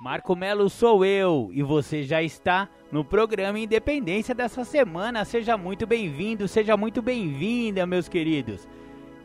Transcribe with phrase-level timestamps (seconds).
[0.00, 5.26] Marco Melo sou eu e você já está no programa Independência dessa semana.
[5.26, 8.66] Seja muito bem-vindo, seja muito bem-vinda, meus queridos.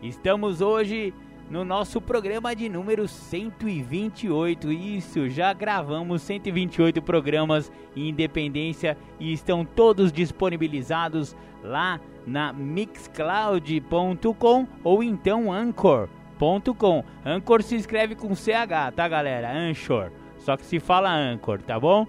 [0.03, 1.13] Estamos hoje
[1.49, 4.69] no nosso programa de número 128.
[4.69, 15.01] Isso, já gravamos 128 programas em Independência e estão todos disponibilizados lá na mixcloud.com ou
[15.01, 17.05] então anchor.com.
[17.25, 19.57] Anchor se escreve com CH, tá, galera?
[19.57, 20.11] Anchor
[20.45, 22.05] só que se fala Anchor, tá bom?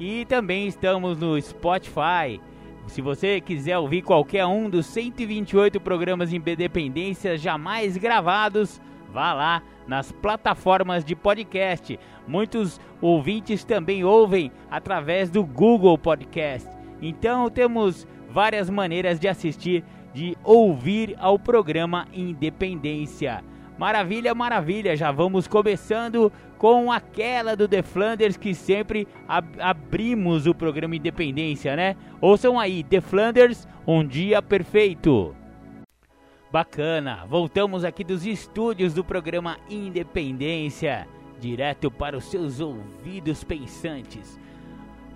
[0.00, 2.40] E também estamos no Spotify.
[2.86, 8.80] Se você quiser ouvir qualquer um dos 128 programas em Independência jamais gravados,
[9.12, 12.00] vá lá nas plataformas de podcast.
[12.26, 16.66] Muitos ouvintes também ouvem através do Google Podcast.
[17.02, 23.44] Então temos várias maneiras de assistir, de ouvir ao programa Independência.
[23.76, 30.54] Maravilha, maravilha, já vamos começando com aquela do The Flanders que sempre ab abrimos o
[30.54, 31.96] programa Independência, né?
[32.20, 35.34] Ouçam aí, The Flanders, um dia perfeito.
[36.52, 41.08] Bacana, voltamos aqui dos estúdios do programa Independência,
[41.40, 44.38] direto para os seus ouvidos pensantes.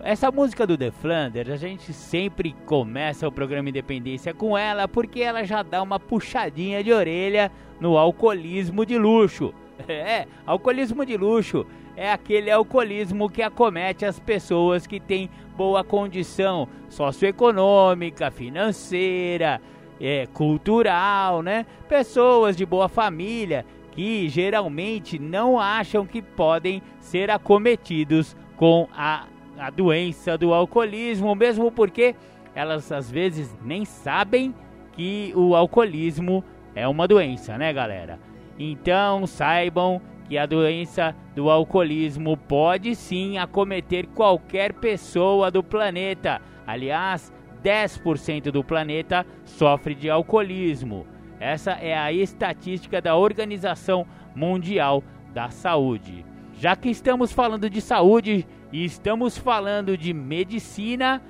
[0.01, 5.21] Essa música do The Flanders, a gente sempre começa o programa Independência com ela porque
[5.21, 9.53] ela já dá uma puxadinha de orelha no alcoolismo de luxo.
[9.87, 11.65] É, alcoolismo de luxo
[11.97, 19.63] é aquele alcoolismo que acomete as pessoas que têm boa condição socioeconômica, financeira,
[20.01, 21.65] é, cultural, né?
[21.89, 29.27] Pessoas de boa família que geralmente não acham que podem ser acometidos com a
[29.59, 32.15] a doença do alcoolismo, mesmo porque
[32.55, 34.55] elas às vezes nem sabem
[34.93, 38.19] que o alcoolismo é uma doença, né, galera?
[38.59, 46.41] Então saibam que a doença do alcoolismo pode sim acometer qualquer pessoa do planeta.
[46.67, 51.07] Aliás, 10% do planeta sofre de alcoolismo.
[51.41, 55.03] Essa é a estatística da Organização Mundial
[55.33, 56.27] da Saúde.
[56.55, 61.23] Já que estamos falando de saúde, e estamos falando de medicina,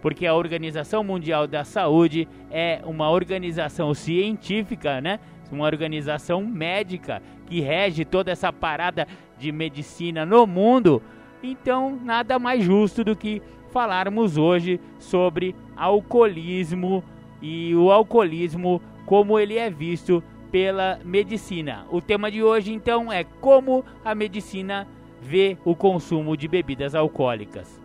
[0.00, 5.20] porque a Organização Mundial da Saúde é uma organização científica, né?
[5.50, 9.06] Uma organização médica que rege toda essa parada
[9.38, 11.02] de medicina no mundo.
[11.42, 17.02] Então, nada mais justo do que falarmos hoje sobre alcoolismo
[17.42, 21.86] e o alcoolismo como ele é visto pela medicina.
[21.90, 24.86] O tema de hoje então é como a medicina
[25.20, 27.79] vê o consumo de bebidas alcoólicas.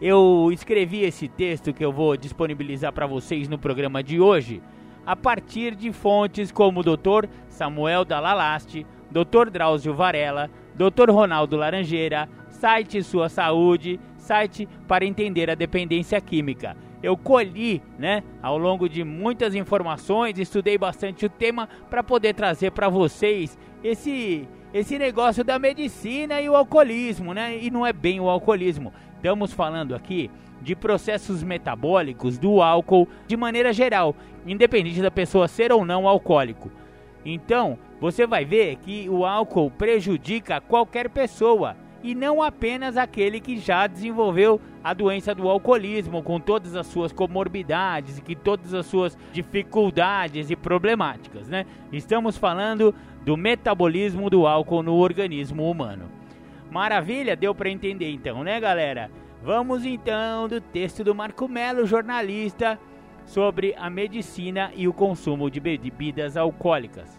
[0.00, 4.62] Eu escrevi esse texto que eu vou disponibilizar para vocês no programa de hoje
[5.06, 7.26] a partir de fontes como o Dr.
[7.48, 9.48] Samuel Dalalaste, Dr.
[9.50, 11.10] Drauzio Varela, Dr.
[11.10, 16.76] Ronaldo Laranjeira, site Sua Saúde, site para entender a dependência química.
[17.02, 22.70] Eu colhi, né, ao longo de muitas informações, estudei bastante o tema para poder trazer
[22.72, 27.56] para vocês esse esse negócio da medicina e o alcoolismo, né?
[27.58, 28.92] E não é bem o alcoolismo.
[29.16, 34.14] Estamos falando aqui de processos metabólicos do álcool de maneira geral,
[34.46, 36.70] independente da pessoa ser ou não alcoólico.
[37.24, 43.58] Então, você vai ver que o álcool prejudica qualquer pessoa e não apenas aquele que
[43.58, 48.86] já desenvolveu a doença do alcoolismo com todas as suas comorbidades e que todas as
[48.86, 51.66] suas dificuldades e problemáticas, né?
[51.92, 56.15] Estamos falando do metabolismo do álcool no organismo humano.
[56.76, 59.10] Maravilha, deu para entender então, né, galera?
[59.42, 62.78] Vamos então do texto do Marco Melo, jornalista,
[63.24, 67.18] sobre a medicina e o consumo de bebidas alcoólicas.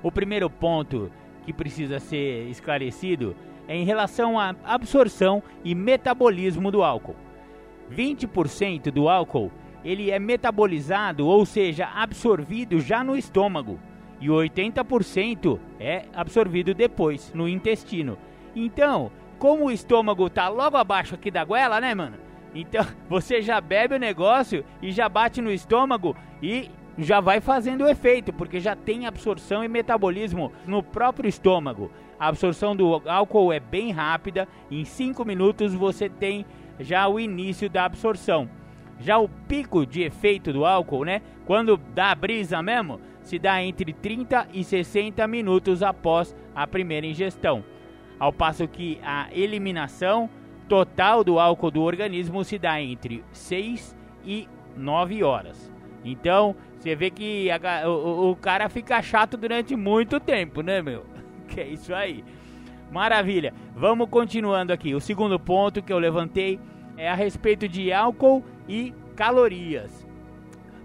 [0.00, 1.10] O primeiro ponto
[1.44, 3.34] que precisa ser esclarecido
[3.66, 7.16] é em relação à absorção e metabolismo do álcool.
[7.90, 9.50] 20% do álcool
[9.84, 13.80] ele é metabolizado, ou seja, absorvido já no estômago
[14.20, 18.16] e 80% é absorvido depois no intestino.
[18.54, 22.16] Então, como o estômago tá logo abaixo aqui da goela, né, mano?
[22.54, 27.84] Então, você já bebe o negócio e já bate no estômago e já vai fazendo
[27.84, 31.90] o efeito, porque já tem absorção e metabolismo no próprio estômago.
[32.18, 36.46] A absorção do álcool é bem rápida, em 5 minutos você tem
[36.78, 38.48] já o início da absorção.
[39.00, 41.22] Já o pico de efeito do álcool, né?
[41.44, 47.06] Quando dá a brisa mesmo, se dá entre 30 e 60 minutos após a primeira
[47.06, 47.64] ingestão.
[48.22, 50.30] Ao passo que a eliminação
[50.68, 55.72] total do álcool do organismo se dá entre 6 e 9 horas.
[56.04, 61.04] Então, você vê que a, o, o, cara fica chato durante muito tempo, né, meu?
[61.48, 62.24] Que é isso aí.
[62.92, 63.52] Maravilha.
[63.74, 64.94] Vamos continuando aqui.
[64.94, 66.60] O segundo ponto que eu levantei
[66.96, 70.06] é a respeito de álcool e calorias.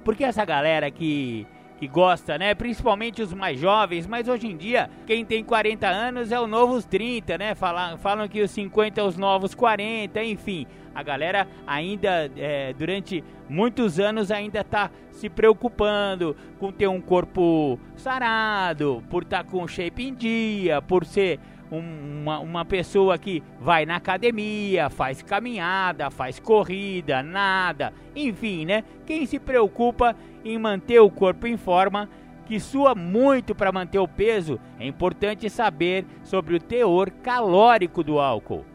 [0.03, 1.45] Porque essa galera que
[1.77, 2.55] que gosta, né?
[2.55, 6.85] Principalmente os mais jovens, mas hoje em dia, quem tem 40 anos é o novos
[6.85, 7.55] 30, né?
[7.55, 10.65] Falam, falam que os 50 é os novos 40, enfim.
[10.93, 17.79] A galera ainda, é, durante muitos anos, ainda tá se preocupando com ter um corpo
[17.95, 21.39] sarado, por estar tá com shape em dia, por ser
[21.69, 28.83] uma, uma pessoa que vai na academia, faz caminhada, faz corrida, nada, enfim, né?
[29.05, 32.09] Quem se preocupa em manter o corpo em forma,
[32.45, 38.19] que sua muito para manter o peso, é importante saber sobre o teor calórico do
[38.19, 38.65] álcool.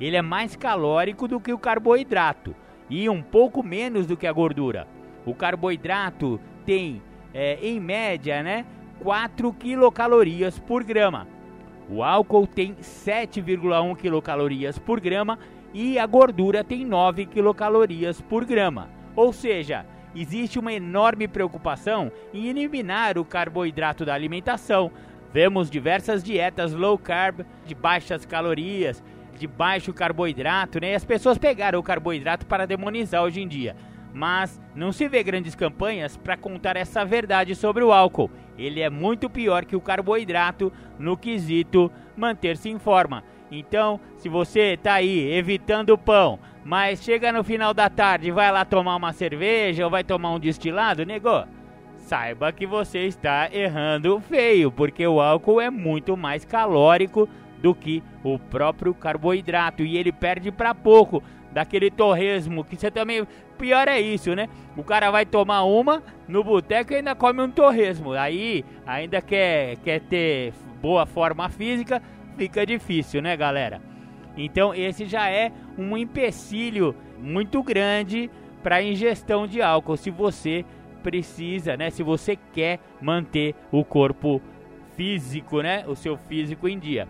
[0.00, 2.54] Ele é mais calórico do que o carboidrato
[2.88, 4.86] e um pouco menos do que a gordura.
[5.26, 7.02] O carboidrato tem,
[7.34, 8.64] é, em média, né,
[9.00, 11.26] 4 quilocalorias por grama
[11.90, 15.38] o álcool tem 7,1 quilocalorias por grama
[15.72, 18.90] e a gordura tem 9 quilocalorias por grama.
[19.16, 24.90] Ou seja, existe uma enorme preocupação em eliminar o carboidrato da alimentação.
[25.32, 29.02] Vemos diversas dietas low carb, de baixas calorias,
[29.38, 30.92] de baixo carboidrato, né?
[30.92, 33.74] E as pessoas pegaram o carboidrato para demonizar hoje em dia
[34.12, 38.30] mas não se vê grandes campanhas para contar essa verdade sobre o álcool.
[38.56, 43.22] Ele é muito pior que o carboidrato no quesito manter-se em forma.
[43.50, 48.32] Então, se você está aí evitando o pão, mas chega no final da tarde e
[48.32, 51.44] vai lá tomar uma cerveja ou vai tomar um destilado, negou,
[51.96, 57.28] saiba que você está errando feio, porque o álcool é muito mais calórico
[57.62, 61.22] do que o próprio carboidrato e ele perde para pouco
[61.52, 64.48] daquele torresmo que você também pior é isso, né?
[64.76, 68.12] O cara vai tomar uma no boteco e ainda come um torresmo.
[68.12, 72.02] Aí ainda quer quer ter boa forma física,
[72.36, 73.80] fica difícil, né, galera?
[74.36, 78.30] Então esse já é um empecilho muito grande
[78.62, 80.64] para a ingestão de álcool, se você
[81.02, 81.90] precisa, né?
[81.90, 84.40] Se você quer manter o corpo
[84.96, 85.84] físico, né?
[85.86, 87.08] O seu físico em dia.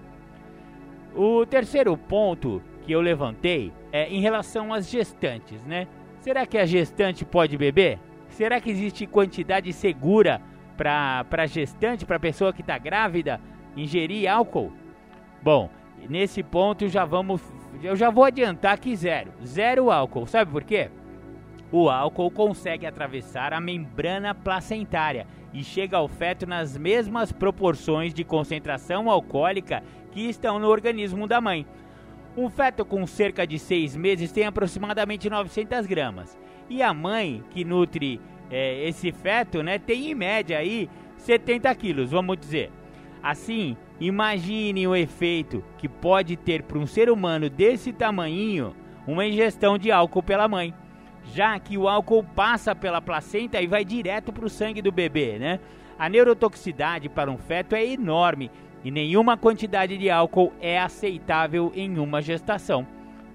[1.14, 5.87] O terceiro ponto que eu levantei é em relação às gestantes, né?
[6.20, 7.99] Será que a gestante pode beber?
[8.29, 10.40] Será que existe quantidade segura
[10.76, 13.40] para gestante, para pessoa que está grávida,
[13.76, 14.73] ingerir álcool?
[15.43, 15.70] Bom,
[16.08, 17.43] nesse ponto já vamos,
[17.82, 20.26] eu já vou adiantar que zero, zero álcool.
[20.26, 20.91] Sabe por quê?
[21.70, 28.25] O álcool consegue atravessar a membrana placentária e chega ao feto nas mesmas proporções de
[28.25, 31.67] concentração alcoólica que estão no organismo da mãe.
[32.38, 36.38] Um feto com cerca de seis meses tem aproximadamente 900 gramas.
[36.70, 42.12] E a mãe que nutre é, esse feto, né, tem em média aí 70 quilos,
[42.12, 42.70] vamos dizer.
[43.20, 48.72] Assim, imagine o efeito que pode ter para um ser humano desse tamanhinho
[49.04, 50.72] uma ingestão de álcool pela mãe,
[51.34, 55.40] já que o álcool passa pela placenta e vai direto para o sangue do bebê,
[55.40, 55.58] né?
[55.98, 58.48] A neurotoxicidade para um feto é enorme
[58.88, 62.86] e nenhuma quantidade de álcool é aceitável em uma gestação.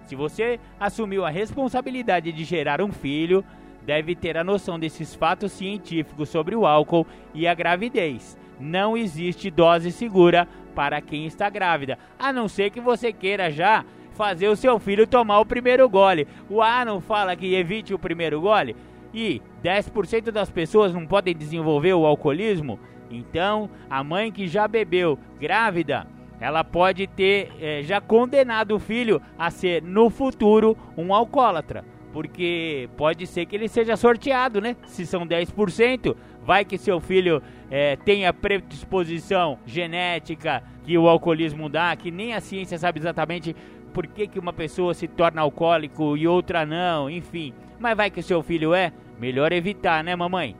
[0.01, 3.45] Se você assumiu a responsabilidade de gerar um filho,
[3.85, 7.05] deve ter a noção desses fatos científicos sobre o álcool
[7.35, 8.35] e a gravidez.
[8.59, 13.85] Não existe dose segura para quem está grávida, a não ser que você queira já
[14.15, 16.27] fazer o seu filho tomar o primeiro gole.
[16.49, 18.75] O A não fala que evite o primeiro gole?
[19.13, 22.79] E 10% das pessoas não podem desenvolver o alcoolismo?
[23.13, 26.07] Então, a mãe que já bebeu grávida,
[26.39, 31.85] ela pode ter é, já condenado o filho a ser no futuro um alcoólatra.
[32.11, 34.75] Porque pode ser que ele seja sorteado, né?
[34.85, 37.41] Se são 10%, vai que seu filho
[37.71, 43.55] é, tenha predisposição genética que o alcoolismo dá, que nem a ciência sabe exatamente
[43.93, 47.53] por que, que uma pessoa se torna alcoólico e outra não, enfim.
[47.79, 50.55] Mas vai que seu filho é, melhor evitar, né, mamãe?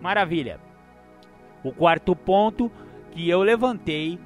[0.00, 0.67] Maravilha.
[1.62, 2.70] O quarto ponto
[3.10, 4.18] que eu levantei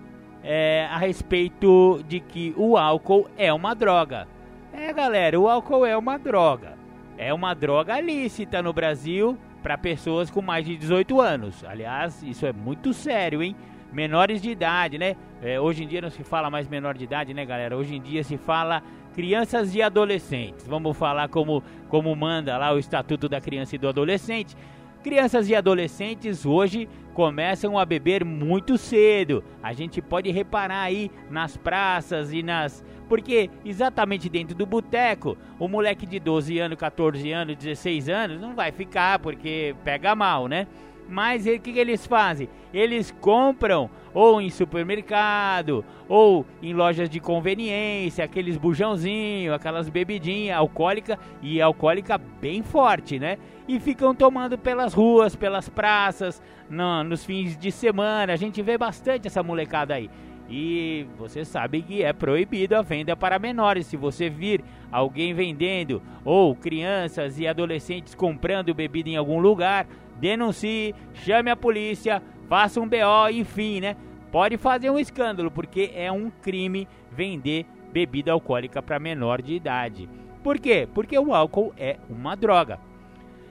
[0.43, 4.27] é a respeito de que o álcool é uma droga.
[4.73, 6.75] É, galera, o álcool é uma droga.
[7.17, 11.65] É uma droga lícita no Brasil para pessoas com mais de 18 anos.
[11.65, 13.55] Aliás, isso é muito sério, hein?
[13.93, 15.15] Menores de idade, né?
[15.41, 17.77] É, hoje em dia não se fala mais menor de idade, né, galera?
[17.77, 18.83] Hoje em dia se fala
[19.15, 20.67] crianças e adolescentes.
[20.67, 24.57] Vamos falar como, como manda lá o Estatuto da Criança e do Adolescente.
[25.03, 29.45] Crianças e adolescentes hoje começam a beber muito cedo.
[29.63, 32.85] A gente pode reparar aí nas praças e nas.
[33.09, 38.55] Porque exatamente dentro do boteco, o moleque de 12 anos, 14 anos, 16 anos não
[38.55, 40.67] vai ficar porque pega mal, né?
[41.09, 42.49] Mas o que, que eles fazem?
[42.73, 51.19] Eles compram ou em supermercado, ou em lojas de conveniência, aqueles bujãozinhos, aquelas bebidinhas alcoólica
[51.41, 53.39] e alcoólica bem forte, né?
[53.67, 58.33] E ficam tomando pelas ruas, pelas praças, no, nos fins de semana.
[58.33, 60.11] A gente vê bastante essa molecada aí.
[60.55, 63.87] E você sabe que é proibido a venda para menores.
[63.87, 69.87] Se você vir alguém vendendo ou crianças e adolescentes comprando bebida em algum lugar,
[70.23, 73.97] denuncie, chame a polícia, faça um BO, enfim, né?
[74.31, 80.09] Pode fazer um escândalo, porque é um crime vender bebida alcoólica para menor de idade.
[80.41, 80.89] Por quê?
[80.95, 82.79] Porque o álcool é uma droga.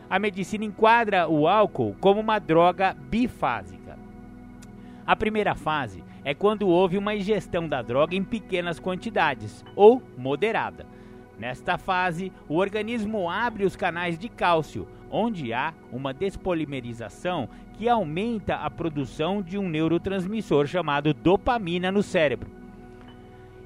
[0.09, 3.99] A medicina enquadra o álcool como uma droga bifásica.
[5.05, 10.85] A primeira fase é quando houve uma ingestão da droga em pequenas quantidades ou moderada.
[11.37, 18.55] Nesta fase, o organismo abre os canais de cálcio, onde há uma despolimerização que aumenta
[18.55, 22.49] a produção de um neurotransmissor chamado dopamina no cérebro.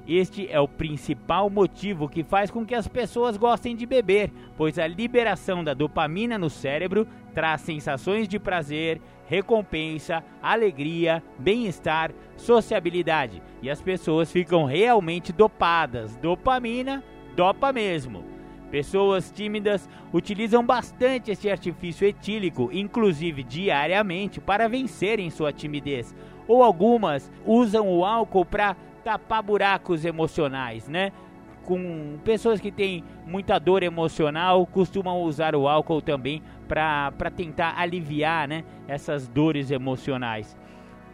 [0.08, 4.78] Este é o principal motivo que faz com que as pessoas gostem de beber, pois
[4.78, 13.68] a liberação da dopamina no cérebro traz sensações de prazer, recompensa, alegria, bem-estar, sociabilidade e
[13.68, 16.16] as pessoas ficam realmente dopadas.
[16.16, 17.02] Dopamina,
[17.34, 18.35] dopa mesmo.
[18.70, 26.14] Pessoas tímidas utilizam bastante esse artifício etílico, inclusive diariamente, para vencerem sua timidez.
[26.48, 31.12] Ou algumas usam o álcool para tapar buracos emocionais, né?
[31.64, 38.46] Com pessoas que têm muita dor emocional, costumam usar o álcool também para tentar aliviar
[38.46, 40.56] né, essas dores emocionais.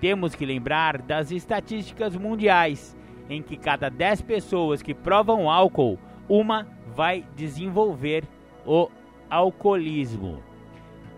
[0.00, 2.96] Temos que lembrar das estatísticas mundiais,
[3.30, 8.24] em que cada 10 pessoas que provam álcool, uma vai desenvolver
[8.66, 8.88] o
[9.28, 10.42] alcoolismo.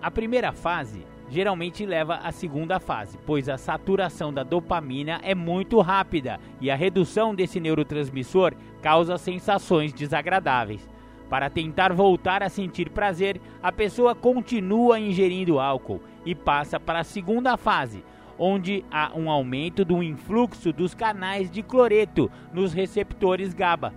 [0.00, 5.80] A primeira fase geralmente leva à segunda fase, pois a saturação da dopamina é muito
[5.80, 10.88] rápida e a redução desse neurotransmissor causa sensações desagradáveis.
[11.28, 17.04] Para tentar voltar a sentir prazer, a pessoa continua ingerindo álcool e passa para a
[17.04, 18.04] segunda fase,
[18.38, 23.92] onde há um aumento do influxo dos canais de cloreto nos receptores GABA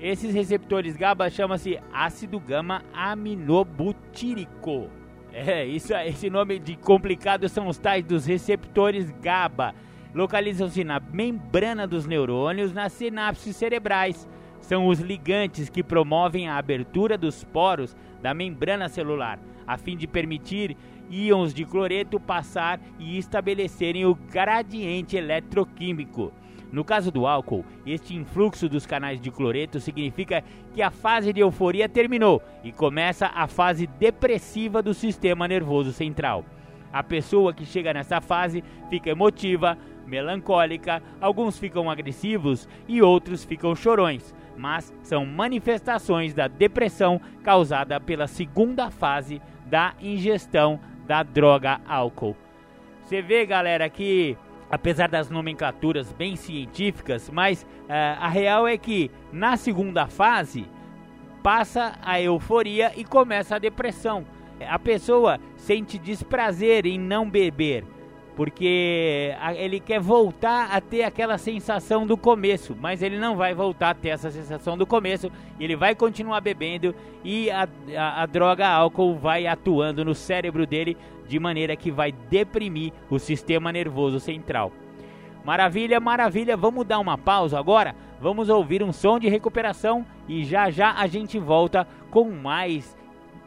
[0.00, 4.88] esses receptores GABA chama-se ácido gama aminobutírico.
[5.32, 9.74] É, isso, esse nome de complicado são os tais dos receptores GABA.
[10.14, 14.28] Localizam-se na membrana dos neurônios, nas sinapses cerebrais.
[14.60, 20.06] São os ligantes que promovem a abertura dos poros da membrana celular, a fim de
[20.06, 20.76] permitir
[21.10, 26.32] íons de cloreto passar e estabelecerem o gradiente eletroquímico.
[26.72, 31.40] No caso do álcool, este influxo dos canais de cloreto significa que a fase de
[31.40, 36.44] euforia terminou e começa a fase depressiva do sistema nervoso central.
[36.92, 43.74] A pessoa que chega nessa fase fica emotiva, melancólica, alguns ficam agressivos e outros ficam
[43.74, 52.36] chorões, mas são manifestações da depressão causada pela segunda fase da ingestão da droga álcool.
[53.04, 54.36] Você vê, galera, que
[54.70, 60.66] apesar das nomenclaturas bem científicas, mas uh, a real é que na segunda fase
[61.42, 64.24] passa a euforia e começa a depressão.
[64.68, 67.84] A pessoa sente desprazer em não beber,
[68.36, 73.90] porque ele quer voltar a ter aquela sensação do começo, mas ele não vai voltar
[73.90, 78.68] a ter essa sensação do começo, ele vai continuar bebendo e a, a, a droga
[78.68, 80.96] álcool vai atuando no cérebro dele
[81.30, 84.72] de maneira que vai deprimir o sistema nervoso central.
[85.44, 86.56] Maravilha, maravilha.
[86.56, 87.94] Vamos dar uma pausa agora?
[88.20, 92.98] Vamos ouvir um som de recuperação e já já a gente volta com mais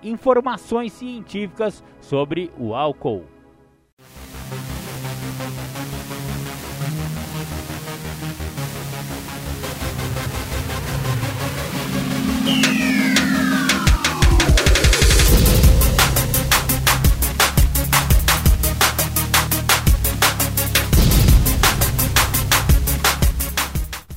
[0.02, 3.26] informações científicas sobre o álcool.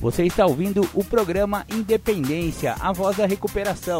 [0.07, 3.99] Você está ouvindo o programa Independência, a voz da recuperação.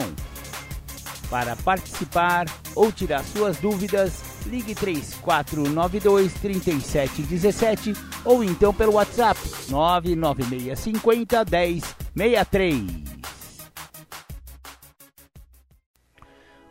[1.30, 9.38] Para participar ou tirar suas dúvidas, ligue 3492 3717 ou então pelo WhatsApp
[9.70, 11.44] 99650
[12.16, 12.86] 1063.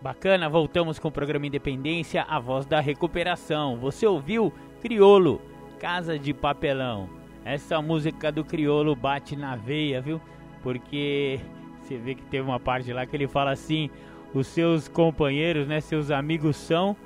[0.01, 3.77] Bacana, voltamos com o programa Independência, a voz da recuperação.
[3.81, 4.51] Você ouviu
[4.81, 5.43] Criolo,
[5.79, 7.26] Casa de Papelão.
[7.47, 10.21] Essa música do Criolo bate na veia, viu?
[10.65, 11.39] Porque
[11.81, 13.89] você vê que teve uma parte lá que ele fala assim:
[14.35, 16.97] os seus companheiros, né, seus amigos são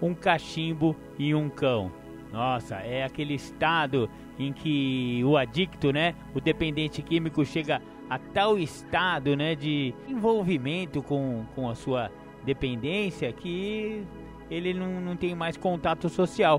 [0.00, 1.92] um cachimbo e um cão.
[2.32, 8.58] Nossa, é aquele estado em que o adicto, né, o dependente químico chega a tal
[8.58, 12.10] estado, né, de envolvimento com, com a sua
[12.42, 14.02] dependência que
[14.50, 16.58] ele não, não tem mais contato social.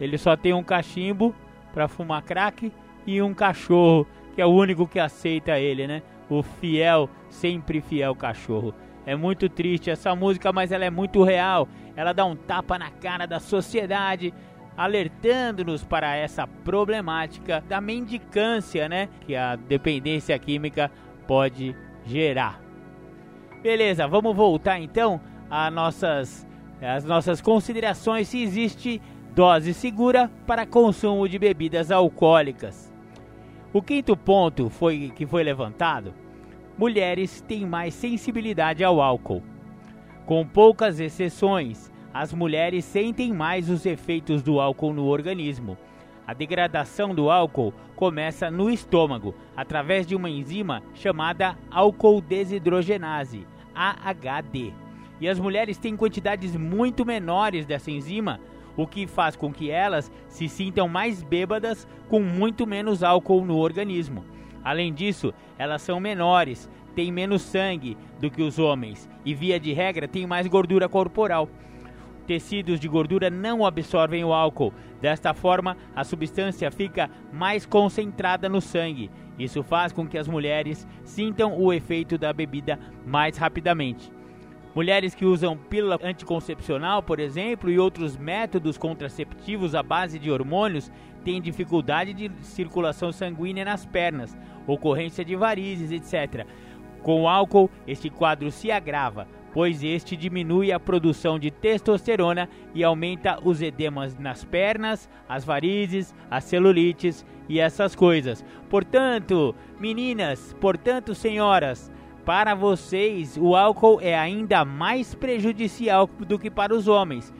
[0.00, 1.34] Ele só tem um cachimbo
[1.72, 2.72] para fumar crack
[3.06, 6.02] e um cachorro, que é o único que aceita ele, né?
[6.28, 8.74] O fiel, sempre fiel cachorro.
[9.06, 11.66] É muito triste essa música, mas ela é muito real.
[11.96, 14.32] Ela dá um tapa na cara da sociedade,
[14.76, 19.08] alertando-nos para essa problemática da mendicância, né?
[19.26, 20.90] Que a dependência química
[21.26, 21.74] pode
[22.04, 22.60] gerar.
[23.62, 26.48] Beleza, vamos voltar então às nossas,
[26.80, 29.02] às nossas considerações se existe
[29.34, 32.92] dose segura para consumo de bebidas alcoólicas.
[33.72, 36.12] O quinto ponto foi que foi levantado:
[36.76, 39.42] mulheres têm mais sensibilidade ao álcool.
[40.26, 45.78] Com poucas exceções, as mulheres sentem mais os efeitos do álcool no organismo.
[46.26, 54.72] A degradação do álcool começa no estômago, através de uma enzima chamada álcool desidrogenase, AHD.
[55.20, 58.40] E as mulheres têm quantidades muito menores dessa enzima,
[58.80, 63.56] o que faz com que elas se sintam mais bêbadas com muito menos álcool no
[63.56, 64.24] organismo.
[64.62, 69.72] Além disso, elas são menores, têm menos sangue do que os homens e, via de
[69.72, 71.48] regra, têm mais gordura corporal
[72.30, 74.72] tecidos de gordura não absorvem o álcool.
[75.00, 79.10] Desta forma, a substância fica mais concentrada no sangue.
[79.36, 84.12] Isso faz com que as mulheres sintam o efeito da bebida mais rapidamente.
[84.74, 90.92] Mulheres que usam pílula anticoncepcional, por exemplo, e outros métodos contraceptivos à base de hormônios
[91.24, 96.46] têm dificuldade de circulação sanguínea nas pernas, ocorrência de varizes, etc.
[97.02, 102.84] Com o álcool, este quadro se agrava pois este diminui a produção de testosterona e
[102.84, 108.44] aumenta os edemas nas pernas, as varizes, as celulites e essas coisas.
[108.68, 111.90] Portanto, meninas, portanto, senhoras,
[112.30, 117.34] para vocês o álcool é ainda mais prejudicial do que para os homens.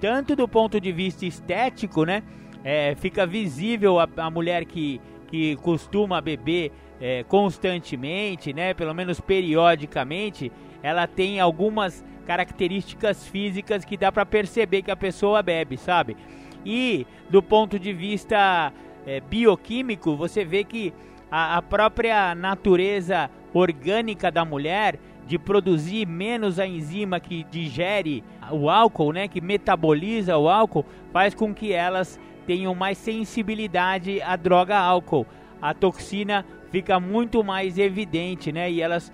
[0.00, 2.22] Tanto do ponto de vista estético, né?
[2.62, 8.72] É, fica visível a, a mulher que, que costuma beber é, constantemente, né?
[8.72, 15.42] Pelo menos periodicamente ela tem algumas características físicas que dá para perceber que a pessoa
[15.42, 16.16] bebe, sabe?
[16.64, 18.72] E do ponto de vista
[19.04, 20.94] é, bioquímico, você vê que
[21.28, 28.68] a, a própria natureza orgânica da mulher de produzir menos a enzima que digere o
[28.68, 34.76] álcool, né, que metaboliza o álcool, faz com que elas tenham mais sensibilidade à droga
[34.76, 35.26] álcool.
[35.62, 39.12] A toxina fica muito mais evidente, né, e elas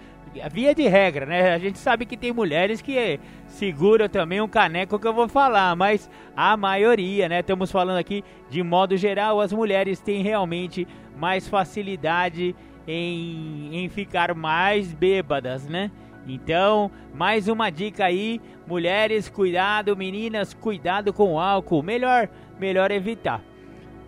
[0.52, 1.54] via de regra, né?
[1.54, 5.74] A gente sabe que tem mulheres que seguram também um caneco que eu vou falar,
[5.74, 7.40] mas a maioria, né?
[7.40, 12.54] Estamos falando aqui de modo geral, as mulheres têm realmente mais facilidade
[12.86, 15.90] em, em ficar mais bêbadas, né?
[16.26, 23.42] Então, mais uma dica aí, mulheres, cuidado, meninas, cuidado com o álcool, melhor, melhor evitar.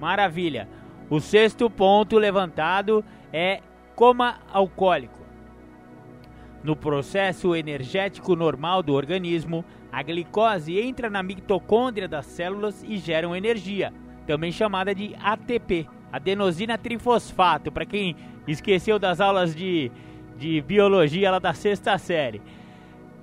[0.00, 0.68] Maravilha.
[1.08, 3.60] O sexto ponto levantado é
[3.94, 5.18] coma alcoólico.
[6.62, 13.26] No processo energético normal do organismo, a glicose entra na mitocôndria das células e gera
[13.36, 13.92] energia,
[14.26, 18.16] também chamada de ATP, adenosina trifosfato, para quem
[18.46, 19.90] esqueceu das aulas de,
[20.38, 22.40] de biologia lá da sexta série.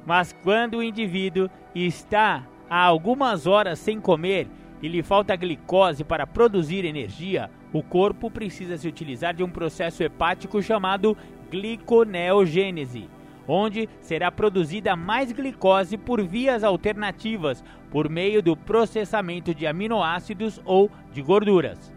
[0.06, 4.48] Mas quando o indivíduo está há algumas horas sem comer
[4.82, 10.04] e lhe falta glicose para produzir energia, o corpo precisa se utilizar de um processo
[10.04, 11.18] hepático chamado
[11.50, 13.10] gliconeogênese
[13.48, 20.90] onde será produzida mais glicose por vias alternativas, por meio do processamento de aminoácidos ou
[21.14, 21.95] de gorduras.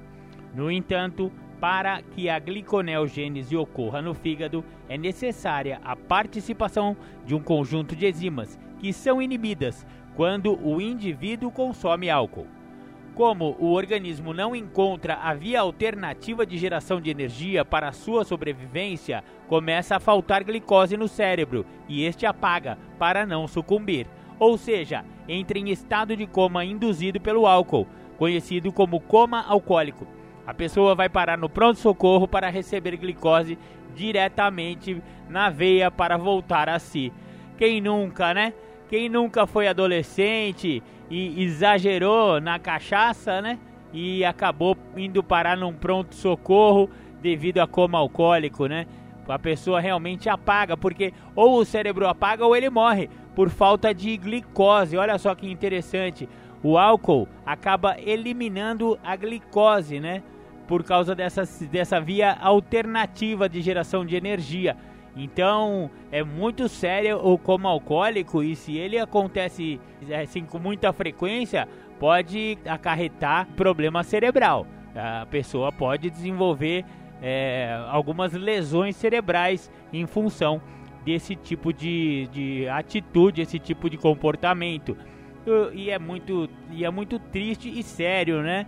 [0.58, 7.40] No entanto, para que a gliconeogênese ocorra no fígado, é necessária a participação de um
[7.40, 12.48] conjunto de enzimas que são inibidas quando o indivíduo consome álcool.
[13.14, 19.22] Como o organismo não encontra a via alternativa de geração de energia para sua sobrevivência,
[19.46, 24.08] começa a faltar glicose no cérebro e este apaga para não sucumbir.
[24.40, 27.86] Ou seja, entra em estado de coma induzido pelo álcool,
[28.18, 30.17] conhecido como coma alcoólico.
[30.48, 33.58] A pessoa vai parar no pronto-socorro para receber glicose
[33.94, 37.12] diretamente na veia para voltar a si.
[37.58, 38.54] Quem nunca, né?
[38.88, 43.58] Quem nunca foi adolescente e exagerou na cachaça, né?
[43.92, 46.88] E acabou indo parar num pronto-socorro
[47.20, 48.86] devido a coma alcoólico, né?
[49.28, 54.16] A pessoa realmente apaga, porque ou o cérebro apaga ou ele morre por falta de
[54.16, 54.96] glicose.
[54.96, 56.26] Olha só que interessante.
[56.62, 60.22] O álcool acaba eliminando a glicose, né?
[60.68, 64.76] Por causa dessa, dessa via alternativa de geração de energia.
[65.16, 69.80] Então é muito sério o coma alcoólico e se ele acontece
[70.22, 71.66] assim com muita frequência,
[71.98, 74.66] pode acarretar problema cerebral.
[74.94, 76.84] A pessoa pode desenvolver
[77.20, 80.60] é, algumas lesões cerebrais em função
[81.04, 84.96] desse tipo de, de atitude, esse tipo de comportamento.
[85.72, 88.66] E é muito, e é muito triste e sério, né?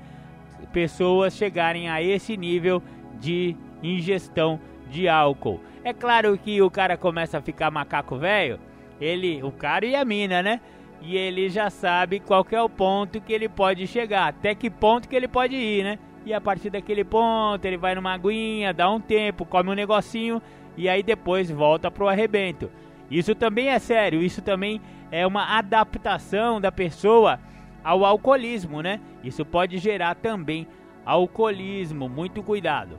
[0.73, 2.83] Pessoas chegarem a esse nível
[3.19, 5.61] de ingestão de álcool.
[5.83, 8.59] É claro que o cara começa a ficar macaco velho,
[9.01, 10.61] ele, o cara e a mina, né?
[11.01, 15.09] E ele já sabe qual é o ponto que ele pode chegar, até que ponto
[15.09, 15.99] que ele pode ir, né?
[16.25, 20.43] E a partir daquele ponto, ele vai numa aguinha, dá um tempo, come um negocinho
[20.77, 22.71] e aí depois volta pro arrebento.
[23.11, 27.41] Isso também é sério, isso também é uma adaptação da pessoa
[27.83, 29.01] ao alcoolismo, né?
[29.23, 30.67] Isso pode gerar também
[31.05, 32.99] alcoolismo, muito cuidado.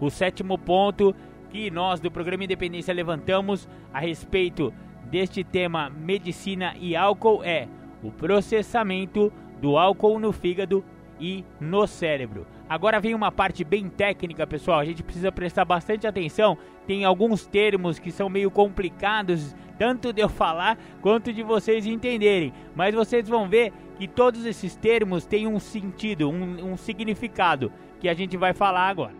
[0.00, 1.14] O sétimo ponto
[1.50, 4.72] que nós do programa Independência levantamos a respeito
[5.04, 7.68] deste tema medicina e álcool é
[8.02, 10.84] o processamento do álcool no fígado
[11.20, 12.46] e no cérebro.
[12.68, 14.80] Agora vem uma parte bem técnica, pessoal.
[14.80, 16.58] A gente precisa prestar bastante atenção.
[16.86, 22.52] Tem alguns termos que são meio complicados, tanto de eu falar quanto de vocês entenderem.
[22.72, 28.08] Mas vocês vão ver que todos esses termos têm um sentido, um, um significado que
[28.08, 29.12] a gente vai falar agora.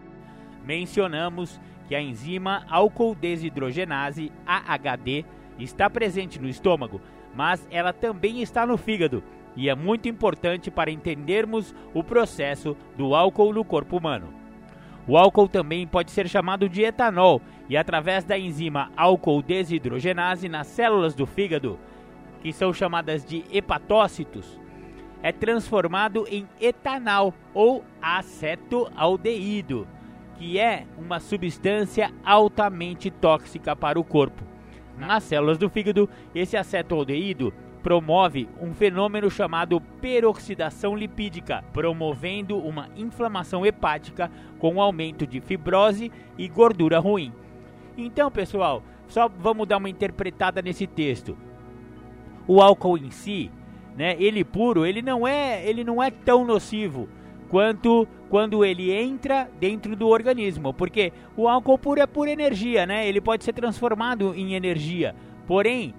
[0.65, 5.25] Mencionamos que a enzima álcool desidrogenase AHD
[5.59, 7.01] está presente no estômago,
[7.35, 9.21] mas ela também está no fígado
[9.57, 14.33] e é muito importante para entendermos o processo do álcool no corpo humano.
[15.09, 20.67] O álcool também pode ser chamado de etanol e através da enzima álcool desidrogenase nas
[20.67, 21.79] células do fígado,
[22.41, 24.61] que são chamadas de hepatócitos,
[25.23, 29.87] é transformado em etanol ou acetoaldeído
[30.43, 34.43] que é uma substância altamente tóxica para o corpo.
[34.99, 43.65] Nas células do fígado, esse acetaldeído promove um fenômeno chamado peroxidação lipídica, promovendo uma inflamação
[43.65, 47.33] hepática com aumento de fibrose e gordura ruim.
[47.97, 51.37] Então, pessoal, só vamos dar uma interpretada nesse texto.
[52.47, 53.51] O álcool em si,
[53.97, 57.09] né, ele puro, ele não é, ele não é tão nocivo
[57.49, 63.07] quanto quando ele entra dentro do organismo, porque o álcool puro é pura energia, né?
[63.07, 65.15] Ele pode ser transformado em energia.
[65.47, 65.95] Porém,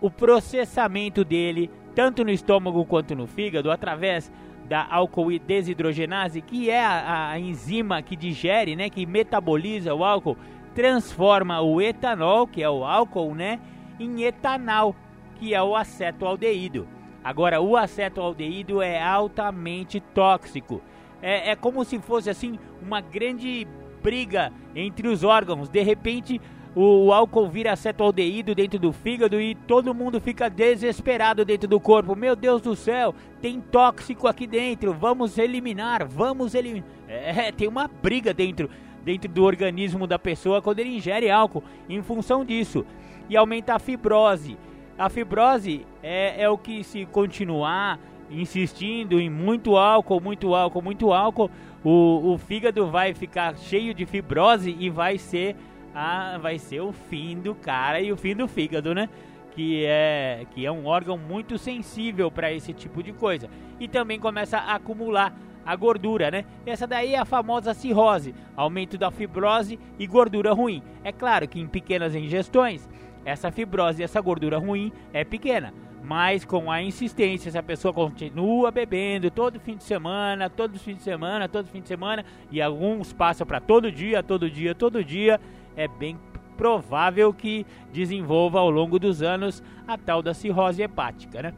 [0.00, 4.32] o processamento dele, tanto no estômago quanto no fígado, através
[4.68, 10.36] da álcool desidrogenase, que é a, a enzima que digere, né, que metaboliza o álcool,
[10.74, 13.60] transforma o etanol, que é o álcool, né,
[13.98, 14.94] em etanol,
[15.36, 16.86] que é o acetoaldeído.
[17.22, 20.82] Agora, o acetoaldeído é altamente tóxico.
[21.20, 23.66] É, é como se fosse assim uma grande
[24.02, 25.68] briga entre os órgãos.
[25.68, 26.40] De repente,
[26.74, 32.16] o, álcool vira acetoaldeído dentro do fígado e todo mundo fica desesperado dentro do corpo.
[32.16, 34.92] Meu Deus do céu, tem tóxico aqui dentro.
[34.92, 36.88] Vamos eliminar, vamos eliminar.
[37.06, 38.68] É, tem uma briga dentro
[39.04, 42.84] dentro do organismo da pessoa quando ele ingere álcool em função disso.
[43.28, 44.56] E aumenta a fibrose.
[44.98, 47.98] A fibrose é, é o que se continuar
[48.30, 51.50] insistindo em muito álcool, muito álcool, muito álcool,
[51.84, 55.56] o, o fígado vai ficar cheio de fibrose e vai ser
[55.94, 59.08] a, vai ser o fim do cara e o fim do fígado, né?
[59.50, 63.50] Que é, que é um órgão muito sensível para esse tipo de coisa.
[63.78, 66.44] E também começa a acumular a gordura, né?
[66.66, 70.82] Essa daí é a famosa cirrose, aumento da fibrose e gordura ruim.
[71.04, 72.88] É claro que em pequenas ingestões
[73.24, 75.72] essa fibrose e essa gordura ruim é pequena.
[76.04, 80.96] Mas com a insistência, se a pessoa continua bebendo todo fim de semana, todo fim
[80.96, 85.04] de semana, todo fim de semana, e alguns passam para todo dia, todo dia, todo
[85.04, 85.40] dia,
[85.76, 86.18] é bem
[86.56, 91.54] provável que desenvolva ao longo dos anos a tal da cirrose hepática, né?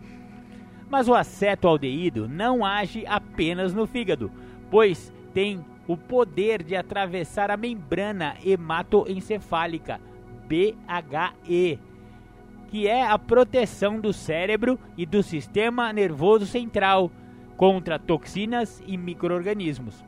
[0.88, 4.30] Mas o acetoaldeído não age apenas no fígado,
[4.70, 10.00] pois tem o poder de atravessar a membrana hematoencefálica,
[10.46, 11.78] BHE,
[12.68, 17.10] que é a proteção do cérebro e do sistema nervoso central
[17.56, 20.04] contra toxinas e microorganismos.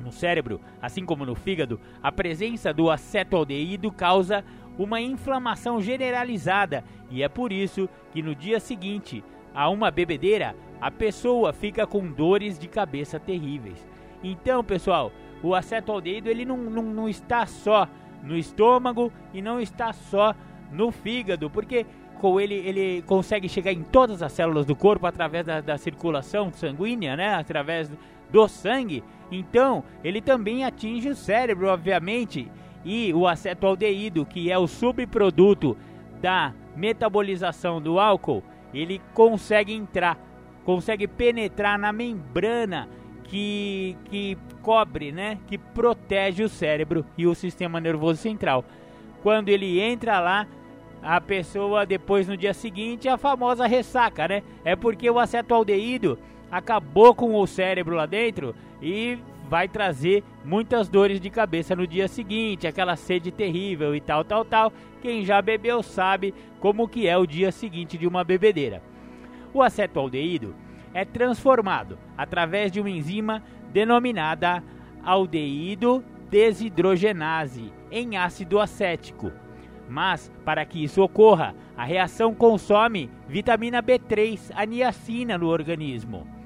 [0.00, 4.44] No cérebro, assim como no fígado, a presença do acetoaldeído causa
[4.78, 9.22] uma inflamação generalizada e é por isso que no dia seguinte
[9.54, 13.86] a uma bebedeira a pessoa fica com dores de cabeça terríveis.
[14.22, 17.86] Então, pessoal, o acetoaldeído ele não, não, não está só
[18.22, 20.34] no estômago e não está só
[20.72, 21.86] no fígado, porque
[22.38, 27.16] ele ele consegue chegar em todas as células do corpo através da, da circulação sanguínea,
[27.16, 27.34] né?
[27.34, 27.90] Através
[28.30, 29.02] do sangue.
[29.30, 32.50] Então, ele também atinge o cérebro, obviamente,
[32.84, 35.76] e o acetoaldeído, que é o subproduto
[36.20, 40.18] da metabolização do álcool, ele consegue entrar,
[40.64, 42.88] consegue penetrar na membrana
[43.24, 48.64] que, que cobre, né, que protege o cérebro e o sistema nervoso central.
[49.22, 50.46] Quando ele entra lá,
[51.02, 54.42] a pessoa depois no dia seguinte a famosa ressaca, né?
[54.64, 56.18] É porque o acetoaldeído
[56.50, 59.18] acabou com o cérebro lá dentro e
[59.50, 64.44] vai trazer muitas dores de cabeça no dia seguinte, aquela sede terrível e tal, tal,
[64.44, 64.72] tal.
[65.02, 68.80] Quem já bebeu sabe como que é o dia seguinte de uma bebedeira.
[69.52, 70.54] O acetoaldeído
[70.94, 74.62] é transformado através de uma enzima denominada
[75.02, 79.32] aldeído desidrogenase em ácido acético.
[79.88, 86.39] Mas, para que isso ocorra, a reação consome vitamina B3, a niacina, no organismo.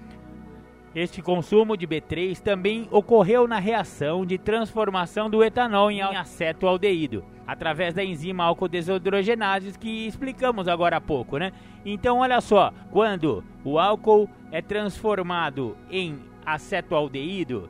[0.95, 7.95] Este consumo de B3 também ocorreu na reação de transformação do etanol em acetoaldeído, através
[7.95, 11.51] da enzima álcool-desidrogenase que explicamos agora há pouco, né?
[11.85, 17.69] Então, olha só, quando o álcool é transformado em acetoaldeído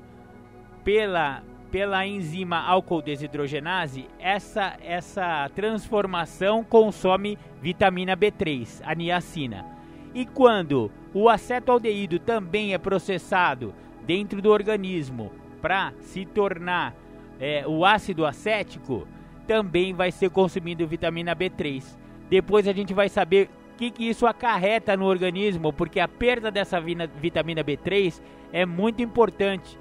[0.85, 9.74] pela pela enzima álcool-desidrogenase, essa essa transformação consome vitamina B3, a niacina.
[10.15, 13.75] E quando o acetoaldeído também é processado
[14.07, 16.95] dentro do organismo para se tornar
[17.41, 19.09] é, o ácido acético,
[19.47, 21.85] também vai ser consumido vitamina B3.
[22.31, 26.51] Depois a gente vai saber o que, que isso acarreta no organismo, porque a perda
[26.51, 28.23] dessa vitamina B3
[28.53, 29.79] é muito importante.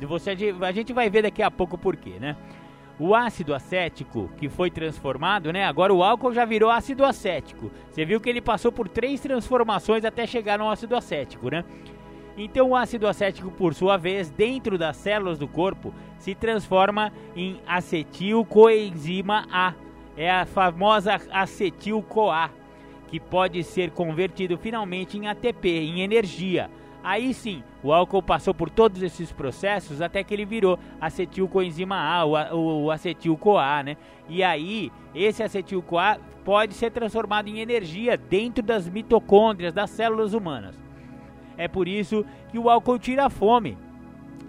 [0.00, 0.30] Você,
[0.60, 2.36] a gente vai ver daqui a pouco por quê, né?
[3.02, 5.64] O ácido acético que foi transformado, né?
[5.64, 7.70] Agora o álcool já virou ácido acético.
[7.90, 11.64] Você viu que ele passou por três transformações até chegar no ácido acético, né?
[12.36, 17.58] Então o ácido acético, por sua vez, dentro das células do corpo, se transforma em
[17.66, 19.72] acetilcoenzima A.
[20.14, 22.50] É a famosa acetil-CoA,
[23.08, 26.70] que pode ser convertido finalmente em ATP, em energia.
[27.02, 32.24] Aí sim, o álcool passou por todos esses processos até que ele virou acetilcoenzima A,
[32.26, 33.96] o, o, acetil-CoA, né?
[34.28, 40.78] E aí, esse acetil-CoA pode ser transformado em energia dentro das mitocôndrias das células humanas.
[41.56, 43.78] É por isso que o álcool tira a fome,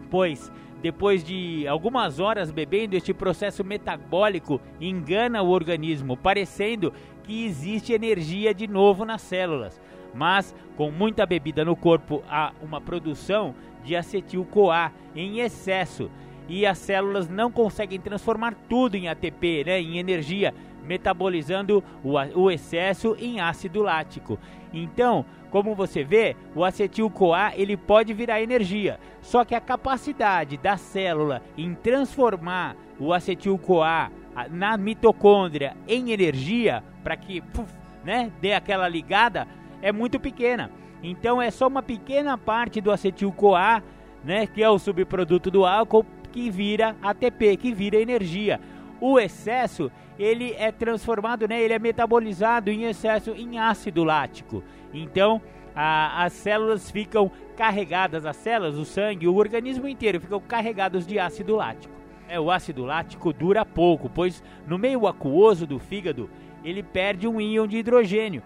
[0.10, 6.92] pois depois de algumas horas bebendo, este processo metabólico engana o organismo, parecendo
[7.24, 9.80] que existe energia de novo nas células
[10.14, 16.10] mas com muita bebida no corpo há uma produção de acetil-CoA em excesso
[16.48, 22.52] e as células não conseguem transformar tudo em ATP, né, em energia, metabolizando o, o
[22.52, 24.38] excesso em ácido lático.
[24.74, 30.78] Então, como você vê, o acetil-CoA ele pode virar energia, só que a capacidade da
[30.78, 34.12] célula em transformar o acetil-CoA
[34.50, 37.72] na mitocôndria em energia para que puf,
[38.04, 39.48] né, dê aquela ligada
[39.82, 40.72] é muito pequena.
[41.04, 43.84] Então é só uma pequena parte do acetil-CoA,
[44.24, 48.60] né, que é o subproduto do álcool, que vira ATP, que vira energia.
[49.00, 54.64] O excesso, ele é transformado, né, ele é metabolizado em excesso em ácido lático.
[54.94, 55.42] Então,
[55.76, 61.18] a, as células ficam carregadas, as células, o sangue, o organismo inteiro ficam carregados de
[61.18, 61.94] ácido lático.
[62.28, 66.30] É, o ácido lático dura pouco, pois no meio aquoso do fígado
[66.64, 68.44] ele perde um íon de hidrogênio.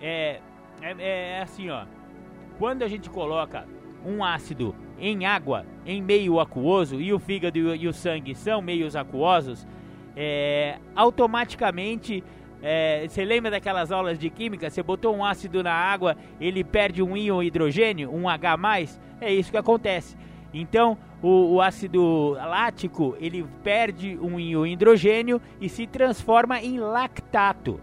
[0.00, 0.40] É,
[0.82, 1.84] é, é, é assim, ó.
[2.58, 3.66] Quando a gente coloca
[4.04, 8.94] um ácido em água, em meio aquoso, e o fígado e o sangue são meios
[8.94, 9.66] aquosos,
[10.16, 12.22] é, automaticamente,
[12.62, 14.68] é, você lembra daquelas aulas de química?
[14.68, 18.58] Você botou um ácido na água, ele perde um íon hidrogênio, um H+,
[19.20, 20.16] é isso que acontece.
[20.52, 27.80] Então, o, o ácido lático, ele perde um íon hidrogênio e se transforma em lactato.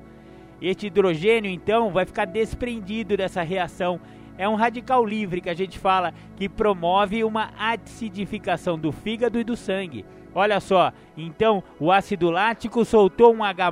[0.61, 3.99] Este hidrogênio, então, vai ficar desprendido dessa reação.
[4.37, 9.43] É um radical livre que a gente fala que promove uma acidificação do fígado e
[9.43, 10.05] do sangue.
[10.33, 13.71] Olha só, então o ácido lático soltou um H+,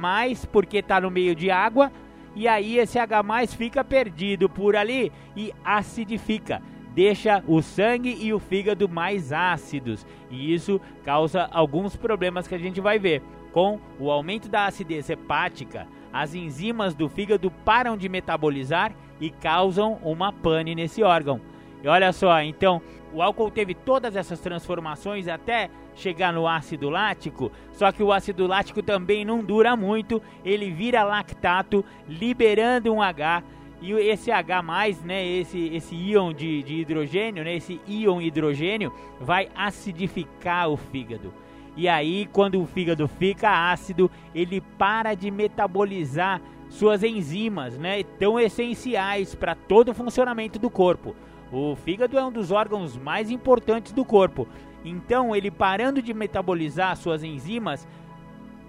[0.52, 1.92] porque está no meio de água,
[2.36, 6.62] e aí esse H+, fica perdido por ali e acidifica
[6.96, 12.58] deixa o sangue e o fígado mais ácidos e isso causa alguns problemas que a
[12.58, 13.22] gente vai ver.
[13.52, 20.00] Com o aumento da acidez hepática, as enzimas do fígado param de metabolizar e causam
[20.02, 21.42] uma pane nesse órgão.
[21.84, 22.82] E olha só, então
[23.14, 28.48] o álcool teve todas essas transformações até chegar no ácido lático, só que o ácido
[28.48, 33.44] lático também não dura muito, ele vira lactato, liberando um H
[33.82, 34.64] e esse H+,
[35.04, 41.34] né, esse, esse íon de, de hidrogênio, né, esse íon hidrogênio vai acidificar o fígado.
[41.76, 48.40] E aí, quando o fígado fica ácido, ele para de metabolizar suas enzimas, né, tão
[48.40, 51.16] essenciais para todo o funcionamento do corpo.
[51.52, 54.48] O fígado é um dos órgãos mais importantes do corpo.
[54.84, 57.88] Então, ele parando de metabolizar suas enzimas,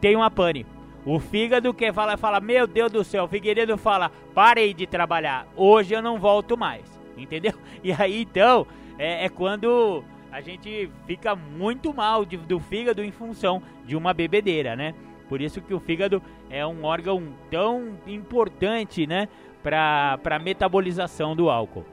[0.01, 0.67] tem uma pane.
[1.05, 5.47] O fígado que fala, fala, meu Deus do céu, o Figueiredo fala, parei de trabalhar,
[5.55, 6.83] hoje eu não volto mais,
[7.17, 7.53] entendeu?
[7.85, 8.67] E aí então,
[8.99, 10.03] é, é quando
[10.37, 14.93] a gente fica muito mal de, do fígado em função de uma bebedeira, né?
[15.31, 19.29] Por isso que o fígado é um órgão tão importante, né?
[19.63, 21.87] Para a metabolização do álcool.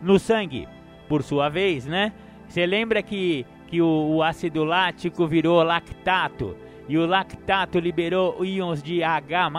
[0.00, 0.68] No sangue,
[1.08, 2.12] por sua vez, né?
[2.46, 6.56] Você lembra que, que o, o ácido lático virou lactato?
[6.88, 9.50] e o lactato liberou íons de H+,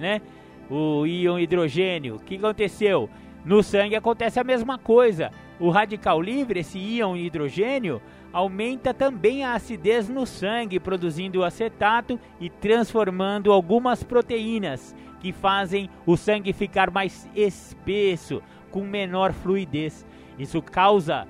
[0.00, 0.22] né?
[0.70, 2.16] O íon hidrogênio.
[2.16, 3.08] O que aconteceu?
[3.44, 5.30] No sangue acontece a mesma coisa.
[5.58, 8.00] O radical livre, esse íon hidrogênio,
[8.32, 16.16] aumenta também a acidez no sangue, produzindo acetato e transformando algumas proteínas que fazem o
[16.16, 20.06] sangue ficar mais espesso, com menor fluidez.
[20.38, 21.26] Isso causa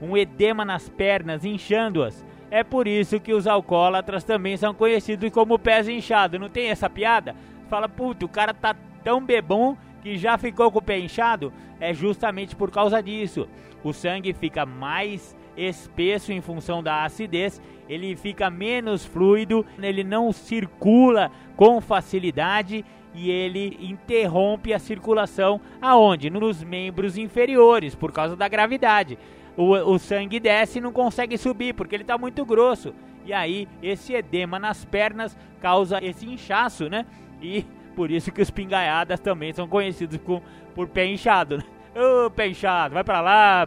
[0.00, 5.58] um edema nas pernas, inchando-as, é por isso que os alcoólatras também são conhecidos como
[5.58, 6.40] pés inchados.
[6.40, 7.34] Não tem essa piada?
[7.68, 11.52] Fala, puto, o cara tá tão bebom que já ficou com o pé inchado?
[11.80, 13.48] É justamente por causa disso.
[13.82, 20.32] O sangue fica mais espesso em função da acidez, ele fica menos fluido, ele não
[20.32, 26.28] circula com facilidade e ele interrompe a circulação aonde?
[26.28, 29.16] Nos membros inferiores, por causa da gravidade
[29.56, 32.94] o, o sangue desce e não consegue subir porque ele está muito grosso.
[33.24, 37.06] E aí esse edema nas pernas causa esse inchaço, né?
[37.40, 37.64] E
[37.96, 40.42] por isso que os pingaiadas também são conhecidos com,
[40.74, 41.64] por pé inchado, né?
[41.96, 43.66] Ô, pé inchado, vai pra lá,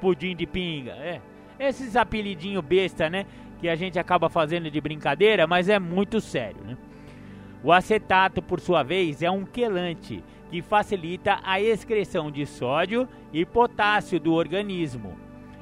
[0.00, 0.92] pudim de pinga.
[0.92, 1.20] É.
[1.58, 3.24] Esses apelidinhos besta, né?
[3.58, 6.76] Que a gente acaba fazendo de brincadeira, mas é muito sério, né?
[7.64, 13.44] O acetato, por sua vez, é um quelante que facilita a excreção de sódio e
[13.46, 15.16] potássio do organismo.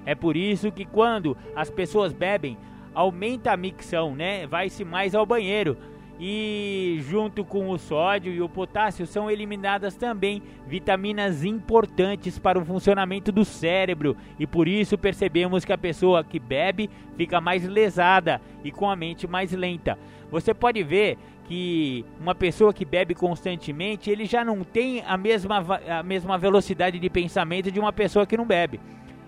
[0.05, 2.57] É por isso que quando as pessoas bebem,
[2.95, 4.47] aumenta a micção, né?
[4.47, 5.77] Vai-se mais ao banheiro.
[6.21, 12.65] E junto com o sódio e o potássio são eliminadas também vitaminas importantes para o
[12.65, 18.41] funcionamento do cérebro, e por isso percebemos que a pessoa que bebe fica mais lesada
[18.65, 19.97] e com a mente mais lenta.
[20.31, 25.65] Você pode ver que uma pessoa que bebe constantemente, ele já não tem a mesma,
[25.89, 28.79] a mesma velocidade de pensamento de uma pessoa que não bebe.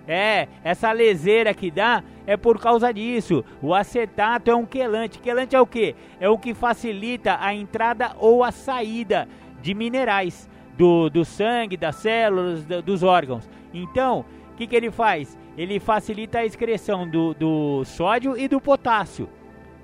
[0.07, 3.45] É, essa leseira que dá é por causa disso.
[3.61, 5.19] O acetato é um quelante.
[5.19, 5.97] Quelante é o que?
[6.21, 9.27] É o que facilita a entrada ou a saída
[9.61, 13.51] de minerais do, do sangue, das células, do, dos órgãos.
[13.75, 15.37] Então, o que, que ele faz?
[15.59, 19.29] Ele facilita a excreção do, do sódio e do potássio.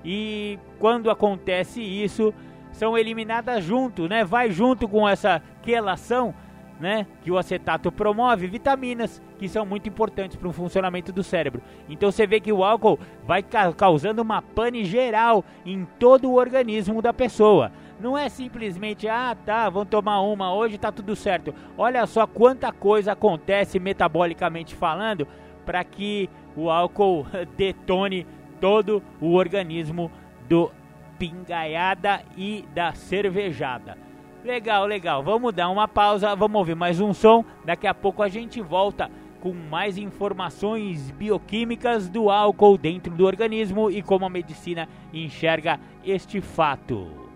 [0.05, 2.33] E quando acontece isso,
[2.71, 4.23] são eliminadas junto, né?
[4.23, 6.33] Vai junto com essa quelação
[6.79, 11.61] né, que o acetato promove, vitaminas que são muito importantes para o funcionamento do cérebro.
[11.89, 16.35] Então você vê que o álcool vai ca causando uma pane geral em todo o
[16.35, 17.71] organismo da pessoa.
[17.99, 21.53] Não é simplesmente, ah, tá, vamos tomar uma hoje, tá tudo certo.
[21.77, 25.27] Olha só quanta coisa acontece metabolicamente falando
[25.65, 27.25] para que o álcool
[27.57, 28.25] detone
[28.61, 30.11] todo o organismo
[30.47, 30.71] do
[31.17, 34.06] pingaiada e da cervejada.
[34.47, 35.21] Legal, legal.
[35.21, 37.43] Vamos dar uma pausa, vamos ouvir mais um som.
[37.65, 43.91] Daqui a pouco a gente volta com mais informações bioquímicas do álcool dentro do organismo
[43.91, 47.26] e como a medicina enxerga este fato.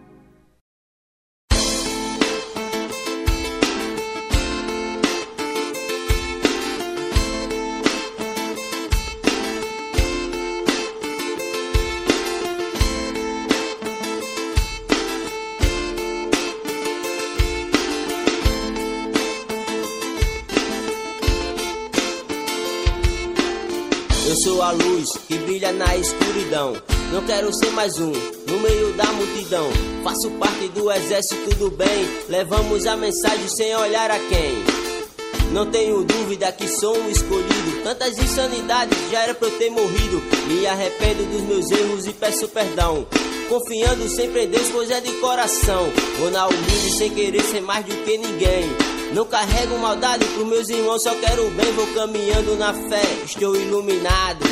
[24.48, 26.74] Uma luz que brilha na escuridão.
[27.12, 29.70] Não quero ser mais um no meio da multidão.
[30.04, 32.08] Faço parte do exército do bem.
[32.30, 34.64] Levamos a mensagem sem olhar a quem.
[35.52, 37.84] Não tenho dúvida que sou um escolhido.
[37.84, 40.22] Tantas insanidades já era pra eu ter morrido.
[40.48, 43.06] Me arrependo dos meus erros e peço perdão.
[43.50, 45.92] Confiando sempre em Deus, pois é de coração.
[46.20, 48.91] Vou na humilde sem querer ser mais do que ninguém.
[49.14, 54.46] Não carrego maldade pros meus irmãos, só quero bem, vou caminhando na fé, estou iluminado.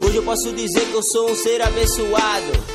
[0.00, 2.71] Hoje eu posso dizer que eu sou um ser abençoado.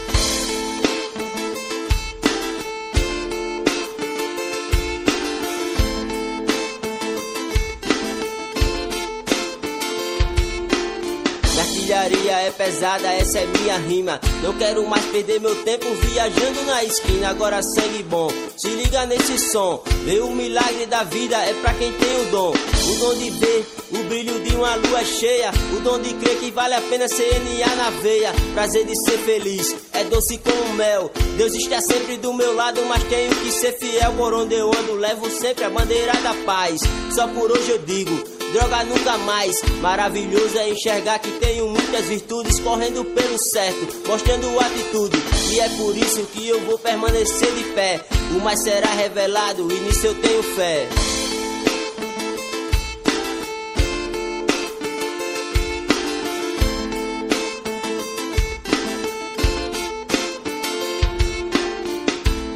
[12.57, 14.19] Pesada, essa é minha rima.
[14.43, 17.29] Não quero mais perder meu tempo viajando na esquina.
[17.29, 19.81] Agora sangue bom, se liga nesse som.
[20.03, 22.51] Ver o milagre da vida é pra quem tem o dom.
[22.51, 25.51] O dom de ver o brilho de uma lua cheia.
[25.77, 28.33] O dom de crer que vale a pena CNA na veia.
[28.53, 31.11] Prazer de ser feliz, é doce como mel.
[31.37, 34.13] Deus está sempre do meu lado, mas tenho que ser fiel.
[34.13, 36.81] Por onde eu ando, levo sempre a bandeira da paz.
[37.13, 39.55] Só por hoje eu digo droga nunca mais.
[39.81, 45.17] Maravilhoso é enxergar que tenho muitas virtudes correndo pelo certo, mostrando atitude.
[45.51, 48.05] E é por isso que eu vou permanecer de pé.
[48.35, 50.87] O mais será revelado e nisso eu tenho fé.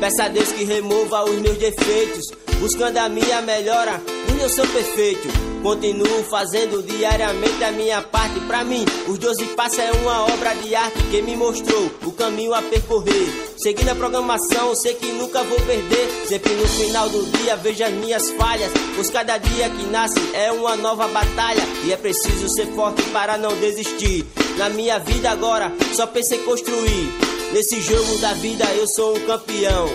[0.01, 2.25] Peça a Deus que remova os meus defeitos,
[2.59, 4.01] buscando a minha melhora.
[4.31, 5.27] Onde eu sou perfeito,
[5.61, 8.39] Continuo fazendo diariamente a minha parte.
[8.41, 12.53] Pra mim, os 12 passos é uma obra de arte que me mostrou o caminho
[12.53, 13.53] a percorrer.
[13.57, 16.09] Seguindo a programação, sei que nunca vou perder.
[16.27, 18.71] Sempre no final do dia vejo as minhas falhas.
[18.95, 21.63] Pois cada dia que nasce é uma nova batalha.
[21.85, 24.25] E é preciso ser forte para não desistir.
[24.57, 27.13] Na minha vida agora, só pensei construir.
[27.53, 29.87] Nesse jogo da vida eu sou um campeão.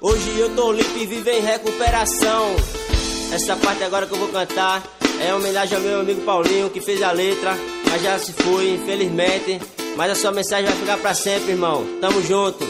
[0.00, 2.56] Hoje eu tô limpo e vivo em recuperação.
[3.32, 4.82] Essa parte agora que eu vou cantar
[5.20, 7.56] é homenagem ao meu amigo Paulinho que fez a letra,
[7.90, 9.60] mas já se foi, infelizmente.
[9.96, 11.84] Mas a sua mensagem vai ficar para sempre, irmão.
[12.00, 12.64] Tamo junto.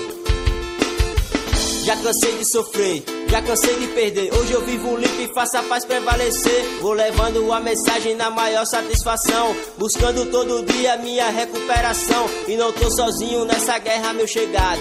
[1.84, 4.34] Já cansei de sofrer, já cansei de perder.
[4.34, 6.64] Hoje eu vivo limpo e faço a paz prevalecer.
[6.80, 9.54] Vou levando a mensagem na maior satisfação.
[9.78, 12.26] Buscando todo dia minha recuperação.
[12.48, 14.80] E não tô sozinho nessa guerra, meu chegado.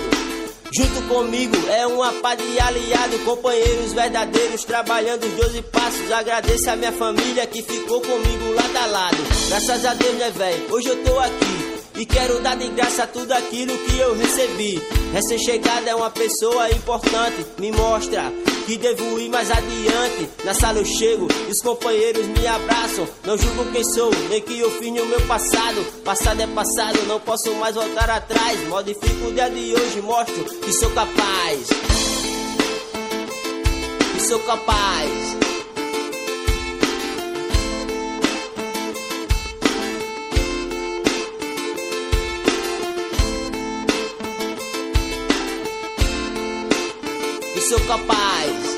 [0.76, 6.11] Junto comigo é uma pá de aliado, companheiros verdadeiros, trabalhando os 12 passos.
[6.11, 9.17] Agradeço a minha família que ficou comigo lado a lado.
[9.47, 10.73] Graças a Deus, né, velho?
[10.73, 11.76] Hoje eu tô aqui.
[11.95, 14.82] E quero dar de graça tudo aquilo que eu recebi.
[15.13, 18.30] Recém-chegada é uma pessoa importante, me mostra
[18.66, 20.30] que devo ir mais adiante.
[20.43, 23.07] Na sala eu chego os companheiros me abraçam.
[23.24, 25.86] Não julgo quem sou, nem que eu fiz no meu passado.
[26.03, 28.68] Passado é passado, não posso mais voltar atrás.
[28.68, 31.68] Modifico o dia de hoje, mostro que sou capaz.
[34.13, 35.54] Que sou capaz.
[47.66, 48.74] Sou capaz.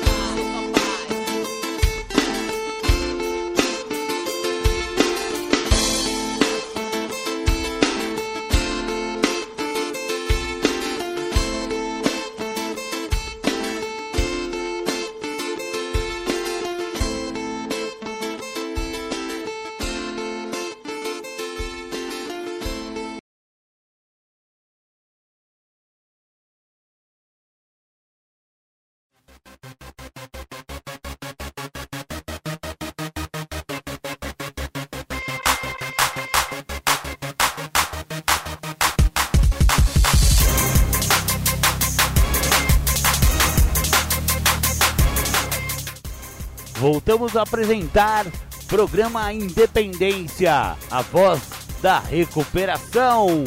[47.08, 48.26] Voltamos a apresentar
[48.68, 51.40] programa Independência, a voz
[51.80, 53.44] da recuperação.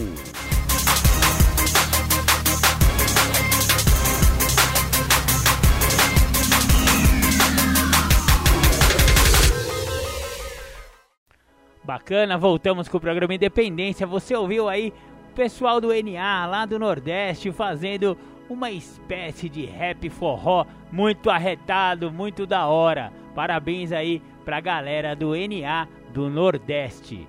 [11.84, 14.08] Bacana, voltamos com o programa Independência.
[14.08, 14.92] Você ouviu aí
[15.30, 18.18] o pessoal do NA lá do Nordeste fazendo
[18.52, 23.14] uma espécie de rap forró muito arretado, muito da hora.
[23.34, 27.28] Parabéns aí pra galera do NA do Nordeste.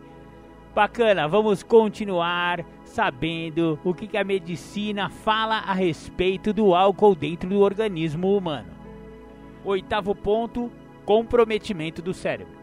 [0.74, 7.48] Bacana, vamos continuar sabendo o que, que a medicina fala a respeito do álcool dentro
[7.48, 8.70] do organismo humano.
[9.64, 10.72] Oitavo ponto:
[11.04, 12.61] comprometimento do cérebro.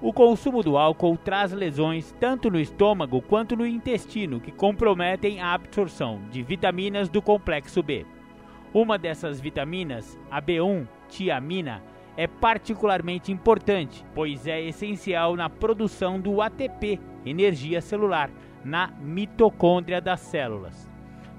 [0.00, 5.52] O consumo do álcool traz lesões tanto no estômago quanto no intestino que comprometem a
[5.52, 8.06] absorção de vitaminas do complexo B.
[8.72, 11.82] Uma dessas vitaminas, a B1, tiamina,
[12.16, 18.30] é particularmente importante, pois é essencial na produção do ATP, energia celular,
[18.64, 20.88] na mitocôndria das células.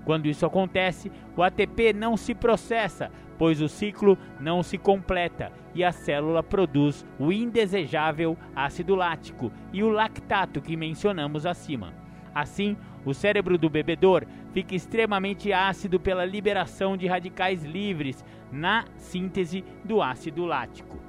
[0.03, 3.10] Quando isso acontece, o ATP não se processa,
[3.40, 9.82] pois o ciclo não se completa e a célula produz o indesejável ácido lático e
[9.82, 11.94] o lactato que mencionamos acima.
[12.36, 12.76] Assim,
[13.06, 20.02] o cérebro do bebedor fica extremamente ácido pela liberação de radicais livres na síntese do
[20.02, 21.00] ácido lático.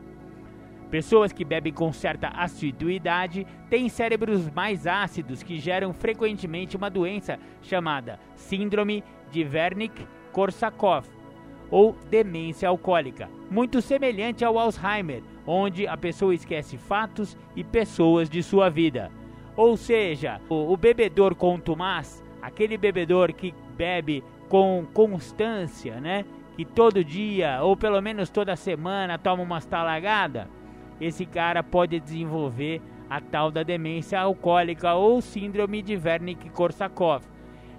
[0.89, 7.39] Pessoas que bebem com certa assiduidade têm cérebros mais ácidos que geram frequentemente uma doença
[7.61, 11.20] chamada Síndrome de Wernicke-Korsakoff
[11.71, 18.43] ou demência alcoólica, muito semelhante ao Alzheimer, onde a pessoa esquece fatos e pessoas de
[18.43, 19.11] sua vida.
[19.57, 26.25] Ou seja, o, o bebedor contumaz, aquele bebedor que bebe com constância, né?
[26.57, 30.49] Que todo dia ou pelo menos toda semana toma uma talagada,
[31.01, 37.27] esse cara pode desenvolver a tal da demência alcoólica ou síndrome de Wernicke-Korsakoff.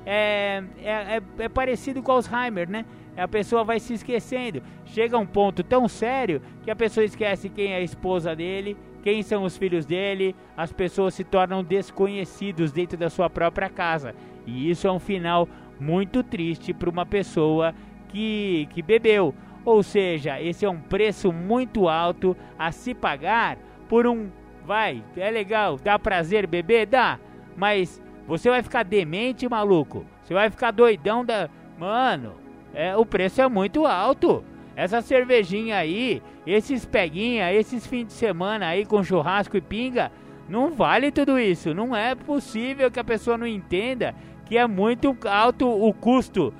[0.05, 2.85] É, é, é, é, parecido com Alzheimer, né?
[3.15, 4.61] A pessoa vai se esquecendo.
[4.85, 9.23] Chega um ponto tão sério que a pessoa esquece quem é a esposa dele, quem
[9.23, 14.15] são os filhos dele, as pessoas se tornam desconhecidos dentro da sua própria casa.
[14.45, 15.47] E isso é um final
[15.79, 17.73] muito triste para uma pessoa
[18.09, 19.33] que, que bebeu.
[19.63, 23.57] Ou seja, esse é um preço muito alto a se pagar
[23.87, 24.29] por um.
[24.65, 26.85] Vai, é legal, dá prazer beber?
[26.85, 27.19] Dá,
[27.55, 30.05] mas você vai ficar demente, maluco.
[30.23, 31.49] Você vai ficar doidão da.
[31.77, 32.35] Mano,
[32.73, 34.43] é, o preço é muito alto.
[34.75, 40.11] Essa cervejinha aí, esses peguinha, esses fins de semana aí com churrasco e pinga,
[40.47, 41.73] não vale tudo isso.
[41.73, 44.15] Não é possível que a pessoa não entenda
[44.45, 46.53] que é muito alto o custo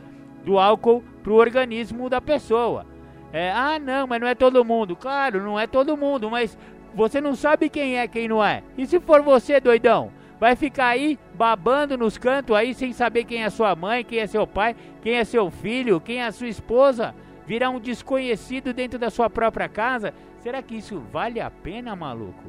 [0.46, 2.86] do álcool para o organismo da pessoa.
[3.34, 4.96] É, ah, não, mas não é todo mundo.
[4.96, 6.58] Claro, não é todo mundo, mas
[6.94, 8.64] você não sabe quem é, quem não é.
[8.78, 10.12] E se for você, doidão?
[10.42, 14.26] Vai ficar aí babando nos cantos aí sem saber quem é sua mãe, quem é
[14.26, 17.14] seu pai, quem é seu filho, quem é sua esposa?
[17.46, 20.16] Virar um desconhecido dentro da sua própria casa?
[20.40, 22.44] Será que isso vale a pena, maluco?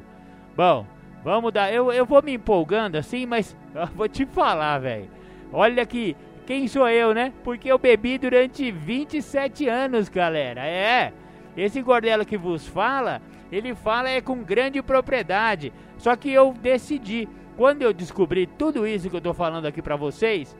[0.57, 0.87] Bom,
[1.23, 1.71] vamos dar.
[1.71, 3.55] Eu, eu vou me empolgando assim, mas
[3.93, 5.07] vou te falar, velho.
[5.51, 6.17] Olha que
[6.47, 7.31] quem sou eu, né?
[7.43, 10.65] Porque eu bebi durante 27 anos, galera.
[10.65, 11.13] É.
[11.55, 13.21] Esse Gordelo que vos fala,
[13.51, 15.71] ele fala é com grande propriedade.
[15.99, 19.95] Só que eu decidi, quando eu descobri tudo isso que eu tô falando aqui para
[19.95, 20.55] vocês,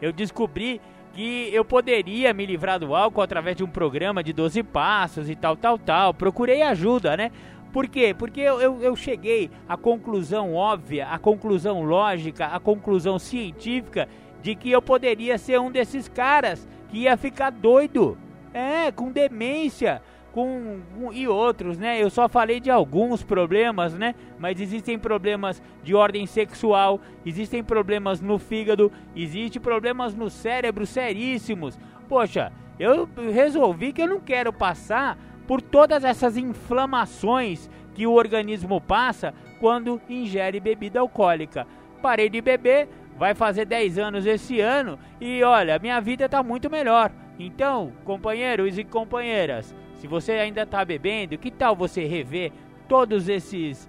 [0.00, 0.80] eu descobri
[1.12, 5.34] que eu poderia me livrar do álcool através de um programa de 12 passos e
[5.34, 6.14] tal, tal, tal.
[6.14, 7.30] Procurei ajuda, né?
[7.72, 8.14] Por quê?
[8.16, 14.08] Porque eu, eu, eu, cheguei à conclusão óbvia, à conclusão lógica, à conclusão científica
[14.40, 18.16] de que eu poderia ser um desses caras que ia ficar doido,
[18.54, 20.00] é, com demência,
[20.32, 20.80] com,
[21.12, 22.02] e outros, né?
[22.02, 24.14] Eu só falei de alguns problemas, né?
[24.38, 31.78] Mas existem problemas de ordem sexual, existem problemas no fígado, existem problemas no cérebro seríssimos.
[32.08, 38.80] Poxa, eu resolvi que eu não quero passar por todas essas inflamações que o organismo
[38.80, 41.66] passa quando ingere bebida alcoólica.
[42.00, 46.70] Parei de beber, vai fazer 10 anos esse ano e olha, minha vida está muito
[46.70, 47.10] melhor.
[47.38, 52.52] Então, companheiros e companheiras, se você ainda está bebendo, que tal você rever
[52.88, 53.88] todos esses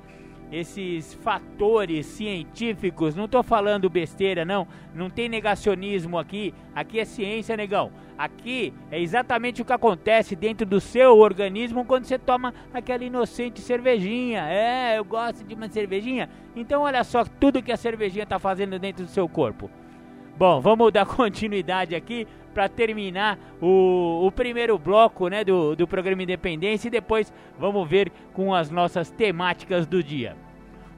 [0.51, 3.15] esses fatores científicos?
[3.15, 4.67] Não estou falando besteira, não.
[4.95, 6.55] Não tem negacionismo aqui.
[6.73, 7.91] Aqui é ciência, negão.
[8.17, 13.61] Aqui é exatamente o que acontece dentro do seu organismo quando você toma aquela inocente
[13.61, 14.45] cervejinha.
[14.49, 16.27] É, eu gosto de uma cervejinha.
[16.55, 19.69] Então olha só tudo que a cervejinha está fazendo dentro do seu corpo.
[20.35, 26.23] Bom, vamos dar continuidade aqui para terminar o, o, primeiro bloco né, do, do programa
[26.23, 30.35] Independência e depois vamos ver com as nossas temáticas do dia.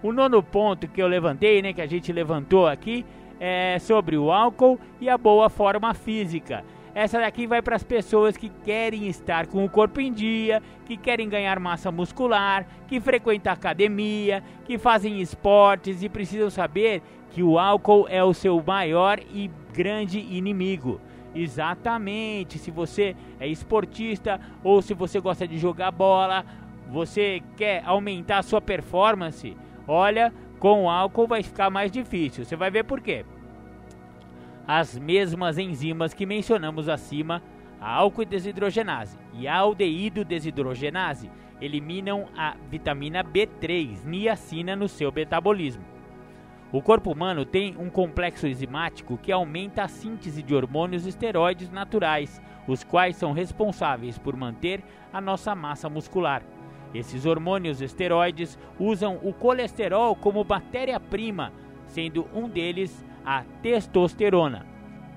[0.02, 3.06] O nono ponto que eu levantei, né, que a gente levantou aqui,
[3.40, 6.64] é sobre o álcool e a boa forma física.
[6.94, 10.98] Essa daqui vai para as pessoas que querem estar com o corpo em dia, que
[10.98, 17.58] querem ganhar massa muscular, que frequentam academia, que fazem esportes e precisam saber que o
[17.58, 21.00] álcool é o seu maior e grande inimigo.
[21.34, 26.46] Exatamente, se você é esportista ou se você gosta de jogar bola,
[26.90, 29.56] você quer aumentar a sua performance,
[29.88, 32.44] olha, com o álcool vai ficar mais difícil.
[32.44, 33.26] Você vai ver por quê
[34.68, 37.42] as mesmas enzimas que mencionamos acima
[37.80, 41.30] a álcool desidrogenase e a aldeído desidrogenase
[41.60, 45.84] eliminam a vitamina B3, niacina, no seu metabolismo.
[46.74, 52.42] O corpo humano tem um complexo enzimático que aumenta a síntese de hormônios esteroides naturais,
[52.66, 56.42] os quais são responsáveis por manter a nossa massa muscular.
[56.94, 61.52] Esses hormônios esteroides usam o colesterol como matéria-prima,
[61.88, 64.71] sendo um deles a testosterona.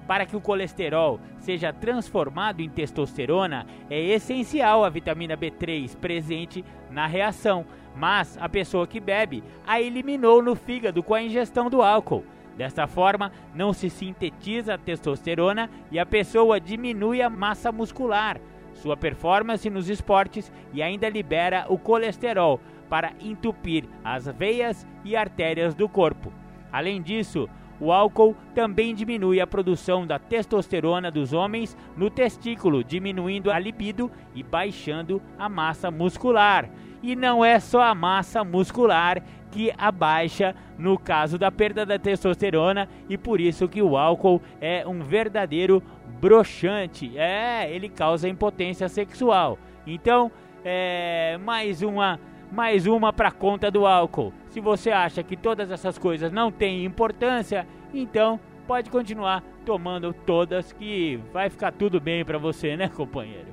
[0.07, 7.07] Para que o colesterol seja transformado em testosterona, é essencial a vitamina B3 presente na
[7.07, 7.65] reação,
[7.97, 12.25] mas a pessoa que bebe a eliminou no fígado com a ingestão do álcool.
[12.57, 18.41] Desta forma, não se sintetiza a testosterona e a pessoa diminui a massa muscular,
[18.75, 25.75] sua performance nos esportes e ainda libera o colesterol para entupir as veias e artérias
[25.75, 26.33] do corpo.
[26.71, 27.49] Além disso,
[27.85, 34.11] o álcool também diminui a produção da testosterona dos homens no testículo, diminuindo a libido
[34.35, 36.70] e baixando a massa muscular.
[37.03, 42.89] E não é só a massa muscular que abaixa no caso da perda da testosterona
[43.07, 45.82] e por isso que o álcool é um verdadeiro
[46.18, 47.12] broxante.
[47.18, 49.59] É, ele causa impotência sexual.
[49.87, 50.32] Então,
[50.64, 52.18] é mais uma
[52.51, 54.32] mais uma para conta do álcool.
[54.55, 58.39] Se você acha que todas essas coisas não têm importância, então
[58.69, 63.49] pode continuar tomando todas que vai ficar tudo bem para você, né, companheiro?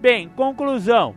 [0.00, 1.14] Bem, conclusão.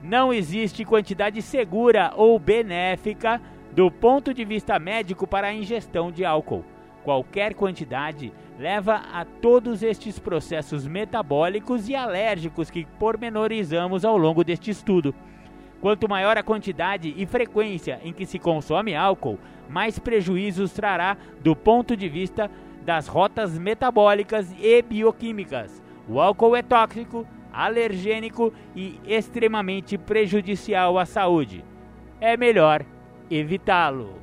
[0.00, 3.42] Não existe quantidade segura ou benéfica
[3.72, 6.64] do ponto de vista médico para a ingestão de álcool.
[7.02, 14.70] Qualquer quantidade leva a todos estes processos metabólicos e alérgicos que pormenorizamos ao longo deste
[14.70, 15.12] estudo.
[15.84, 21.54] Quanto maior a quantidade e frequência em que se consome álcool, mais prejuízos trará do
[21.54, 22.50] ponto de vista
[22.86, 25.82] das rotas metabólicas e bioquímicas.
[26.08, 31.62] O álcool é tóxico, alergênico e extremamente prejudicial à saúde.
[32.18, 32.82] É melhor
[33.30, 34.14] evitá-lo.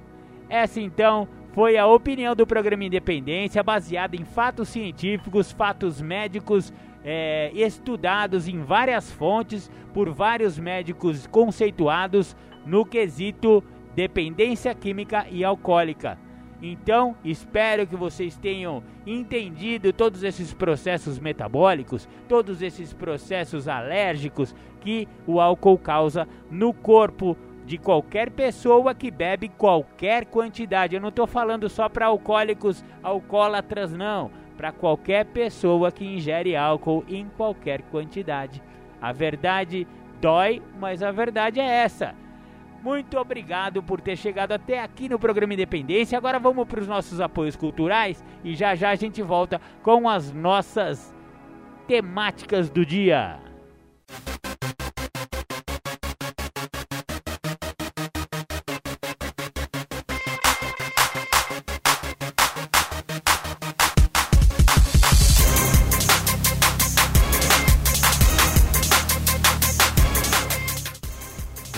[0.49, 6.73] Essa então foi a opinião do programa Independência, baseada em fatos científicos, fatos médicos
[7.03, 12.35] é, estudados em várias fontes por vários médicos conceituados
[12.65, 13.63] no quesito
[13.95, 16.17] dependência química e alcoólica.
[16.61, 25.07] Então, espero que vocês tenham entendido todos esses processos metabólicos, todos esses processos alérgicos que
[25.25, 27.35] o álcool causa no corpo
[27.65, 30.95] de qualquer pessoa que bebe qualquer quantidade.
[30.95, 34.29] Eu não estou falando só para alcoólicos alcoólatras, não
[34.61, 38.61] para qualquer pessoa que ingere álcool em qualquer quantidade.
[39.01, 39.87] A verdade
[40.21, 42.13] dói, mas a verdade é essa.
[42.83, 46.15] Muito obrigado por ter chegado até aqui no programa Independência.
[46.15, 50.31] Agora vamos para os nossos apoios culturais e já já a gente volta com as
[50.31, 51.11] nossas
[51.87, 53.39] temáticas do dia.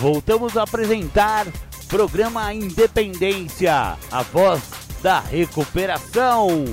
[0.04, 1.48] Voltamos a apresentar
[1.88, 4.62] programa Independência, a voz
[5.02, 6.66] da recuperação.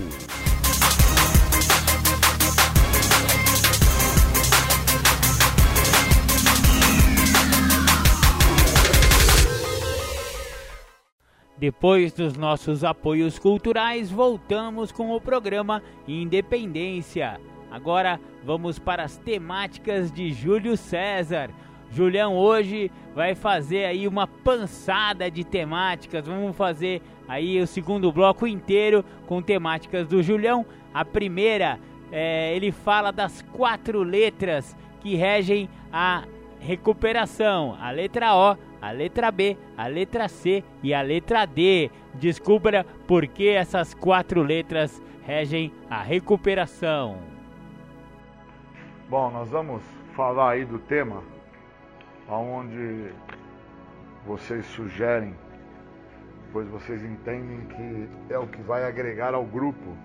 [11.56, 17.40] Depois dos nossos apoios culturais, voltamos com o programa Independência.
[17.70, 21.48] Agora vamos para as temáticas de Júlio César
[21.90, 26.26] Julião hoje vai fazer aí uma pançada de temáticas.
[26.26, 30.64] Vamos fazer aí o segundo bloco inteiro com temáticas do Julião.
[30.94, 31.80] A primeira,
[32.12, 36.24] é, ele fala das quatro letras que regem a
[36.60, 41.90] recuperação: a letra O, a letra B, a letra C e a letra D.
[42.14, 47.18] Descubra por que essas quatro letras regem a recuperação.
[49.08, 49.82] Bom, nós vamos
[50.14, 51.22] falar aí do tema
[52.30, 53.12] aonde
[54.24, 55.34] vocês sugerem,
[56.52, 59.96] pois vocês entendem que é o que vai agregar ao grupo,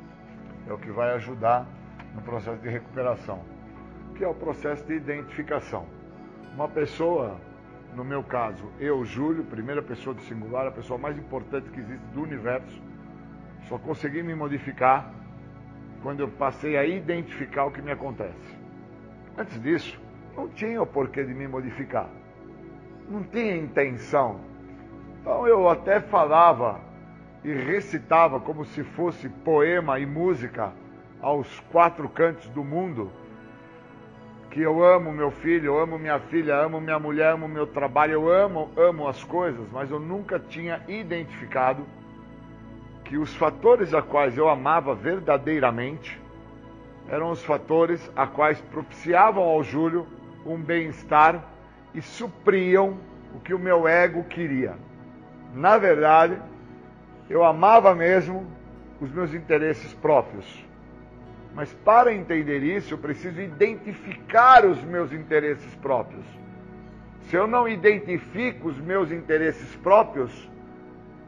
[0.68, 1.68] é o que vai ajudar
[2.16, 3.44] no processo de recuperação,
[4.16, 5.86] que é o processo de identificação.
[6.56, 7.40] Uma pessoa,
[7.94, 12.06] no meu caso, eu, Júlio, primeira pessoa do singular, a pessoa mais importante que existe
[12.08, 12.82] do universo,
[13.70, 15.14] só consegui me modificar
[16.02, 18.58] quando eu passei a identificar o que me acontece.
[19.38, 20.00] Antes disso,
[20.36, 22.10] não tinha o porquê de me modificar.
[23.10, 24.40] Não tinha intenção.
[25.22, 26.80] Então eu até falava
[27.44, 30.74] e recitava como se fosse poema e música
[31.22, 33.12] aos quatro cantos do mundo,
[34.50, 38.14] que eu amo meu filho, eu amo minha filha, amo minha mulher, amo meu trabalho,
[38.14, 41.86] eu amo, amo as coisas, mas eu nunca tinha identificado
[43.04, 46.20] que os fatores a quais eu amava verdadeiramente
[47.08, 50.08] eram os fatores a quais propiciavam ao Júlio
[50.46, 51.44] um bem-estar
[51.94, 52.98] e supriam
[53.34, 54.76] o que o meu ego queria.
[55.54, 56.38] Na verdade,
[57.30, 58.46] eu amava mesmo
[59.00, 60.66] os meus interesses próprios.
[61.54, 66.26] Mas para entender isso, eu preciso identificar os meus interesses próprios.
[67.22, 70.50] Se eu não identifico os meus interesses próprios,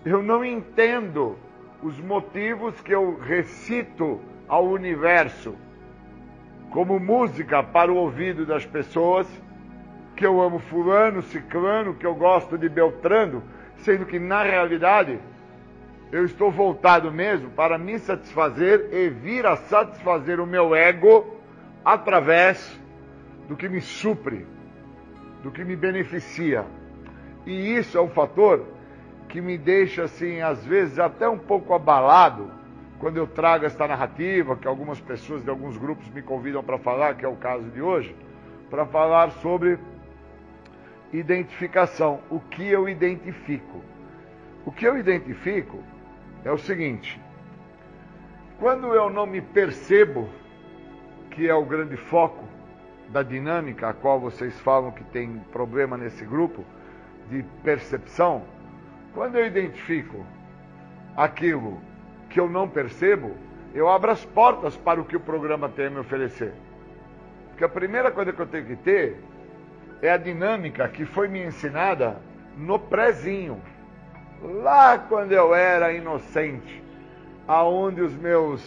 [0.06, 1.38] eu não entendo
[1.82, 5.56] os motivos que eu recito ao universo
[6.72, 9.28] como música para o ouvido das pessoas,
[10.16, 13.44] que eu amo fulano, ciclano, que eu gosto de Beltrano,
[13.78, 15.20] sendo que na realidade
[16.12, 21.38] eu estou voltado mesmo para me satisfazer e vir a satisfazer o meu ego
[21.84, 22.80] através
[23.48, 24.46] do que me supre,
[25.44, 26.66] do que me beneficia.
[27.46, 28.66] E isso é um fator
[29.30, 32.52] que me deixa assim, às vezes até um pouco abalado
[33.00, 37.16] quando eu trago esta narrativa, que algumas pessoas de alguns grupos me convidam para falar,
[37.16, 38.16] que é o caso de hoje,
[38.70, 39.78] para falar sobre
[41.14, 43.82] identificação, o que eu identifico.
[44.66, 45.82] O que eu identifico
[46.44, 47.22] é o seguinte:
[48.60, 50.28] quando eu não me percebo,
[51.32, 52.44] que é o grande foco
[53.10, 56.66] da dinâmica a qual vocês falam que tem problema nesse grupo
[57.30, 58.44] de percepção,
[59.14, 60.26] quando eu identifico
[61.16, 61.80] aquilo
[62.38, 63.32] que eu não percebo,
[63.74, 66.54] eu abro as portas para o que o programa tem a me oferecer.
[67.50, 69.20] Porque a primeira coisa que eu tenho que ter
[70.04, 72.22] é a dinâmica que foi me ensinada
[72.56, 73.60] no prézinho
[74.62, 76.84] lá quando eu era inocente,
[77.48, 78.64] aonde os meus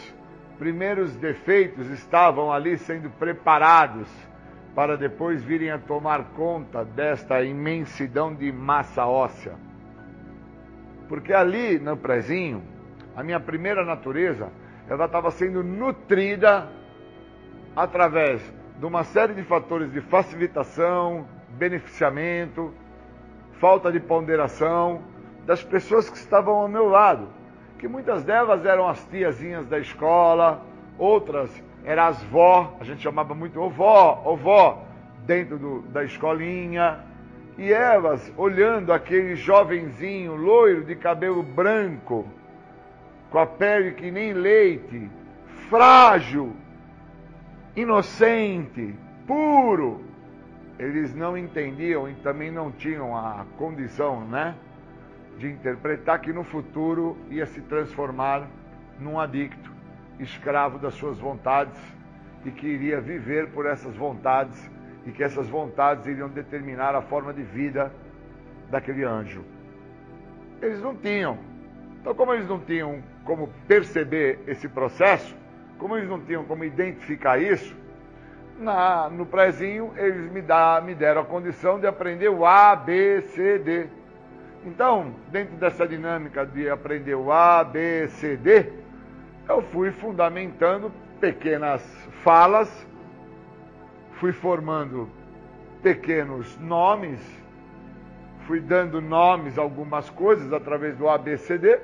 [0.59, 4.09] primeiros defeitos estavam ali sendo preparados
[4.75, 9.55] para depois virem a tomar conta desta imensidão de massa óssea.
[11.09, 12.65] Porque ali no prezinho,
[13.17, 14.49] a minha primeira natureza,
[14.89, 16.69] ela estava sendo nutrida
[17.75, 18.43] através
[18.79, 22.73] de uma série de fatores de facilitação, beneficiamento,
[23.61, 25.03] falta de ponderação,
[25.47, 27.29] das pessoas que estavam ao meu lado,
[27.79, 30.63] que muitas delas eram as tiazinhas da escola,
[30.99, 31.51] outras
[31.85, 34.85] eram as vó, a gente chamava muito ovó, ovó,
[35.27, 37.01] dentro do, da escolinha,
[37.57, 42.27] e elas olhando aquele jovenzinho loiro de cabelo branco,
[43.31, 45.11] com a pele que nem leite,
[45.69, 46.55] frágil,
[47.77, 48.95] inocente,
[49.27, 50.05] puro,
[50.79, 54.55] eles não entendiam e também não tinham a condição, né?
[55.41, 58.47] de interpretar que no futuro ia se transformar
[58.99, 59.73] num adicto,
[60.19, 61.81] escravo das suas vontades
[62.45, 64.71] e que iria viver por essas vontades
[65.07, 67.91] e que essas vontades iriam determinar a forma de vida
[68.71, 69.43] daquele anjo.
[70.61, 71.39] Eles não tinham.
[72.01, 75.37] Então, como eles não tinham como perceber esse processo,
[75.79, 77.73] como eles não tinham como identificar isso,
[78.59, 83.23] na, no prézinho eles me, dá, me deram a condição de aprender o A, B,
[83.29, 83.87] C, D.
[84.67, 88.67] Então, dentro dessa dinâmica de aprender o A, B, C, D,
[89.49, 91.81] eu fui fundamentando pequenas
[92.25, 92.85] falas,
[94.15, 95.09] fui formando
[95.85, 97.21] pequenos nomes,
[98.49, 101.79] fui dando nomes a algumas coisas através do A, B, C, D,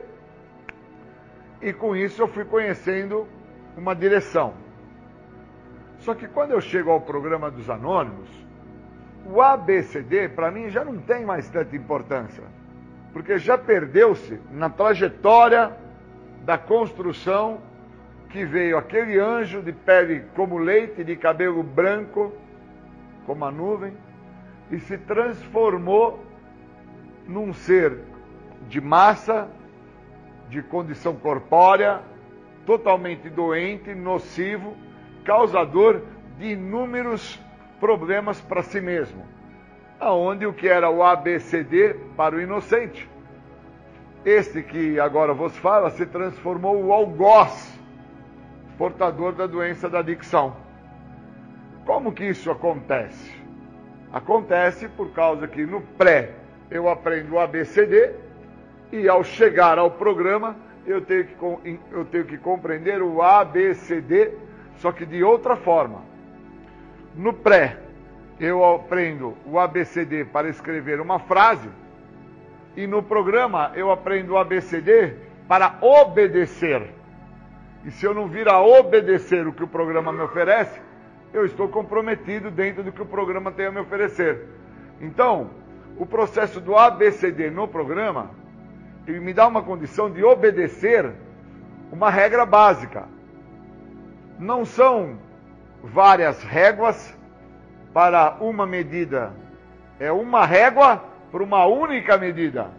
[1.61, 3.27] e com isso eu fui conhecendo
[3.77, 4.55] uma direção.
[5.99, 8.29] Só que quando eu chego ao programa dos anônimos,
[9.25, 12.45] o ABCD para mim já não tem mais tanta importância
[13.17, 15.73] porque já perdeu-se na trajetória
[16.45, 17.63] da construção
[18.29, 22.31] que veio aquele anjo de pele como leite, de cabelo branco,
[23.25, 23.95] como a nuvem,
[24.71, 26.23] e se transformou
[27.27, 28.01] num ser
[28.69, 29.49] de massa,
[30.49, 32.01] de condição corpórea,
[32.65, 34.77] totalmente doente, nocivo,
[35.25, 36.03] causador
[36.39, 37.41] de inúmeros
[37.81, 39.37] problemas para si mesmo
[39.99, 43.09] aonde o que era o ABCD para o inocente.
[44.25, 47.79] Este que agora vos fala se transformou o algoz,
[48.77, 50.57] portador da doença da adicção.
[51.85, 53.35] Como que isso acontece?
[54.13, 56.33] Acontece por causa que no pré
[56.71, 58.15] eu aprendo o ABCD
[58.93, 60.57] e ao chegar ao programa
[60.87, 64.33] eu tenho que, eu tenho que compreender o ABCD,
[64.77, 66.03] só que de outra forma.
[67.15, 67.79] No pré
[68.39, 71.69] eu aprendo o ABCD para escrever uma frase
[72.77, 75.15] e no programa eu aprendo o ABCD
[75.49, 76.91] para obedecer.
[77.85, 80.81] E se eu não vir a obedecer o que o programa me oferece,
[81.33, 84.47] eu estou comprometido dentro do que o programa tem a me oferecer.
[85.01, 85.51] Então,
[85.97, 88.31] o processo do ABCD no programa
[89.07, 91.13] ele me dá uma condição de obedecer
[91.93, 93.05] uma regra básica.
[94.39, 95.19] Não são
[95.83, 97.17] várias réguas
[97.93, 99.33] para uma medida.
[99.99, 102.71] É uma régua para uma única medida.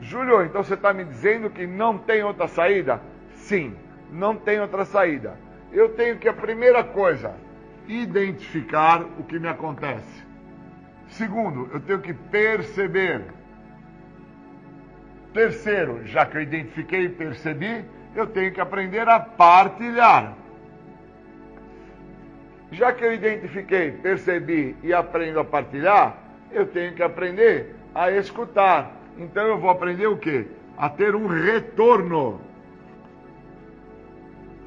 [0.00, 3.00] Júlio, então você está me dizendo que não tem outra saída?
[3.34, 3.76] Sim,
[4.10, 5.38] não tem outra saída.
[5.72, 7.34] Eu tenho que, a primeira coisa,
[7.86, 10.24] identificar o que me acontece.
[11.08, 13.22] Segundo, eu tenho que perceber.
[15.36, 17.84] Terceiro, já que eu identifiquei e percebi,
[18.14, 20.34] eu tenho que aprender a partilhar.
[22.72, 26.16] Já que eu identifiquei, percebi e aprendo a partilhar,
[26.50, 28.96] eu tenho que aprender a escutar.
[29.18, 30.46] Então eu vou aprender o quê?
[30.74, 32.40] A ter um retorno.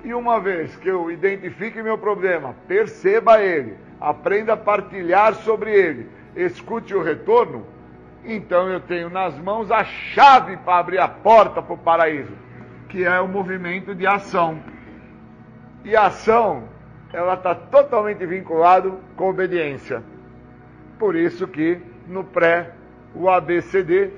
[0.04, 6.08] E uma vez que eu identifique meu problema, perceba ele, aprenda a partilhar sobre ele,
[6.36, 7.66] escute o retorno,
[8.24, 12.34] então eu tenho nas mãos a chave para abrir a porta para o paraíso,
[12.90, 14.60] que é o movimento de ação.
[15.84, 16.64] E a ação,
[17.14, 20.04] ela está totalmente vinculado com obediência.
[20.98, 22.72] Por isso que no pré,
[23.16, 24.12] o ABCD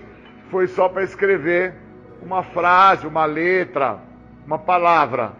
[0.49, 1.73] foi só para escrever
[2.21, 3.99] uma frase, uma letra,
[4.45, 5.33] uma palavra.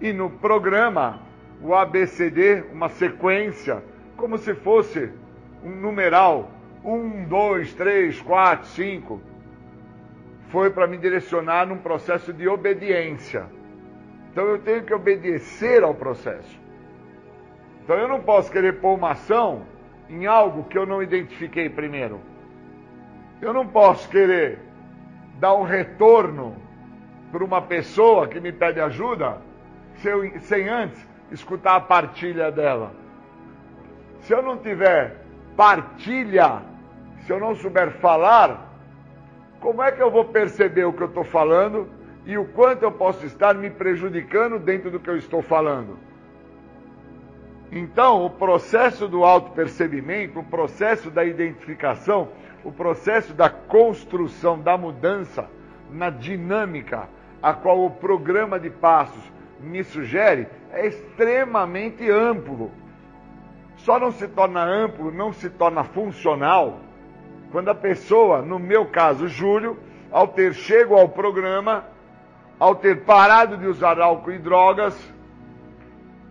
[0.00, 1.20] E no programa,
[1.60, 3.82] o ABCD, uma sequência,
[4.16, 5.10] como se fosse
[5.64, 6.50] um numeral,
[6.84, 9.20] um, dois, três, quatro, cinco,
[10.48, 13.46] foi para me direcionar num processo de obediência.
[14.30, 16.60] Então eu tenho que obedecer ao processo.
[17.82, 19.62] Então eu não posso querer pôr uma ação
[20.08, 22.20] em algo que eu não identifiquei primeiro.
[23.40, 24.58] Eu não posso querer
[25.38, 26.56] dar um retorno
[27.30, 29.38] para uma pessoa que me pede ajuda
[29.96, 32.92] sem, sem antes escutar a partilha dela.
[34.20, 35.16] Se eu não tiver
[35.56, 36.62] partilha,
[37.24, 38.72] se eu não souber falar,
[39.60, 41.88] como é que eu vou perceber o que eu estou falando
[42.26, 45.98] e o quanto eu posso estar me prejudicando dentro do que eu estou falando?
[47.70, 52.28] Então, o processo do autopercebimento, o processo da identificação,
[52.64, 55.48] o processo da construção, da mudança
[55.90, 57.08] na dinâmica
[57.42, 62.70] a qual o programa de passos me sugere, é extremamente amplo.
[63.76, 66.80] Só não se torna amplo, não se torna funcional,
[67.52, 69.76] quando a pessoa, no meu caso, Júlio,
[70.10, 71.84] ao ter chego ao programa,
[72.58, 74.98] ao ter parado de usar álcool e drogas,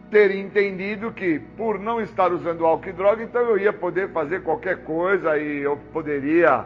[0.10, 4.42] ter entendido que, por não estar usando álcool e droga, então eu ia poder fazer
[4.42, 6.66] qualquer coisa e eu poderia,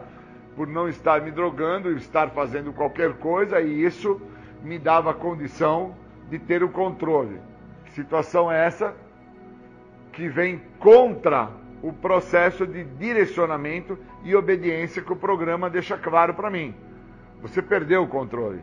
[0.56, 4.20] por não estar me drogando, estar fazendo qualquer coisa e isso
[4.62, 5.94] me dava condição
[6.30, 7.38] de ter o controle.
[7.90, 8.94] Situação é essa?
[10.12, 11.50] Que vem contra
[11.86, 16.74] o processo de direcionamento e obediência que o programa deixa claro para mim.
[17.40, 18.60] Você perdeu o controle.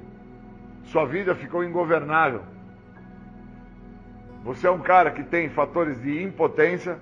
[0.84, 2.42] Sua vida ficou ingovernável.
[4.44, 7.00] Você é um cara que tem fatores de impotência,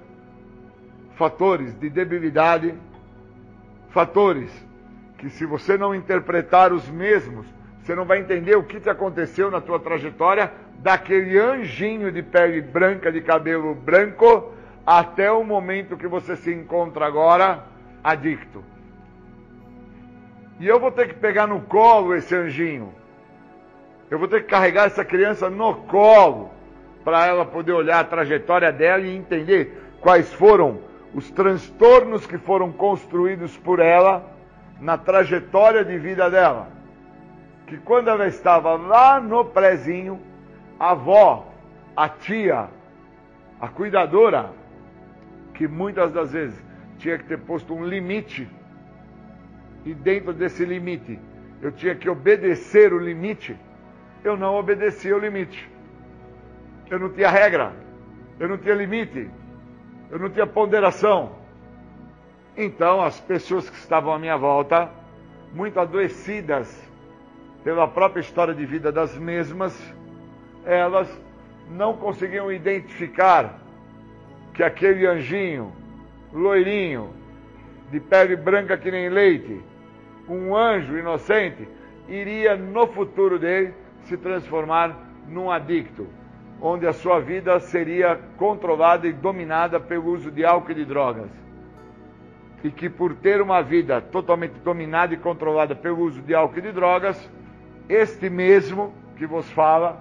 [1.16, 2.76] fatores de debilidade,
[3.90, 4.52] fatores
[5.18, 7.48] que se você não interpretar os mesmos,
[7.82, 12.62] você não vai entender o que te aconteceu na tua trajetória daquele anjinho de pele
[12.62, 14.54] branca, de cabelo branco,
[14.86, 17.64] até o momento que você se encontra agora
[18.04, 18.64] adicto.
[20.60, 22.94] E eu vou ter que pegar no colo esse anjinho.
[24.10, 26.52] Eu vou ter que carregar essa criança no colo
[27.04, 30.80] para ela poder olhar a trajetória dela e entender quais foram
[31.14, 34.24] os transtornos que foram construídos por ela
[34.80, 36.68] na trajetória de vida dela.
[37.68, 40.20] Que quando ela estava lá no prezinho,
[40.80, 41.48] a avó,
[41.96, 42.68] a tia,
[43.60, 44.50] a cuidadora,
[45.54, 46.64] que muitas das vezes
[46.98, 48.48] tinha que ter posto um limite,
[49.86, 51.20] e dentro desse limite
[51.62, 53.56] eu tinha que obedecer o limite,
[54.24, 55.70] eu não obedecia o limite.
[56.90, 57.74] Eu não tinha regra,
[58.40, 59.30] eu não tinha limite,
[60.10, 61.36] eu não tinha ponderação.
[62.58, 64.90] Então, as pessoas que estavam à minha volta,
[65.54, 66.90] muito adoecidas
[67.64, 69.74] pela própria história de vida das mesmas,
[70.66, 71.08] elas
[71.70, 73.61] não conseguiam identificar
[74.54, 75.72] que aquele anjinho,
[76.32, 77.14] loirinho,
[77.90, 79.62] de pele branca que nem leite,
[80.28, 81.68] um anjo inocente,
[82.08, 83.74] iria no futuro dele
[84.04, 84.98] se transformar
[85.28, 86.08] num adicto
[86.62, 91.30] onde a sua vida seria controlada e dominada pelo uso de álcool e de drogas.
[92.64, 96.62] E que por ter uma vida totalmente dominada e controlada pelo uso de álcool e
[96.62, 97.30] de drogas,
[97.90, 100.00] este mesmo que vos fala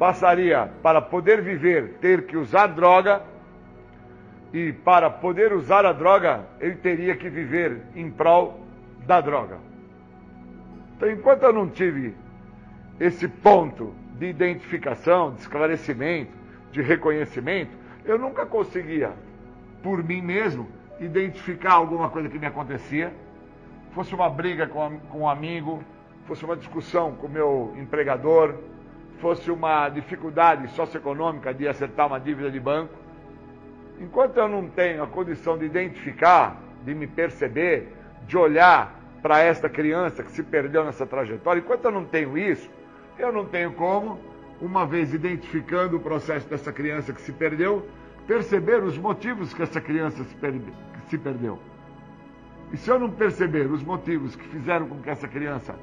[0.00, 3.22] passaria para poder viver ter que usar droga
[4.50, 8.58] e para poder usar a droga ele teria que viver em prol
[9.06, 9.58] da droga.
[10.96, 12.14] Então, enquanto eu não tive
[12.98, 16.32] esse ponto de identificação, de esclarecimento,
[16.72, 17.76] de reconhecimento,
[18.06, 19.12] eu nunca conseguia,
[19.82, 20.66] por mim mesmo,
[20.98, 23.12] identificar alguma coisa que me acontecia,
[23.92, 25.82] fosse uma briga com, com um amigo,
[26.26, 28.54] fosse uma discussão com meu empregador,
[29.20, 32.94] fosse uma dificuldade socioeconômica de acertar uma dívida de banco.
[34.00, 37.94] Enquanto eu não tenho a condição de identificar, de me perceber,
[38.26, 42.70] de olhar para esta criança que se perdeu nessa trajetória, enquanto eu não tenho isso,
[43.18, 44.18] eu não tenho como,
[44.60, 47.86] uma vez identificando o processo dessa criança que se perdeu,
[48.26, 50.54] perceber os motivos que essa criança se, per
[51.08, 51.58] se perdeu.
[52.72, 55.74] E se eu não perceber os motivos que fizeram com que essa criança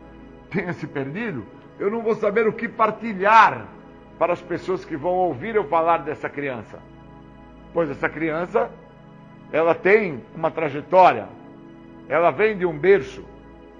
[0.49, 1.45] tenha se perdido,
[1.79, 3.67] eu não vou saber o que partilhar
[4.17, 6.79] para as pessoas que vão ouvir eu falar dessa criança.
[7.73, 8.71] Pois essa criança,
[9.51, 11.27] ela tem uma trajetória,
[12.09, 13.23] ela vem de um berço,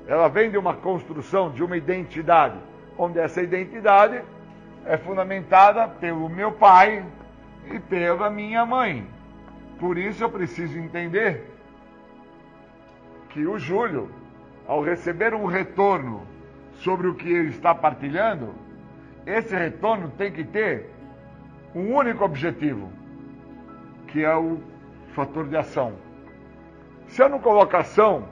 [0.07, 2.57] ela vem de uma construção, de uma identidade,
[2.97, 4.21] onde essa identidade
[4.85, 7.03] é fundamentada pelo meu pai
[7.71, 9.05] e pela minha mãe.
[9.79, 11.43] Por isso eu preciso entender
[13.29, 14.09] que o Júlio,
[14.67, 16.25] ao receber um retorno
[16.77, 18.53] sobre o que ele está partilhando,
[19.25, 20.89] esse retorno tem que ter
[21.75, 22.91] um único objetivo,
[24.07, 24.59] que é o
[25.13, 25.93] fator de ação.
[27.07, 28.27] Se eu não coloco ação,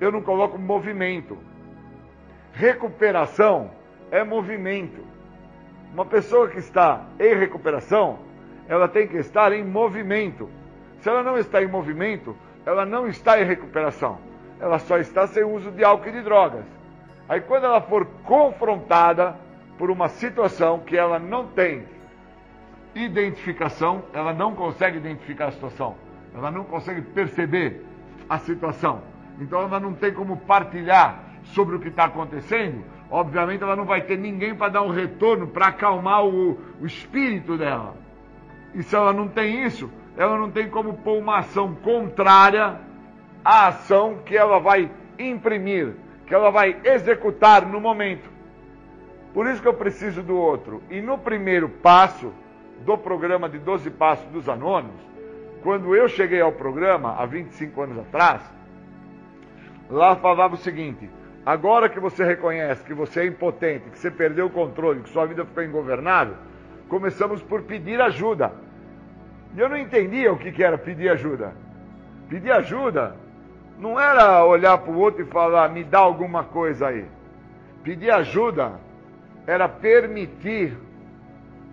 [0.00, 1.36] eu não coloco movimento.
[2.52, 3.70] Recuperação
[4.10, 5.04] é movimento.
[5.92, 8.18] Uma pessoa que está em recuperação,
[8.68, 10.48] ela tem que estar em movimento.
[11.00, 14.18] Se ela não está em movimento, ela não está em recuperação.
[14.60, 16.77] Ela só está sem uso de álcool e de drogas.
[17.28, 19.36] Aí quando ela for confrontada
[19.76, 21.84] por uma situação que ela não tem
[22.94, 25.94] identificação, ela não consegue identificar a situação.
[26.34, 27.84] Ela não consegue perceber
[28.28, 29.02] a situação.
[29.40, 32.84] Então ela não tem como partilhar sobre o que está acontecendo.
[33.10, 37.56] Obviamente ela não vai ter ninguém para dar um retorno, para acalmar o, o espírito
[37.56, 37.94] dela.
[38.74, 42.80] E se ela não tem isso, ela não tem como pôr uma ação contrária
[43.44, 45.94] à ação que ela vai imprimir,
[46.28, 48.28] que ela vai executar no momento.
[49.32, 50.82] Por isso que eu preciso do outro.
[50.90, 52.32] E no primeiro passo
[52.84, 55.00] do programa de 12 Passos dos Anônimos,
[55.62, 58.42] quando eu cheguei ao programa, há 25 anos atrás,
[59.88, 61.10] lá falava o seguinte:
[61.44, 65.26] agora que você reconhece que você é impotente, que você perdeu o controle, que sua
[65.26, 66.34] vida ficou ingovernável,
[66.88, 68.52] começamos por pedir ajuda.
[69.56, 71.54] E eu não entendia o que, era pedir ajuda.
[72.28, 73.16] Pedir ajuda
[73.78, 77.04] não era olhar para o outro e falar, me dá alguma coisa aí.
[77.84, 78.72] Pedir ajuda
[79.46, 80.76] era permitir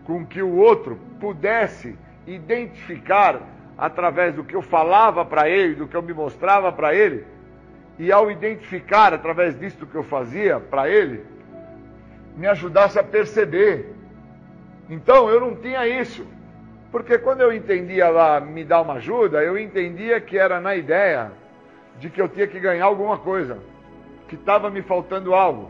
[0.05, 1.97] com que o outro pudesse
[2.27, 3.41] identificar
[3.77, 7.25] através do que eu falava para ele, do que eu me mostrava para ele,
[7.97, 11.25] e ao identificar através disso que eu fazia para ele,
[12.37, 13.93] me ajudasse a perceber.
[14.89, 16.25] Então eu não tinha isso.
[16.91, 21.31] Porque quando eu entendia lá me dar uma ajuda, eu entendia que era na ideia
[21.99, 23.59] de que eu tinha que ganhar alguma coisa,
[24.27, 25.69] que estava me faltando algo.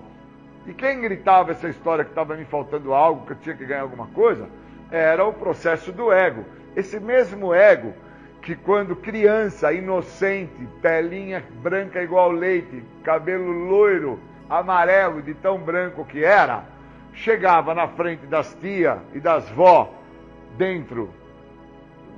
[0.66, 3.82] E quem gritava essa história que estava me faltando algo, que eu tinha que ganhar
[3.82, 4.48] alguma coisa,
[4.92, 6.44] era o processo do ego.
[6.76, 7.94] Esse mesmo ego
[8.42, 14.20] que quando criança, inocente, pelinha branca igual leite, cabelo loiro,
[14.50, 16.64] amarelo de tão branco que era,
[17.14, 19.92] chegava na frente das tia e das vó,
[20.58, 21.10] dentro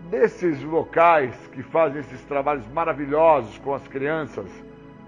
[0.10, 4.50] desses locais que fazem esses trabalhos maravilhosos com as crianças,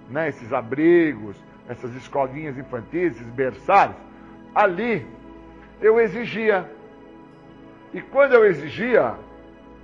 [0.10, 1.36] né, esses abrigos,
[1.68, 3.96] essas escolinhas infantis, esses berçários,
[4.54, 5.06] ali
[5.82, 6.70] eu exigia.
[7.94, 9.16] E quando eu exigia,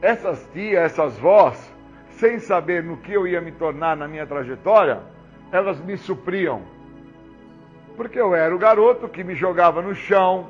[0.02, 1.74] essas tias, essas vós,
[2.12, 5.02] sem saber no que eu ia me tornar na minha trajetória,
[5.52, 6.62] elas me supriam.
[7.96, 10.50] Porque eu era o garoto que me jogava no chão,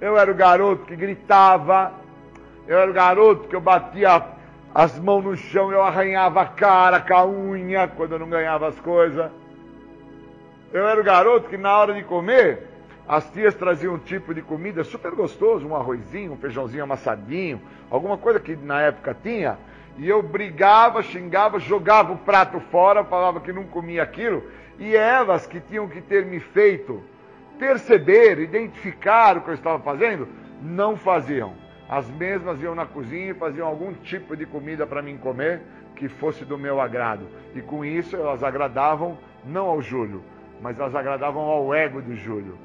[0.00, 1.92] eu era o garoto que gritava,
[2.68, 4.22] eu era o garoto que eu batia
[4.74, 8.68] as mãos no chão, eu arranhava a cara com a unha quando eu não ganhava
[8.68, 9.30] as coisas.
[10.70, 12.68] Eu era o garoto que na hora de comer,
[13.08, 17.58] as tias traziam um tipo de comida super gostoso, um arrozinho, um feijãozinho amassadinho,
[17.90, 19.56] alguma coisa que na época tinha,
[19.96, 24.44] e eu brigava, xingava, jogava o prato fora, falava que não comia aquilo,
[24.78, 27.02] e elas que tinham que ter me feito
[27.58, 30.28] perceber, identificar o que eu estava fazendo,
[30.62, 31.67] não faziam.
[31.88, 35.62] As mesmas iam na cozinha e faziam algum tipo de comida para mim comer
[35.96, 37.26] que fosse do meu agrado.
[37.54, 40.22] E com isso elas agradavam não ao Júlio,
[40.60, 42.58] mas elas agradavam ao ego do Júlio.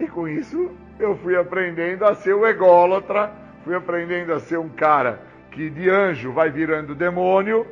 [0.00, 3.32] E com isso eu fui aprendendo a ser o ególatra,
[3.64, 5.20] fui aprendendo a ser um cara
[5.50, 7.66] que de anjo vai virando demônio,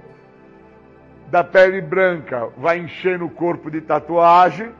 [1.28, 4.70] da pele branca vai enchendo o corpo de tatuagem,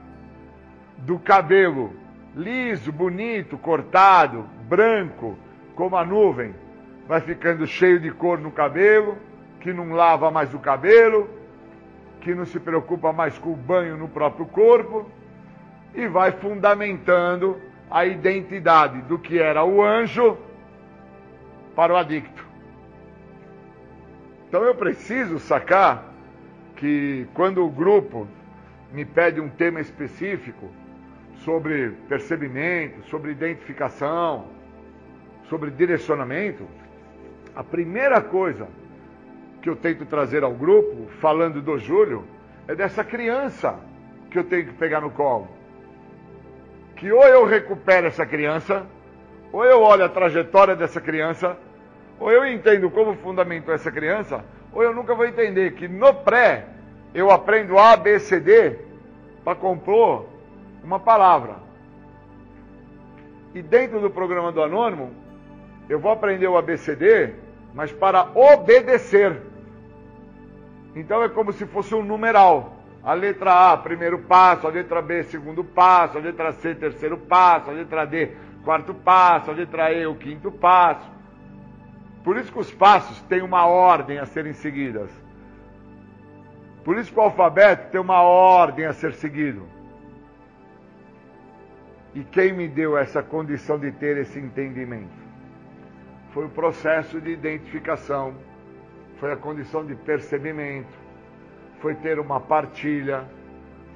[0.99, 1.95] do cabelo
[2.35, 5.37] liso, bonito, cortado, branco,
[5.81, 6.55] como a nuvem,
[7.09, 9.17] vai ficando cheio de cor no cabelo,
[9.61, 11.27] que não lava mais o cabelo,
[12.21, 15.11] que não se preocupa mais com o banho no próprio corpo,
[15.95, 17.59] e vai fundamentando
[17.91, 20.37] a identidade do que era o anjo
[21.75, 22.47] para o adicto.
[24.49, 26.13] Então eu preciso sacar
[26.77, 28.29] que quando o grupo
[28.93, 30.69] me pede um tema específico
[31.37, 34.60] sobre percebimento, sobre identificação,
[35.51, 36.65] sobre direcionamento,
[37.57, 38.69] a primeira coisa
[39.61, 42.25] que eu tento trazer ao grupo, falando do Júlio,
[42.69, 43.79] é dessa criança
[44.31, 45.49] que eu tenho que pegar no colo.
[46.95, 48.87] Que ou eu recupero essa criança,
[49.53, 51.59] ou eu olho a trajetória dessa criança,
[52.21, 56.67] ou eu entendo como fundamentou essa criança, ou eu nunca vou entender que no pré
[57.13, 58.79] eu aprendo A, B, C, D
[59.45, 60.27] para compor
[60.85, 61.57] uma palavra.
[63.53, 65.11] E dentro do programa do Anônimo,
[65.91, 67.35] eu vou aprender o ABCD,
[67.75, 69.43] mas para obedecer.
[70.95, 72.77] Então é como se fosse um numeral.
[73.03, 77.71] A letra A, primeiro passo, a letra B, segundo passo, a letra C, terceiro passo,
[77.71, 78.31] a letra D,
[78.65, 81.11] quarto passo, a letra E, o quinto passo.
[82.23, 85.11] Por isso que os passos têm uma ordem a serem seguidas.
[86.85, 89.67] Por isso que o alfabeto tem uma ordem a ser seguido.
[92.15, 95.30] E quem me deu essa condição de ter esse entendimento?
[96.33, 98.35] Foi o processo de identificação,
[99.19, 100.97] foi a condição de percebimento,
[101.81, 103.25] foi ter uma partilha,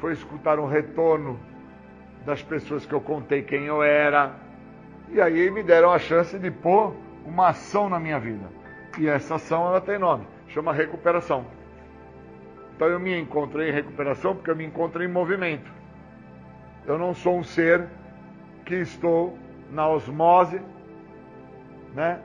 [0.00, 1.38] foi escutar um retorno
[2.24, 4.34] das pessoas que eu contei quem eu era.
[5.10, 8.48] E aí me deram a chance de pôr uma ação na minha vida.
[8.98, 11.46] E essa ação ela tem nome, chama recuperação.
[12.74, 15.70] Então eu me encontro em recuperação porque eu me encontro em movimento.
[16.86, 17.86] Eu não sou um ser
[18.64, 19.38] que estou
[19.70, 20.60] na osmose,
[21.94, 22.20] né?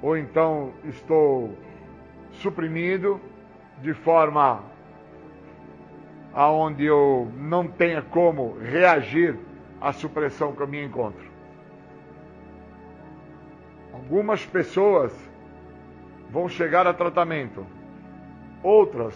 [0.00, 1.56] Ou então estou
[2.32, 3.20] suprimido
[3.80, 4.62] de forma
[6.32, 9.38] aonde eu não tenha como reagir
[9.80, 11.30] à supressão que eu me encontro.
[13.92, 15.12] Algumas pessoas
[16.30, 17.66] vão chegar a tratamento,
[18.62, 19.14] outras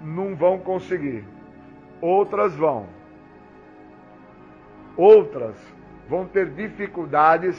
[0.00, 1.24] não vão conseguir,
[2.00, 2.86] outras vão.
[4.96, 5.56] Outras
[6.08, 7.56] vão ter dificuldades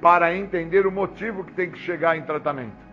[0.00, 2.90] para entender o motivo que tem que chegar em tratamento.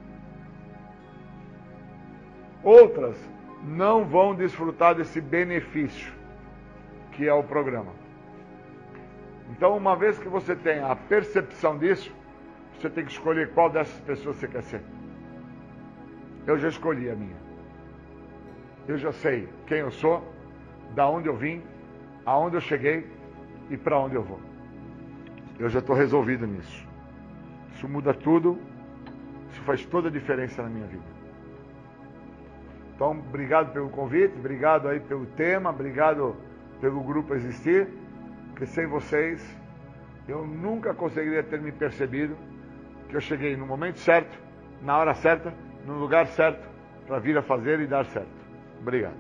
[2.64, 3.18] Outras
[3.64, 6.14] não vão desfrutar desse benefício
[7.14, 7.92] que é o programa.
[9.52, 12.14] Então, uma vez que você tem a percepção disso,
[12.76, 14.82] você tem que escolher qual dessas pessoas você quer ser.
[16.46, 17.36] Eu já escolhi a minha.
[18.88, 20.24] Eu já sei quem eu sou,
[20.94, 21.62] da onde eu vim,
[22.26, 23.10] aonde eu cheguei
[23.70, 24.40] e para onde eu vou.
[25.60, 26.87] Eu já estou resolvido nisso.
[27.78, 28.58] Isso muda tudo,
[29.52, 31.04] isso faz toda a diferença na minha vida.
[32.96, 36.36] Então, obrigado pelo convite, obrigado aí pelo tema, obrigado
[36.82, 37.88] pelo grupo existir,
[38.50, 39.56] porque sem vocês
[40.28, 42.36] eu nunca conseguiria ter me percebido
[43.10, 44.36] que eu cheguei no momento certo,
[44.82, 45.54] na hora certa,
[45.86, 46.68] no lugar certo,
[47.06, 48.28] para vir a fazer e dar certo.
[48.82, 49.16] Obrigado.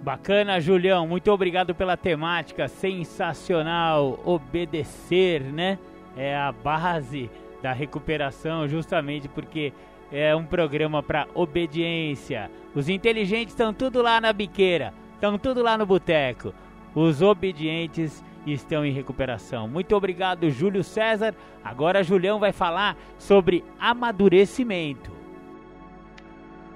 [0.00, 1.06] Bacana, Julião.
[1.06, 4.18] Muito obrigado pela temática sensacional.
[4.24, 5.78] Obedecer, né?
[6.16, 7.30] É a base
[7.62, 9.72] da recuperação, justamente porque
[10.12, 12.50] é um programa para obediência.
[12.74, 16.52] Os inteligentes estão tudo lá na biqueira, estão tudo lá no boteco.
[16.94, 19.66] Os obedientes estão em recuperação.
[19.66, 21.34] Muito obrigado, Júlio César.
[21.64, 25.12] Agora Julião vai falar sobre amadurecimento.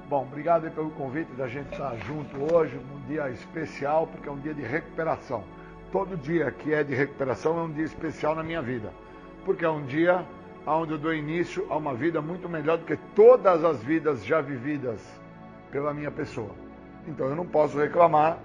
[0.09, 4.33] Bom, obrigado aí pelo convite da gente estar junto hoje, num dia especial, porque é
[4.33, 5.45] um dia de recuperação.
[5.93, 8.91] Todo dia que é de recuperação é um dia especial na minha vida,
[9.49, 10.27] porque é um dia
[10.67, 14.43] onde eu dou início a uma vida muito melhor do que todas as vidas já
[14.43, 15.01] vividas
[15.71, 16.51] pela minha pessoa.
[17.07, 18.37] Então eu não posso reclamar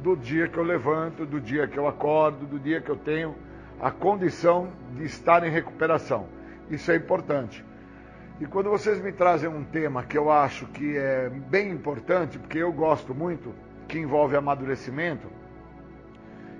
[0.00, 3.34] do dia que eu levanto, do dia que eu acordo, do dia que eu tenho
[3.80, 6.28] a condição de estar em recuperação.
[6.70, 7.64] Isso é importante.
[8.40, 12.58] E quando vocês me trazem um tema que eu acho que é bem importante, porque
[12.58, 13.52] eu gosto muito,
[13.88, 15.26] que envolve amadurecimento,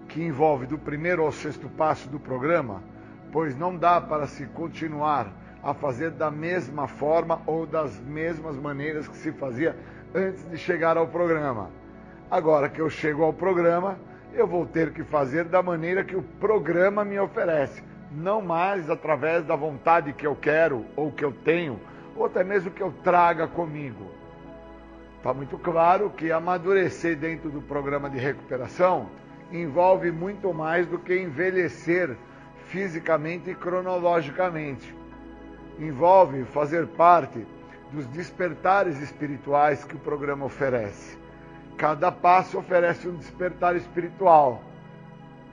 [0.08, 2.90] que envolve do primeiro ao sexto passo do programa,
[3.32, 5.32] pois não dá para se continuar
[5.62, 9.74] a fazer da mesma forma ou das mesmas maneiras que se fazia
[10.14, 11.70] antes de chegar ao programa.
[12.30, 13.98] Agora que eu chego ao programa,
[14.34, 19.44] eu vou ter que fazer da maneira que o programa me oferece, não mais através
[19.44, 21.80] da vontade que eu quero ou que eu tenho,
[22.14, 24.10] ou até mesmo que eu traga comigo.
[25.18, 29.08] Está muito claro que amadurecer dentro do programa de recuperação
[29.52, 32.16] envolve muito mais do que envelhecer
[32.72, 34.92] fisicamente e cronologicamente.
[35.78, 37.46] Envolve fazer parte
[37.92, 41.18] dos despertares espirituais que o programa oferece.
[41.76, 44.62] Cada passo oferece um despertar espiritual.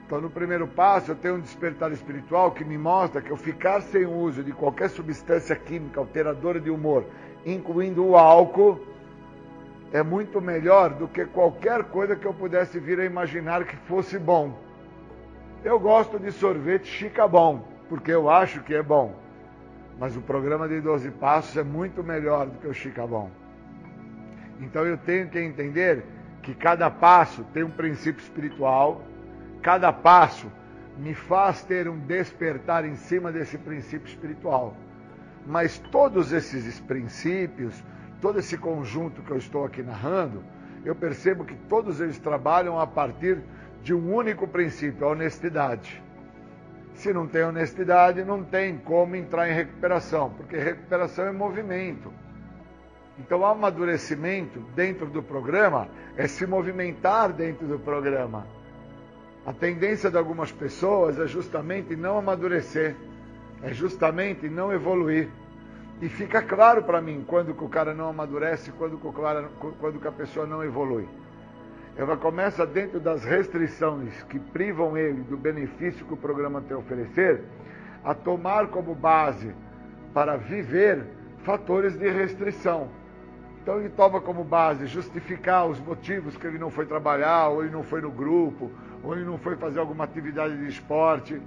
[0.06, 3.82] Então, no primeiro passo, eu tenho um despertar espiritual que me mostra que eu ficar
[3.82, 7.04] sem o uso de qualquer substância química alteradora de humor,
[7.44, 8.80] incluindo o álcool,
[9.92, 14.18] é muito melhor do que qualquer coisa que eu pudesse vir a imaginar que fosse
[14.18, 14.69] bom.
[15.62, 19.14] Eu gosto de sorvete chica bom, porque eu acho que é bom.
[19.98, 23.30] Mas o programa de 12 passos é muito melhor do que o chica bom.
[24.58, 26.02] Então eu tenho que entender
[26.42, 29.04] que cada passo tem um princípio espiritual,
[29.60, 30.50] cada passo
[30.96, 34.74] me faz ter um despertar em cima desse princípio espiritual.
[35.46, 37.84] Mas todos esses princípios,
[38.18, 40.42] todo esse conjunto que eu estou aqui narrando,
[40.86, 43.42] eu percebo que todos eles trabalham a partir
[43.82, 46.02] de um único princípio, a honestidade.
[46.94, 52.12] Se não tem honestidade, não tem como entrar em recuperação, porque recuperação é movimento.
[53.18, 58.46] Então, amadurecimento dentro do programa é se movimentar dentro do programa.
[59.46, 62.96] A tendência de algumas pessoas é justamente não amadurecer,
[63.62, 65.28] é justamente não evoluir.
[66.00, 69.48] E fica claro para mim quando que o cara não amadurece, quando que, o cara,
[69.78, 71.06] quando que a pessoa não evolui.
[71.96, 76.80] Ela começa dentro das restrições que privam ele do benefício que o programa tem a
[76.80, 77.42] oferecer,
[78.04, 79.54] a tomar como base
[80.14, 81.04] para viver
[81.42, 82.88] fatores de restrição.
[83.62, 87.72] Então ele toma como base justificar os motivos que ele não foi trabalhar, ou ele
[87.72, 88.70] não foi no grupo,
[89.02, 91.40] ou ele não foi fazer alguma atividade de esporte.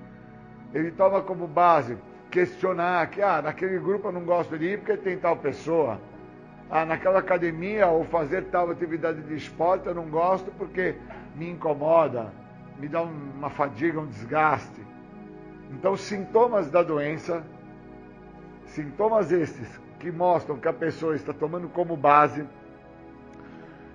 [0.74, 1.98] Ele toma como base
[2.30, 5.99] questionar que, ah, naquele grupo eu não gosto de ir porque tem tal pessoa
[6.76, 10.95] ah, naquela academia ou fazer tal atividade de esporte eu não gosto porque
[11.36, 12.34] me incomoda,
[12.80, 14.82] me dá uma fadiga, um desgaste.
[15.70, 17.44] Então, sintomas da doença,
[18.66, 22.44] sintomas estes que mostram que a pessoa está tomando como base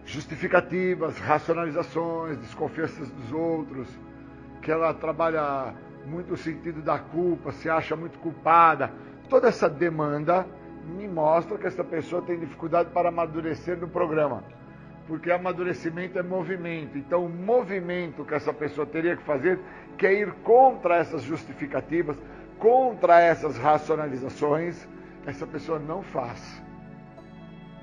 [0.05, 3.89] justificativas, racionalizações, desconfianças dos outros,
[4.63, 5.75] que ela trabalha
[6.07, 8.93] muito o sentido da culpa, se acha muito culpada,
[9.29, 10.47] toda essa demanda
[10.89, 14.43] me mostra que essa pessoa tem dificuldade para amadurecer no programa.
[15.07, 16.99] Porque amadurecimento é movimento.
[16.99, 19.59] Então, o movimento que essa pessoa teria que fazer
[19.97, 22.17] que é ir contra essas justificativas,
[22.59, 24.87] contra essas racionalizações,
[25.27, 26.63] essa pessoa não faz.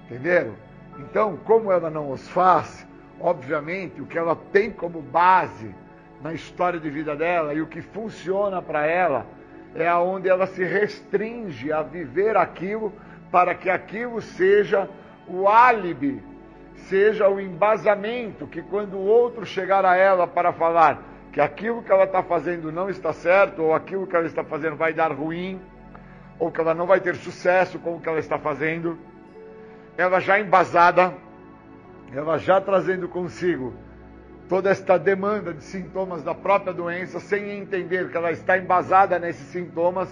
[0.06, 0.54] Entenderam?
[1.00, 2.88] Então, como ela não os faz,
[3.20, 5.74] obviamente, o que ela tem como base
[6.22, 9.26] na história de vida dela e o que funciona para ela
[9.76, 12.94] é aonde ela se restringe a viver aquilo
[13.32, 14.90] para que aquilo seja
[15.28, 16.24] o álibi,
[16.88, 21.02] seja o embasamento que quando o outro chegar a ela para falar
[21.34, 24.78] que aquilo que ela está fazendo não está certo, ou aquilo que ela está fazendo
[24.78, 25.60] vai dar ruim,
[26.40, 28.98] ou que ela não vai ter sucesso com o que ela está fazendo,
[29.98, 31.14] ela já embasada,
[32.14, 33.74] ela já trazendo consigo
[34.48, 39.48] toda esta demanda de sintomas da própria doença, sem entender que ela está embasada nesses
[39.48, 40.10] sintomas,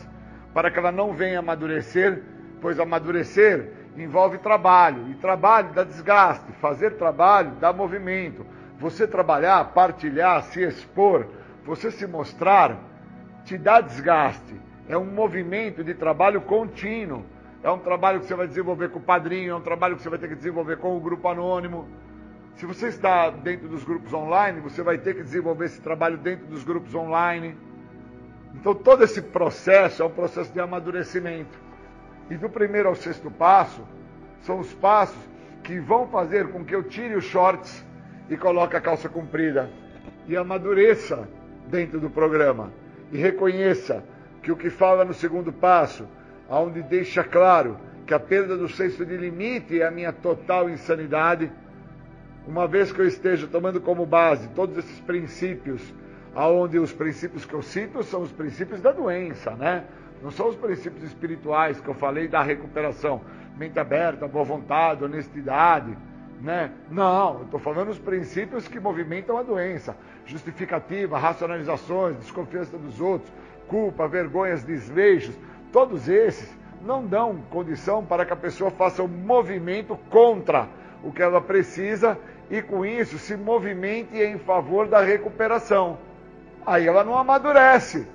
[0.53, 2.21] para que ela não venha amadurecer,
[2.61, 8.45] pois amadurecer envolve trabalho, e trabalho dá desgaste, fazer trabalho dá movimento.
[8.79, 11.27] Você trabalhar, partilhar, se expor,
[11.63, 12.77] você se mostrar,
[13.45, 14.59] te dá desgaste.
[14.89, 17.23] É um movimento de trabalho contínuo.
[17.61, 20.09] É um trabalho que você vai desenvolver com o padrinho, é um trabalho que você
[20.09, 21.87] vai ter que desenvolver com o grupo anônimo
[22.55, 26.45] se você está dentro dos grupos online, você vai ter que desenvolver esse trabalho dentro
[26.45, 27.57] dos grupos online.
[28.53, 31.57] Então, todo esse processo é um processo de amadurecimento.
[32.29, 33.81] E do primeiro ao sexto passo,
[34.41, 35.17] são os passos
[35.63, 37.83] que vão fazer com que eu tire os shorts
[38.29, 39.69] e coloque a calça comprida.
[40.27, 41.27] E amadureça
[41.67, 42.71] dentro do programa.
[43.11, 44.03] E reconheça
[44.41, 46.07] que o que fala no segundo passo,
[46.49, 51.51] onde deixa claro que a perda do senso de limite é a minha total insanidade
[52.47, 55.93] uma vez que eu esteja tomando como base todos esses princípios,
[56.35, 59.85] aonde os princípios que eu cito são os princípios da doença, né?
[60.21, 63.21] Não são os princípios espirituais que eu falei da recuperação,
[63.57, 65.97] mente aberta, boa vontade, honestidade,
[66.41, 66.71] né?
[66.89, 69.95] Não, eu estou falando os princípios que movimentam a doença,
[70.25, 73.31] justificativa, racionalizações, desconfiança dos outros,
[73.67, 75.37] culpa, vergonhas, desleixos,
[75.71, 76.53] todos esses
[76.85, 80.67] não dão condição para que a pessoa faça um movimento contra
[81.01, 82.17] o que ela precisa
[82.49, 85.97] e com isso se movimente em favor da recuperação.
[86.65, 88.07] Aí ela não amadurece.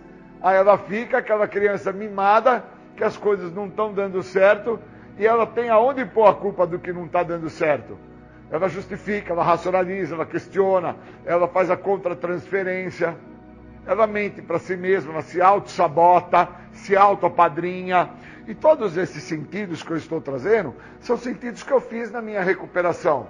[0.42, 2.64] Aí ela fica aquela criança mimada,
[2.96, 4.78] que as coisas não estão dando certo,
[5.18, 7.98] e ela tem aonde pôr a culpa do que não está dando certo.
[8.50, 13.16] Ela justifica, ela racionaliza, ela questiona, ela faz a contratransferência,
[13.86, 18.10] ela mente para si mesma, ela se auto-sabota, se auto-apadrinha.
[18.46, 22.42] E todos esses sentidos que eu estou trazendo são sentidos que eu fiz na minha
[22.42, 23.26] recuperação.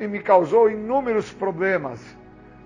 [0.00, 2.00] E me causou inúmeros problemas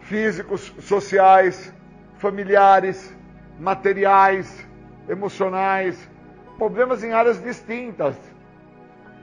[0.00, 1.72] físicos, sociais,
[2.18, 3.14] familiares,
[3.58, 4.66] materiais,
[5.08, 6.08] emocionais,
[6.56, 8.16] problemas em áreas distintas.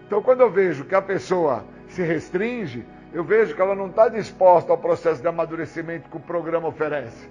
[0.05, 4.09] Então, quando eu vejo que a pessoa se restringe, eu vejo que ela não está
[4.09, 7.29] disposta ao processo de amadurecimento que o programa oferece.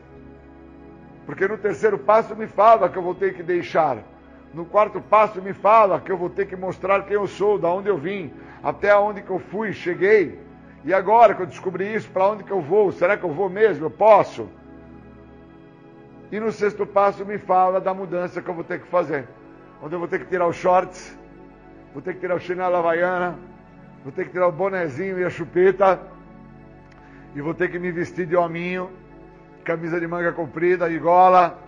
[1.27, 3.99] Porque no terceiro passo me fala que eu vou ter que deixar.
[4.55, 7.69] No quarto passo me fala que eu vou ter que mostrar quem eu sou, da
[7.69, 8.33] onde eu vim,
[8.63, 10.39] até onde que eu fui, cheguei.
[10.85, 12.91] E agora que eu descobri isso, para onde que eu vou?
[12.91, 13.87] Será que eu vou mesmo?
[13.87, 14.49] Eu posso?
[16.31, 19.29] E no sexto passo me fala da mudança que eu vou ter que fazer.
[19.81, 21.17] Onde eu vou ter que tirar os shorts,
[21.93, 23.39] vou ter que tirar o chinelo havaiana,
[24.03, 26.01] vou ter que tirar o bonezinho e a chupeta,
[27.35, 28.91] e vou ter que me vestir de hominho,
[29.65, 31.59] camisa de manga comprida e gola,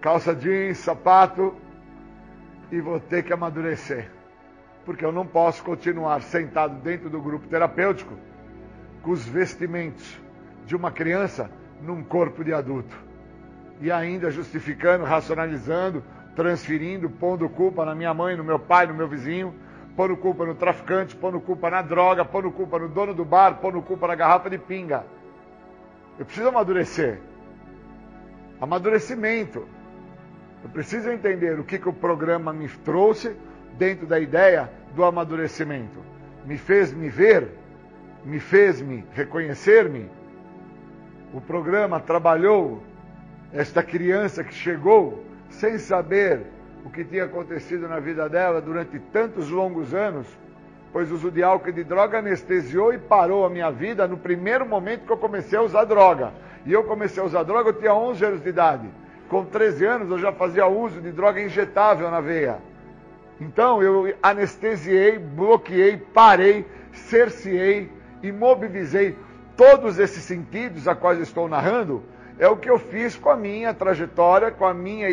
[0.00, 1.54] calça jeans, sapato,
[2.70, 4.21] e vou ter que amadurecer
[4.84, 8.14] porque eu não posso continuar sentado dentro do grupo terapêutico
[9.02, 10.20] com os vestimentos
[10.66, 11.50] de uma criança
[11.80, 12.96] num corpo de adulto.
[13.80, 16.02] E ainda justificando, racionalizando,
[16.36, 19.54] transferindo, pondo culpa na minha mãe, no meu pai, no meu vizinho,
[19.96, 23.82] pondo culpa no traficante, pondo culpa na droga, pondo culpa no dono do bar, pondo
[23.82, 25.04] culpa na garrafa de pinga.
[26.18, 27.20] Eu preciso amadurecer.
[28.60, 29.66] Amadurecimento.
[30.62, 33.36] Eu preciso entender o que, que o programa me trouxe,
[33.78, 35.98] dentro da ideia do amadurecimento.
[36.44, 37.48] Me fez me ver,
[38.24, 40.08] me fez me reconhecer-me.
[41.32, 42.82] O programa trabalhou
[43.52, 46.42] esta criança que chegou sem saber
[46.84, 50.26] o que tinha acontecido na vida dela durante tantos longos anos,
[50.92, 54.16] pois o uso de álcool e de droga anestesiou e parou a minha vida no
[54.16, 56.32] primeiro momento que eu comecei a usar droga.
[56.66, 58.88] E eu comecei a usar droga, eu tinha 11 anos de idade.
[59.28, 62.58] Com 13 anos eu já fazia uso de droga injetável na veia.
[63.40, 67.90] Então eu anestesiei, bloqueei, parei, cerceei,
[68.22, 69.16] imobilizei
[69.56, 72.02] todos esses sentidos a quais estou narrando.
[72.38, 75.08] É o que eu fiz com a minha trajetória, com a minha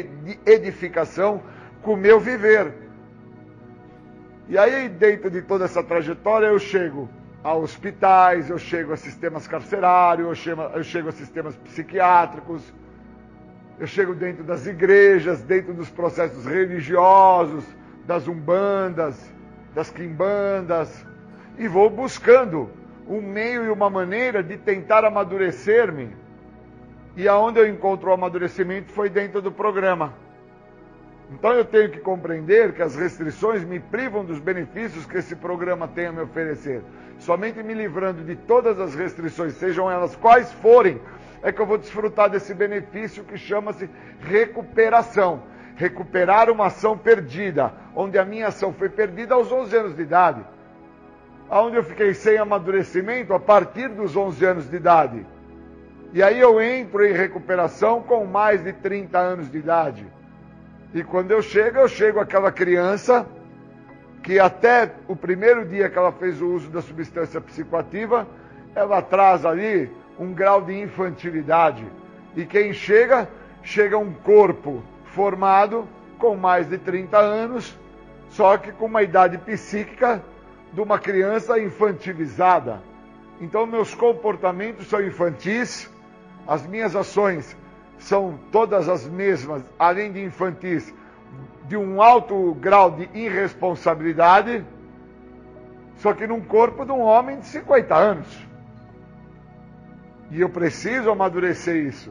[0.45, 1.41] edificação,
[1.81, 2.73] com o meu viver.
[4.47, 7.07] E aí, dentro de toda essa trajetória, eu chego
[7.43, 12.73] a hospitais, eu chego a sistemas carcerários, eu chego, eu chego a sistemas psiquiátricos,
[13.79, 17.63] eu chego dentro das igrejas, dentro dos processos religiosos,
[18.09, 19.31] das umbandas,
[19.75, 21.05] das quimbandas,
[21.59, 22.67] e vou buscando
[23.07, 26.09] um meio e uma maneira de tentar amadurecer-me.
[27.15, 30.15] E aonde eu encontro o amadurecimento foi dentro do programa.
[31.31, 35.87] Então eu tenho que compreender que as restrições me privam dos benefícios que esse programa
[35.87, 36.81] tem a me oferecer.
[37.19, 40.99] Somente me livrando de todas as restrições, sejam elas quais forem,
[41.43, 43.87] é que eu vou desfrutar desse benefício que chama-se
[44.19, 45.43] recuperação
[45.79, 50.41] recuperar uma ação perdida, onde a minha ação foi perdida aos 11 anos de idade,
[51.49, 55.25] onde eu fiquei sem amadurecimento a partir dos 11 anos de idade.
[56.11, 60.05] E aí eu entro em recuperação com mais de 30 anos de idade.
[60.93, 63.25] E quando eu chego, eu chego aquela criança
[64.21, 68.27] que até o primeiro dia que ela fez o uso da substância psicoativa,
[68.75, 69.89] ela traz ali
[70.19, 71.85] um grau de infantilidade.
[72.35, 73.29] E quem chega,
[73.63, 74.83] chega um corpo
[75.19, 75.85] formado
[76.17, 77.77] com mais de 30 anos,
[78.29, 80.23] só que com uma idade psíquica
[80.71, 82.81] de uma criança infantilizada.
[83.41, 85.91] Então, meus comportamentos são infantis,
[86.47, 87.57] as minhas ações
[87.97, 90.93] são todas as mesmas, além de infantis,
[91.67, 94.65] de um alto grau de irresponsabilidade,
[95.97, 98.47] só que num corpo de um homem de 50 anos.
[100.31, 102.09] E eu preciso amadurecer isso,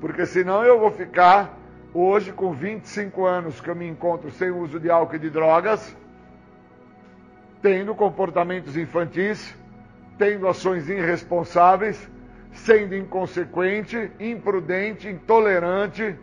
[0.00, 1.65] porque senão eu vou ficar
[1.98, 5.96] Hoje, com 25 anos que eu me encontro sem uso de álcool e de drogas,
[7.62, 9.56] tendo comportamentos infantis,
[10.18, 12.06] tendo ações irresponsáveis,
[12.52, 16.14] sendo inconsequente, imprudente, intolerante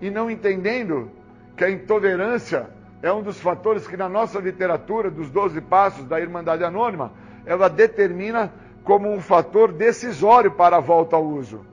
[0.00, 1.10] e não entendendo
[1.58, 2.70] que a intolerância
[3.02, 7.12] é um dos fatores que na nossa literatura dos 12 passos da Irmandade Anônima,
[7.44, 8.50] ela determina
[8.82, 11.68] como um fator decisório para a volta ao uso.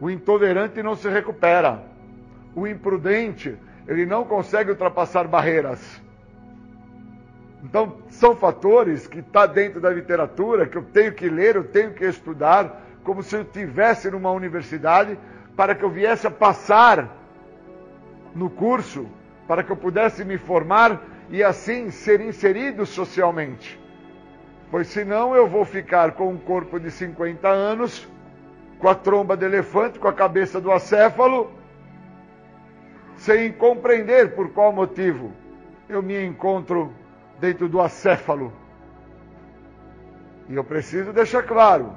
[0.00, 1.82] O intolerante não se recupera.
[2.54, 3.56] O imprudente,
[3.86, 6.00] ele não consegue ultrapassar barreiras.
[7.62, 11.92] Então, são fatores que está dentro da literatura, que eu tenho que ler, eu tenho
[11.92, 15.18] que estudar, como se eu estivesse numa universidade,
[15.56, 17.08] para que eu viesse a passar
[18.34, 19.08] no curso,
[19.48, 23.80] para que eu pudesse me formar e assim ser inserido socialmente.
[24.70, 28.06] Pois senão eu vou ficar com um corpo de 50 anos,
[28.78, 31.50] com a tromba de elefante, com a cabeça do acéfalo,
[33.16, 35.32] sem compreender por qual motivo
[35.88, 36.92] eu me encontro
[37.40, 38.52] dentro do acéfalo.
[40.48, 41.92] E eu preciso deixar claro: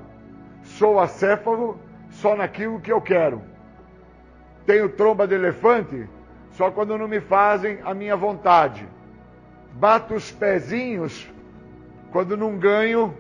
[0.64, 1.80] sou acéfalo
[2.10, 3.42] só naquilo que eu quero.
[4.66, 6.08] Tenho tromba de elefante
[6.52, 8.88] só quando não me fazem a minha vontade.
[9.74, 11.30] Bato os pezinhos
[12.12, 13.16] quando não ganho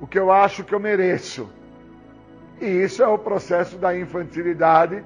[0.00, 1.50] o que eu acho que eu mereço.
[2.62, 5.02] E isso é o processo da infantilidade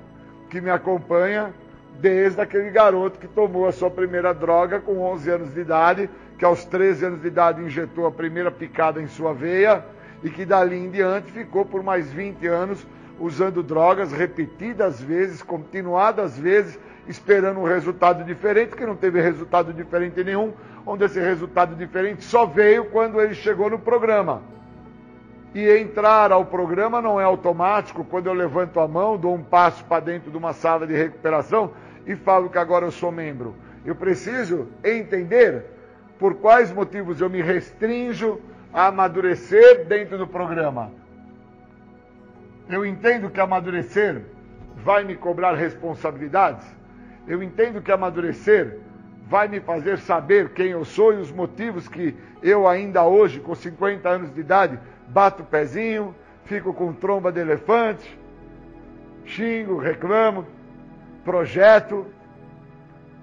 [0.50, 1.54] que me acompanha
[1.98, 6.44] desde aquele garoto que tomou a sua primeira droga com 11 anos de idade, que
[6.44, 9.82] aos 13 anos de idade injetou a primeira picada em sua veia
[10.22, 12.86] e que dali em diante ficou por mais 20 anos
[13.18, 16.78] usando drogas repetidas vezes, continuadas vezes,
[17.08, 20.52] esperando um resultado diferente, que não teve resultado diferente nenhum,
[20.84, 24.42] onde esse resultado diferente só veio quando ele chegou no programa.
[25.56, 29.82] E entrar ao programa não é automático, quando eu levanto a mão, dou um passo
[29.86, 31.72] para dentro de uma sala de recuperação,
[32.06, 33.56] e falo que agora eu sou membro.
[33.82, 35.64] Eu preciso entender
[36.18, 38.38] por quais motivos eu me restringo
[38.70, 40.92] a amadurecer dentro do programa.
[42.68, 44.20] Eu entendo que amadurecer
[44.84, 46.66] vai me cobrar responsabilidades.
[47.26, 48.78] Eu entendo que amadurecer
[49.26, 53.54] vai me fazer saber quem eu sou e os motivos que eu ainda hoje, com
[53.54, 54.78] 50 anos de idade,
[55.08, 56.14] bato o pezinho,
[56.44, 58.18] fico com tromba de elefante,
[59.24, 60.46] xingo, reclamo,
[61.24, 62.06] projeto,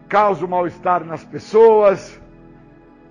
[0.08, 2.20] causo mal-estar nas pessoas.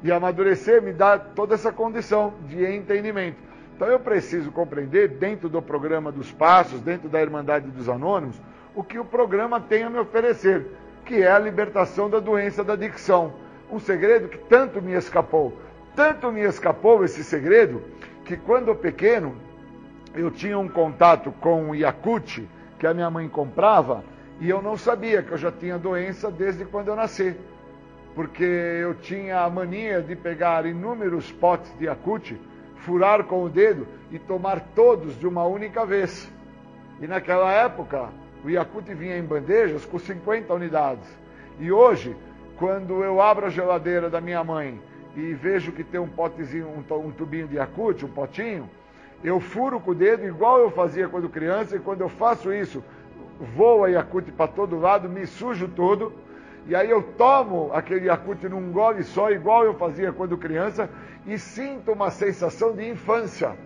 [0.02, 3.38] E amadurecer me dá toda essa condição de entendimento.
[3.74, 8.40] Então eu preciso compreender, dentro do programa dos Passos, dentro da Irmandade dos Anônimos,
[8.74, 10.66] o que o programa tem a me oferecer,
[11.04, 13.34] que é a libertação da doença da adicção.
[13.70, 15.56] Um segredo que tanto me escapou.
[15.94, 17.82] Tanto me escapou esse segredo
[18.24, 19.34] que quando pequeno
[20.14, 24.04] eu tinha um contato com o Yakut que a minha mãe comprava
[24.40, 27.36] e eu não sabia que eu já tinha doença desde quando eu nasci.
[28.14, 32.38] Porque eu tinha a mania de pegar inúmeros potes de Yakut,
[32.76, 36.30] furar com o dedo e tomar todos de uma única vez.
[37.00, 38.08] E naquela época,
[38.44, 41.08] o Yakut vinha em bandejas com 50 unidades.
[41.58, 42.16] E hoje,
[42.56, 44.78] quando eu abro a geladeira da minha mãe
[45.16, 48.68] e vejo que tem um potezinho, um, um tubinho de Yakut, um potinho,
[49.22, 52.82] eu furo com o dedo igual eu fazia quando criança, e quando eu faço isso,
[53.54, 56.12] voa Yakut para todo lado, me sujo todo,
[56.66, 60.88] e aí eu tomo aquele Yakut num gole só, igual eu fazia quando criança,
[61.26, 63.56] e sinto uma sensação de infância.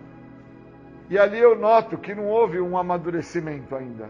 [1.09, 4.09] E ali eu noto que não houve um amadurecimento ainda.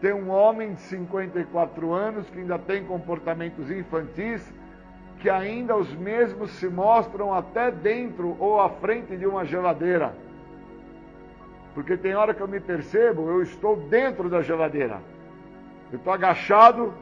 [0.00, 4.42] Tem um homem de 54 anos que ainda tem comportamentos infantis,
[5.24, 10.14] que ainda os mesmos se mostram até dentro ou à frente de uma geladeira.
[11.74, 15.00] Porque tem hora que eu me percebo, eu estou dentro da geladeira.
[15.90, 16.92] Eu estou agachado,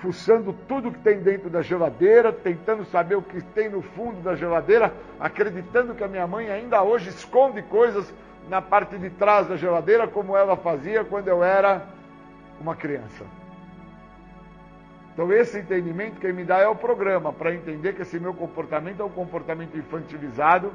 [0.00, 4.34] fuçando tudo que tem dentro da geladeira, tentando saber o que tem no fundo da
[4.34, 8.10] geladeira, acreditando que a minha mãe ainda hoje esconde coisas
[8.48, 11.82] na parte de trás da geladeira, como ela fazia quando eu era
[12.58, 13.26] uma criança.
[15.18, 19.02] Então, esse entendimento que me dá é o programa, para entender que esse meu comportamento
[19.02, 20.70] é um comportamento infantilizado,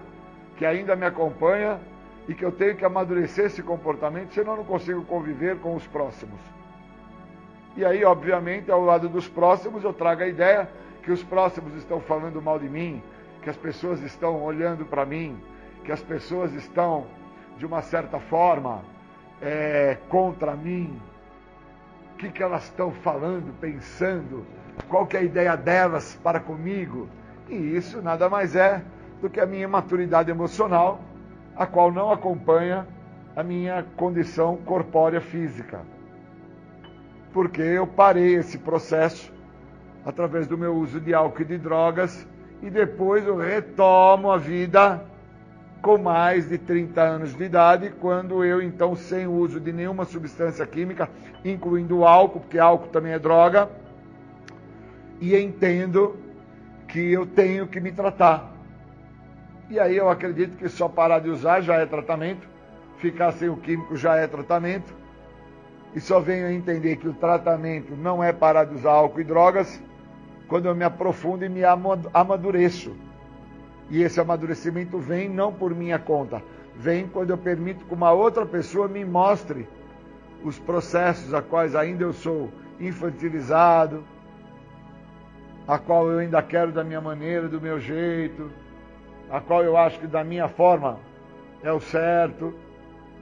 [0.58, 1.80] que ainda me acompanha
[2.28, 5.88] e que eu tenho que amadurecer esse comportamento, senão eu não consigo conviver com os
[5.88, 6.42] próximos.
[7.78, 10.70] E aí, obviamente, ao lado dos próximos, eu trago a ideia
[11.04, 13.02] que os próximos estão falando mal de mim,
[13.42, 15.42] que as pessoas estão olhando para mim,
[15.86, 17.08] que as pessoas estão,
[17.58, 18.84] de uma certa forma,
[19.42, 21.00] é, contra mim.
[22.24, 24.46] Que, que elas estão falando, pensando,
[24.88, 27.10] qual que é a ideia delas para comigo.
[27.50, 28.82] E isso nada mais é
[29.22, 31.02] do que a minha maturidade emocional
[31.54, 32.88] a qual não acompanha
[33.36, 35.82] a minha condição corpórea física.
[37.34, 39.30] Porque eu parei esse processo
[40.06, 42.26] através do meu uso de álcool e de drogas
[42.62, 45.04] e depois eu retomo a vida
[45.84, 50.66] com mais de 30 anos de idade, quando eu então sem uso de nenhuma substância
[50.66, 51.08] química,
[51.46, 53.70] incluindo álcool, porque álcool também é droga,
[55.22, 56.18] e entendo
[56.88, 58.54] que eu tenho que me tratar
[59.74, 62.48] e aí eu acredito que só parar de usar já é tratamento,
[62.98, 64.94] ficar sem o químico já é tratamento.
[65.96, 69.24] E só venho a entender que o tratamento não é parar de usar álcool e
[69.24, 69.82] drogas
[70.48, 71.62] quando eu me aprofundo e me
[72.14, 72.96] amadureço.
[73.90, 76.42] E esse amadurecimento vem não por minha conta,
[76.76, 79.68] vem quando eu permito que uma outra pessoa me mostre
[80.44, 82.50] os processos a quais ainda eu sou
[82.80, 84.04] infantilizado,
[85.68, 88.52] a qual eu ainda quero da minha maneira, do meu jeito,
[89.30, 91.00] a qual eu acho que da minha forma
[91.62, 92.54] é o certo.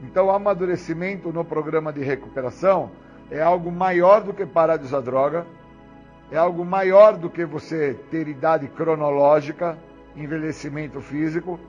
[0.04, 2.92] Então, o amadurecimento no programa de recuperação
[3.30, 5.46] é algo maior do que parar de usar droga,
[6.32, 9.78] é algo maior do que você ter idade cronológica,
[10.16, 11.60] envelhecimento físico,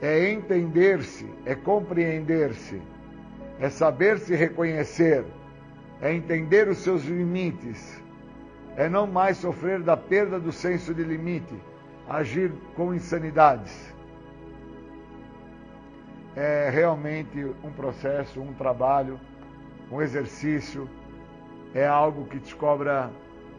[0.00, 2.82] é entender-se, é compreender-se,
[3.60, 5.24] é saber se reconhecer,
[6.00, 8.02] é entender os seus limites,
[8.76, 11.54] é não mais sofrer da perda do senso de limite,
[12.08, 13.94] agir com insanidades.
[16.34, 19.20] É realmente um processo, um trabalho,
[19.90, 20.88] um exercício,
[21.74, 23.10] é algo que te cobra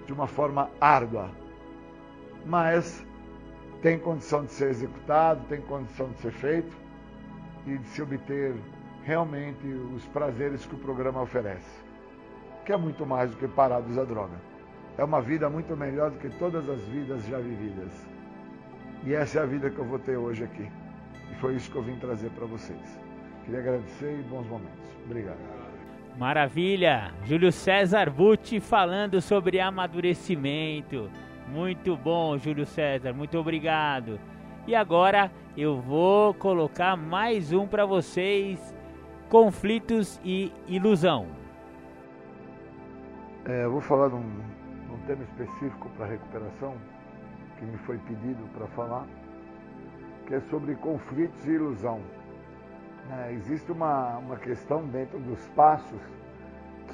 [0.06, 1.30] de uma forma árdua,
[2.46, 3.06] mas
[3.84, 6.76] tem condição de ser executado, tem condição de ser feito
[7.68, 8.56] e de se obter
[9.04, 11.84] realmente os prazeres que o programa oferece,
[12.66, 14.38] que é muito mais do que parar de usar droga.
[14.98, 17.92] É uma vida muito melhor do que todas as vidas já vividas.
[19.04, 20.72] E essa é a vida que eu vou ter hoje aqui.
[21.30, 23.02] E foi isso que eu vim trazer para vocês.
[23.44, 24.96] Queria agradecer e bons momentos.
[25.06, 25.40] Obrigado.
[26.18, 27.12] Maravilha!
[27.26, 31.10] Júlio César Butti falando sobre amadurecimento.
[31.48, 34.20] Muito bom, Júlio César, muito obrigado.
[34.66, 38.74] E agora eu vou colocar mais um para vocês:
[39.30, 41.28] conflitos e ilusão.
[43.46, 44.42] É, eu vou falar de um,
[44.94, 46.76] um tema específico para recuperação
[47.58, 49.06] que me foi pedido para falar,
[50.26, 52.00] que é sobre conflitos e ilusão.
[53.12, 56.00] É, existe uma, uma questão dentro dos passos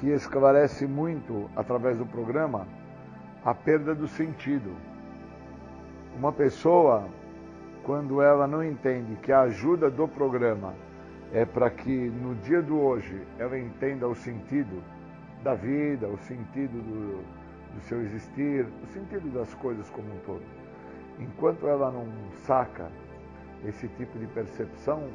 [0.00, 2.66] que esclarece muito através do programa
[3.44, 4.74] a perda do sentido.
[6.16, 7.08] Uma pessoa,
[7.82, 10.74] quando ela não entende que a ajuda do programa
[11.32, 14.82] é para que no dia do hoje ela entenda o sentido
[15.42, 17.22] da vida, o sentido do,
[17.74, 20.42] do seu existir, o sentido das coisas como um todo.
[21.18, 22.06] Enquanto ela não
[22.44, 22.90] saca
[23.64, 25.08] esse tipo de percepção,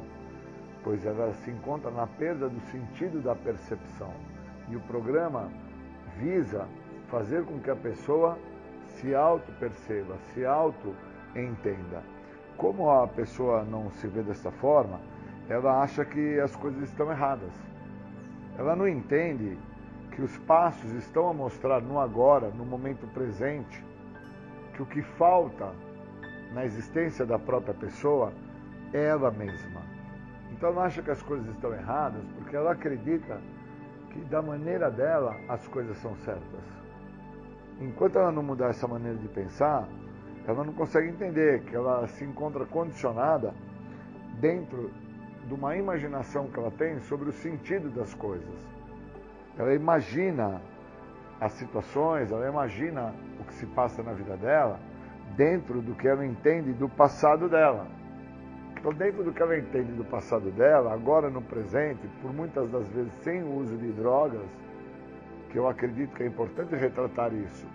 [0.84, 4.14] pois ela se encontra na perda do sentido da percepção.
[4.70, 5.50] E o programa
[6.18, 6.68] visa
[7.06, 8.38] fazer com que a pessoa
[8.88, 12.04] se auto-perceba, se auto-entenda.
[12.58, 15.00] Como a pessoa não se vê dessa forma,
[15.50, 17.52] ela acha que as coisas estão erradas.
[18.58, 19.58] Ela não entende
[20.12, 23.84] que os passos estão a mostrar no agora, no momento presente,
[24.74, 25.74] que o que falta
[26.54, 28.32] na existência da própria pessoa
[28.94, 29.82] é ela mesma.
[30.52, 33.42] Então ela acha que as coisas estão erradas porque ela acredita
[34.12, 36.75] que da maneira dela as coisas são certas.
[37.80, 39.88] Enquanto ela não mudar essa maneira de pensar,
[40.48, 43.54] ela não consegue entender que ela se encontra condicionada
[44.40, 44.92] dentro
[45.48, 48.56] de uma imaginação que ela tem sobre o sentido das coisas.
[49.58, 50.62] Ela imagina
[51.40, 54.80] as situações, ela imagina o que se passa na vida dela
[55.36, 57.88] dentro do que ela entende do passado dela.
[58.78, 62.88] Então, dentro do que ela entende do passado dela, agora no presente, por muitas das
[62.90, 64.46] vezes sem o uso de drogas,
[65.56, 67.66] que eu acredito que é importante retratar isso,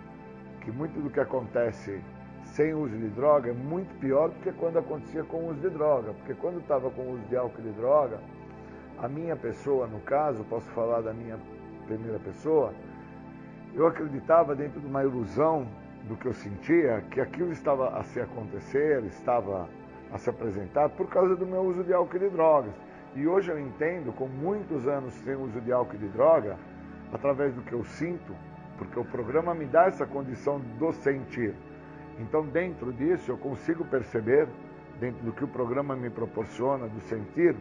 [0.59, 1.99] que muito do que acontece
[2.43, 6.13] sem uso de droga é muito pior do que quando acontecia com uso de droga,
[6.13, 8.19] porque quando estava com uso de álcool e de droga,
[8.99, 11.39] a minha pessoa, no caso, posso falar da minha
[11.87, 12.71] primeira pessoa,
[13.73, 15.65] eu acreditava dentro de uma ilusão
[16.07, 19.67] do que eu sentia, que aquilo estava a se acontecer, estava
[20.13, 22.73] a se apresentar por causa do meu uso de álcool e de drogas.
[23.15, 26.57] E hoje eu entendo, com muitos anos sem uso de álcool e de droga,
[27.11, 28.35] através do que eu sinto,
[28.77, 31.53] porque o programa me dá essa condição do sentir.
[32.19, 34.47] Então, dentro disso, eu consigo perceber,
[34.99, 37.55] dentro do que o programa me proporciona, do sentir,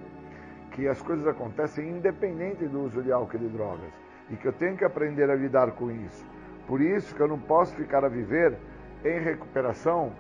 [0.73, 3.93] que as coisas acontecem independente do uso de álcool e de drogas.
[4.31, 6.25] E que eu tenho que aprender a lidar com isso.
[6.67, 8.57] Por isso que eu não posso ficar a viver
[9.05, 10.13] em recuperação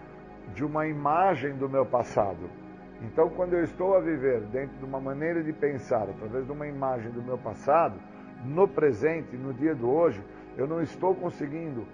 [0.55, 2.51] de uma imagem do meu passado.
[3.02, 6.66] Então, quando eu estou a viver dentro de uma maneira de pensar, através de uma
[6.66, 7.94] imagem do meu passado,
[8.45, 10.23] no presente, no dia do hoje,
[10.57, 11.87] eu não estou conseguindo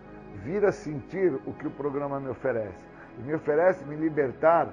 [0.45, 2.85] vir a sentir o que o programa me oferece.
[3.25, 4.69] Me oferece me libertar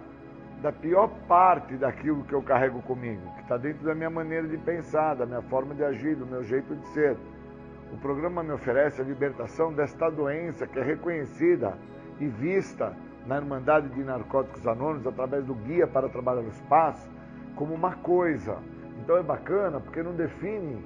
[0.62, 4.58] da pior parte daquilo que eu carrego comigo, que está dentro da minha maneira de
[4.58, 7.18] pensar, da minha forma de agir, do meu jeito de ser.
[7.92, 11.78] O programa me oferece a libertação desta doença que é reconhecida
[12.20, 12.96] e vista
[13.26, 17.10] na Irmandade de Narcóticos Anônimos, através do Guia para Trabalhar os Passos,
[17.56, 18.58] como uma coisa.
[19.02, 20.84] Então é bacana porque não define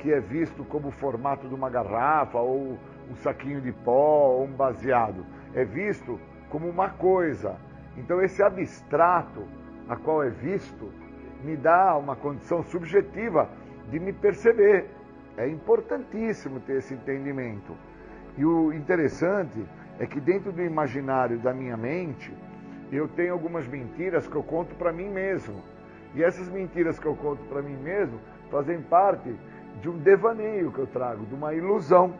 [0.00, 2.78] que é visto como o formato de uma garrafa ou
[3.10, 5.24] um saquinho de pó ou um baseado.
[5.54, 6.18] É visto
[6.48, 7.56] como uma coisa.
[7.96, 9.44] Então esse abstrato
[9.88, 10.90] a qual é visto
[11.44, 13.48] me dá uma condição subjetiva
[13.90, 14.88] de me perceber.
[15.36, 17.74] É importantíssimo ter esse entendimento.
[18.36, 19.64] E o interessante
[19.98, 22.32] é que dentro do imaginário da minha mente,
[22.90, 25.62] eu tenho algumas mentiras que eu conto para mim mesmo.
[26.14, 28.18] E essas mentiras que eu conto para mim mesmo
[28.50, 29.34] fazem parte
[29.80, 32.14] de um devaneio que eu trago, de uma ilusão.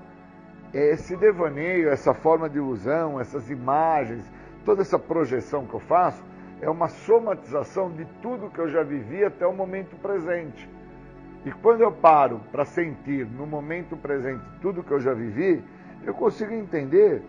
[0.73, 4.25] Esse devaneio, essa forma de ilusão, essas imagens,
[4.65, 6.23] toda essa projeção que eu faço,
[6.61, 10.69] é uma somatização de tudo que eu já vivi até o momento presente.
[11.45, 15.63] E quando eu paro para sentir no momento presente tudo que eu já vivi,
[16.05, 17.23] eu consigo entender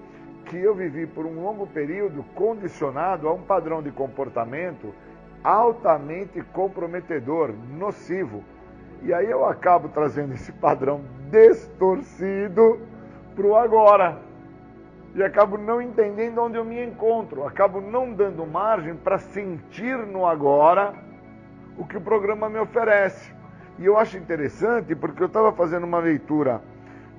[0.45, 4.93] que eu vivi por um longo período condicionado a um padrão de comportamento
[5.43, 8.43] altamente comprometedor, nocivo.
[9.01, 12.79] E aí eu acabo trazendo esse padrão distorcido
[13.35, 14.19] para o agora.
[15.15, 17.45] E acabo não entendendo onde eu me encontro.
[17.45, 20.93] Acabo não dando margem para sentir no agora
[21.77, 23.33] o que o programa me oferece.
[23.79, 26.61] E eu acho interessante porque eu estava fazendo uma leitura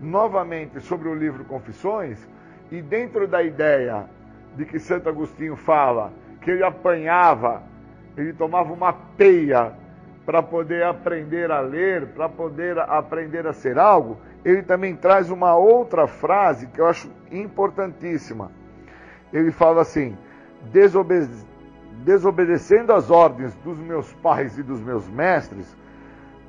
[0.00, 2.26] novamente sobre o livro Confissões
[2.70, 4.06] e dentro da ideia
[4.56, 7.62] de que Santo Agostinho fala que ele apanhava
[8.16, 9.72] ele tomava uma peia
[10.24, 15.56] para poder aprender a ler, para poder aprender a ser algo, ele também traz uma
[15.56, 18.50] outra frase que eu acho importantíssima.
[19.32, 20.16] Ele fala assim:
[20.72, 21.52] Desobede
[22.04, 25.76] desobedecendo as ordens dos meus pais e dos meus mestres,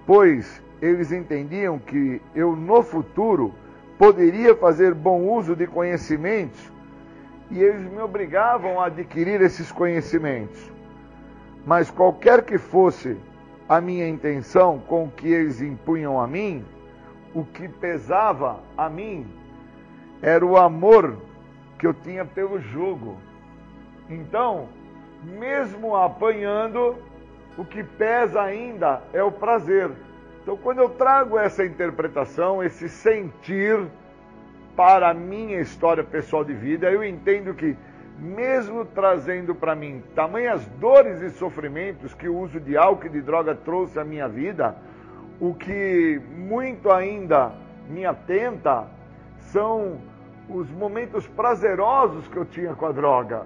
[0.06, 3.54] pois eles entendiam que eu no futuro
[3.98, 6.72] poderia fazer bom uso de conhecimentos
[7.52, 10.72] e eles me obrigavam a adquirir esses conhecimentos.
[11.66, 13.18] Mas qualquer que fosse
[13.68, 16.66] a minha intenção com o que eles impunham a mim,
[17.34, 19.26] o que pesava a mim
[20.22, 21.18] era o amor
[21.78, 23.18] que eu tinha pelo jogo.
[24.10, 24.68] Então,
[25.24, 26.96] mesmo apanhando,
[27.58, 29.92] o que pesa ainda é o prazer.
[30.42, 33.88] Então, quando eu trago essa interpretação, esse sentir
[34.76, 37.78] para a minha história pessoal de vida, eu entendo que
[38.20, 43.22] mesmo trazendo para mim tamanhas dores e sofrimentos que o uso de álcool e de
[43.22, 44.76] droga trouxe à minha vida,
[45.40, 47.52] o que muito ainda
[47.90, 48.88] me atenta
[49.40, 50.00] são
[50.50, 53.46] os momentos prazerosos que eu tinha com a droga.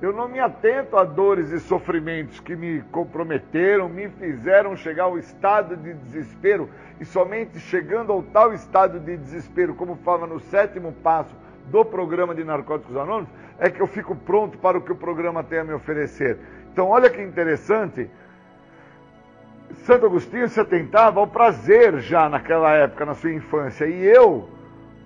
[0.00, 5.18] Eu não me atento a dores e sofrimentos que me comprometeram, me fizeram chegar ao
[5.18, 6.68] estado de desespero,
[7.00, 11.34] e somente chegando ao tal estado de desespero, como fala no sétimo passo
[11.66, 15.42] do programa de Narcóticos Anônimos, é que eu fico pronto para o que o programa
[15.42, 16.38] tem a me oferecer.
[16.72, 18.10] Então, olha que interessante.
[19.84, 23.86] Santo Agostinho se atentava ao prazer já naquela época, na sua infância.
[23.86, 24.48] E eu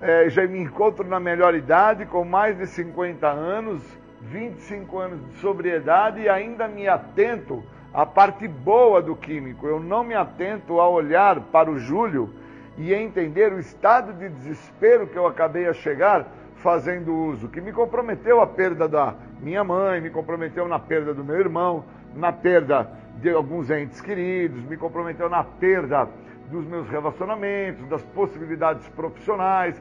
[0.01, 3.82] é, já me encontro na melhor idade, com mais de 50 anos,
[4.23, 7.62] 25 anos de sobriedade e ainda me atento
[7.93, 9.66] à parte boa do químico.
[9.66, 12.31] Eu não me atento a olhar para o Júlio
[12.77, 16.27] e entender o estado de desespero que eu acabei a chegar
[16.62, 21.24] fazendo uso, que me comprometeu a perda da minha mãe, me comprometeu na perda do
[21.24, 21.85] meu irmão,
[22.15, 26.09] na perda de alguns entes queridos, me comprometeu na perda
[26.51, 29.81] dos meus relacionamentos, das possibilidades profissionais.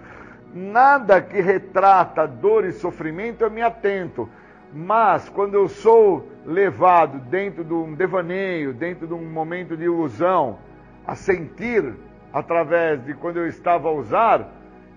[0.53, 4.29] Nada que retrata dor e sofrimento eu me atento.
[4.73, 10.59] Mas quando eu sou levado dentro de um devaneio, dentro de um momento de ilusão,
[11.05, 11.93] a sentir
[12.31, 14.47] através de quando eu estava a usar,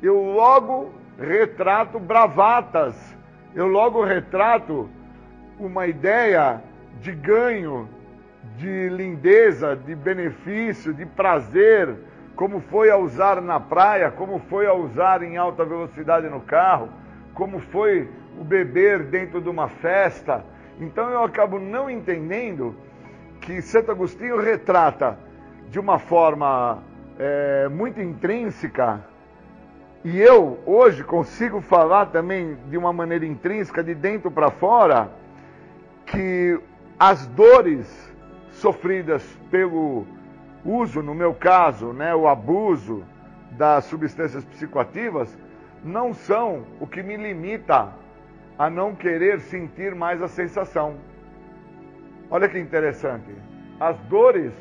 [0.03, 2.95] eu logo retrato bravatas,
[3.55, 4.89] eu logo retrato
[5.59, 6.63] uma ideia
[7.01, 7.89] de ganho,
[8.57, 11.95] de lindeza, de benefício, de prazer,
[12.35, 16.89] como foi a usar na praia, como foi a usar em alta velocidade no carro,
[17.35, 20.45] como foi o beber dentro de uma festa.
[20.81, 22.75] Então eu acabo não entendendo
[23.41, 25.19] que Santo Agostinho retrata
[25.69, 26.83] de uma forma
[27.19, 29.12] é, muito intrínseca
[30.05, 35.11] e eu hoje consigo falar também de uma maneira intrínseca, de dentro para fora,
[36.07, 36.59] que
[36.99, 38.13] as dores
[38.51, 40.05] sofridas pelo
[40.65, 43.05] uso, no meu caso, né, o abuso
[43.53, 45.37] das substâncias psicoativas,
[45.85, 47.89] não são o que me limita
[48.59, 50.97] a não querer sentir mais a sensação.
[52.31, 53.31] Olha que interessante.
[53.79, 54.53] As dores,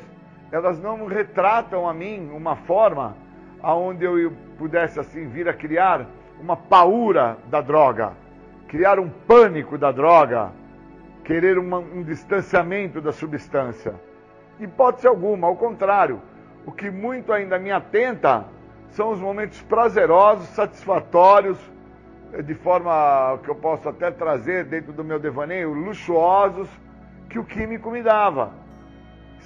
[0.50, 3.16] elas não retratam a mim uma forma
[3.62, 4.32] aonde eu
[4.62, 6.06] pudesse assim vir a criar
[6.40, 8.12] uma paura da droga,
[8.68, 10.52] criar um pânico da droga,
[11.24, 13.92] querer uma, um distanciamento da substância.
[14.60, 16.22] Hipótese alguma, ao contrário,
[16.64, 18.44] o que muito ainda me atenta
[18.90, 21.58] são os momentos prazerosos, satisfatórios,
[22.44, 26.68] de forma que eu posso até trazer dentro do meu devaneio, luxuosos,
[27.28, 28.52] que o químico me dava.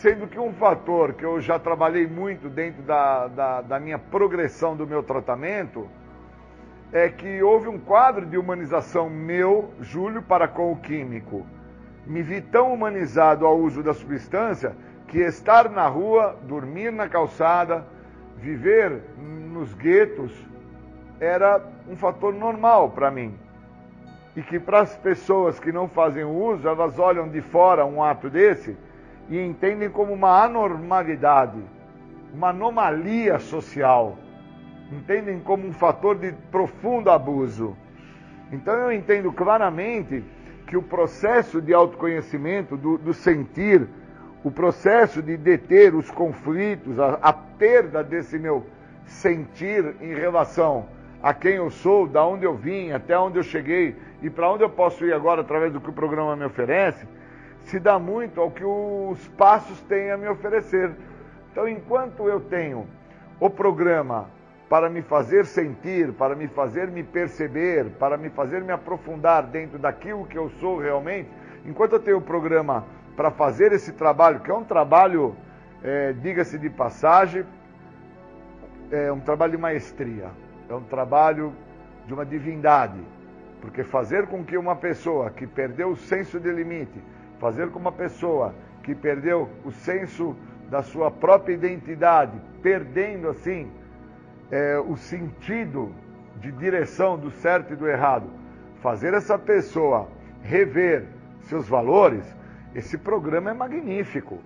[0.06, 4.76] Sendo que um fator que eu já trabalhei muito dentro da, da, da minha progressão
[4.76, 5.88] do meu tratamento
[6.92, 11.44] é que houve um quadro de humanização meu, Júlio, para com o químico.
[12.06, 14.76] Me vi tão humanizado ao uso da substância
[15.08, 17.84] que estar na rua, dormir na calçada,
[18.36, 20.32] viver nos guetos
[21.18, 23.36] era um fator normal para mim.
[24.36, 28.30] E que para as pessoas que não fazem uso, elas olham de fora um ato
[28.30, 28.76] desse
[29.28, 31.60] e entendem como uma anormalidade,
[32.32, 34.16] uma anomalia social.
[34.92, 37.76] Entendem como um fator de profundo abuso.
[38.52, 40.22] Então eu entendo claramente
[40.66, 43.88] que o processo de autoconhecimento, do, do sentir,
[44.44, 48.64] o processo de deter os conflitos, a, a perda desse meu
[49.04, 50.86] sentir em relação
[51.22, 54.62] a quem eu sou, da onde eu vim, até onde eu cheguei e para onde
[54.62, 57.06] eu posso ir agora através do que o programa me oferece,
[57.66, 60.90] se dá muito ao que os passos têm a me oferecer.
[61.50, 62.86] Então, enquanto eu tenho
[63.40, 64.28] o programa
[64.68, 69.78] para me fazer sentir, para me fazer me perceber, para me fazer me aprofundar dentro
[69.78, 71.28] daquilo que eu sou realmente,
[71.64, 72.84] enquanto eu tenho o programa
[73.16, 75.36] para fazer esse trabalho, que é um trabalho,
[75.82, 77.44] é, diga-se de passagem,
[78.92, 80.30] é um trabalho de maestria,
[80.68, 81.52] é um trabalho
[82.06, 83.00] de uma divindade,
[83.60, 87.00] porque fazer com que uma pessoa que perdeu o senso de limite,
[87.38, 90.36] fazer com uma pessoa que perdeu o senso
[90.70, 93.70] da sua própria identidade, perdendo assim
[94.50, 95.92] é, o sentido
[96.40, 98.26] de direção do certo e do errado,
[98.80, 100.08] fazer essa pessoa
[100.42, 101.04] rever
[101.42, 102.24] seus valores,
[102.74, 104.38] esse programa é magnífico.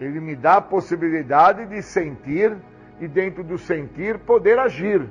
[0.00, 2.56] Ele me dá a possibilidade de sentir
[3.00, 5.08] e, dentro do sentir, poder agir.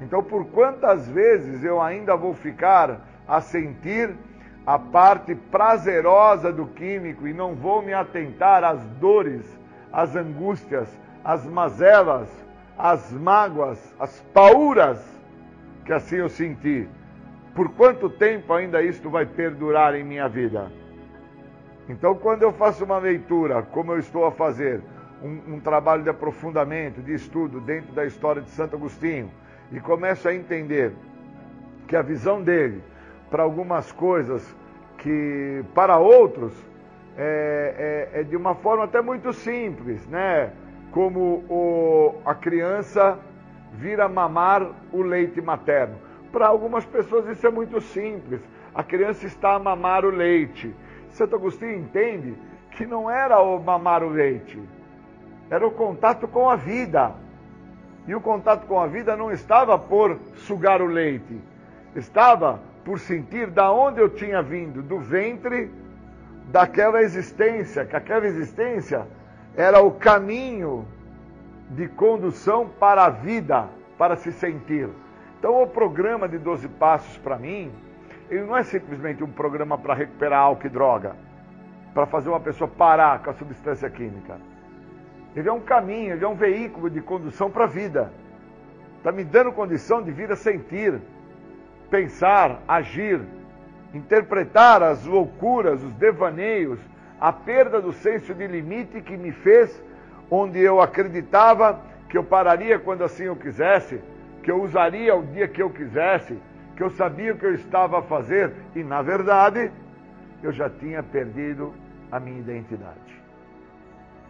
[0.00, 4.14] Então, por quantas vezes eu ainda vou ficar a sentir
[4.66, 9.44] a parte prazerosa do químico e não vou me atentar às dores,
[9.92, 10.88] às angústias,
[11.24, 12.28] às mazelas,
[12.76, 15.16] às mágoas, às pauras
[15.86, 16.88] que assim eu senti?
[17.54, 20.70] Por quanto tempo ainda isto vai perdurar em minha vida?
[21.88, 24.82] Então, quando eu faço uma leitura, como eu estou a fazer,
[25.22, 29.30] um, um, trabalho de aprofundamento, de estudo dentro da história de Santo Agostinho,
[29.70, 30.92] e começo a entender
[31.86, 32.82] que a visão dele
[33.36, 34.56] para algumas coisas
[34.96, 36.54] que para outros
[37.18, 40.54] é, é, é, de uma forma até muito simples, né?
[40.90, 43.18] Como o, a criança
[43.74, 45.96] vir a mamar o leite materno.
[46.32, 48.40] Para algumas pessoas isso é muito simples.
[48.74, 50.74] A criança está a mamar o leite.
[51.10, 52.34] Santo Agostinho entende
[52.70, 54.58] que não era o mamar o leite,
[55.50, 57.12] era o contato com a vida.
[58.08, 61.38] E o contato com a vida não estava por sugar o leite,
[61.94, 65.68] estava por sentir da onde eu tinha vindo, do ventre
[66.52, 69.08] daquela existência, que aquela existência
[69.56, 70.86] era o caminho
[71.70, 73.68] de condução para a vida,
[73.98, 74.88] para se sentir.
[75.36, 77.72] Então, o programa de 12 passos para mim,
[78.30, 81.16] ele não é simplesmente um programa para recuperar álcool e droga,
[81.92, 84.38] para fazer uma pessoa parar com a substância química.
[85.34, 88.12] Ele é um caminho, ele é um veículo de condução para a vida.
[88.98, 91.00] Está me dando condição de vir a sentir,
[91.90, 93.20] pensar, agir,
[93.94, 96.78] interpretar as loucuras, os devaneios,
[97.20, 99.82] a perda do senso de limite que me fez,
[100.30, 104.00] onde eu acreditava que eu pararia quando assim eu quisesse,
[104.42, 106.38] que eu usaria o dia que eu quisesse,
[106.76, 109.70] que eu sabia o que eu estava a fazer, e na verdade,
[110.42, 111.72] eu já tinha perdido
[112.12, 113.22] a minha identidade.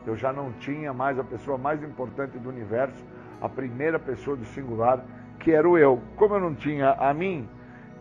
[0.06, 3.04] Eu já não tinha mais a pessoa mais importante do universo,
[3.40, 5.04] a primeira pessoa do singular,
[5.46, 6.02] que era o eu.
[6.16, 7.48] Como eu não tinha a mim,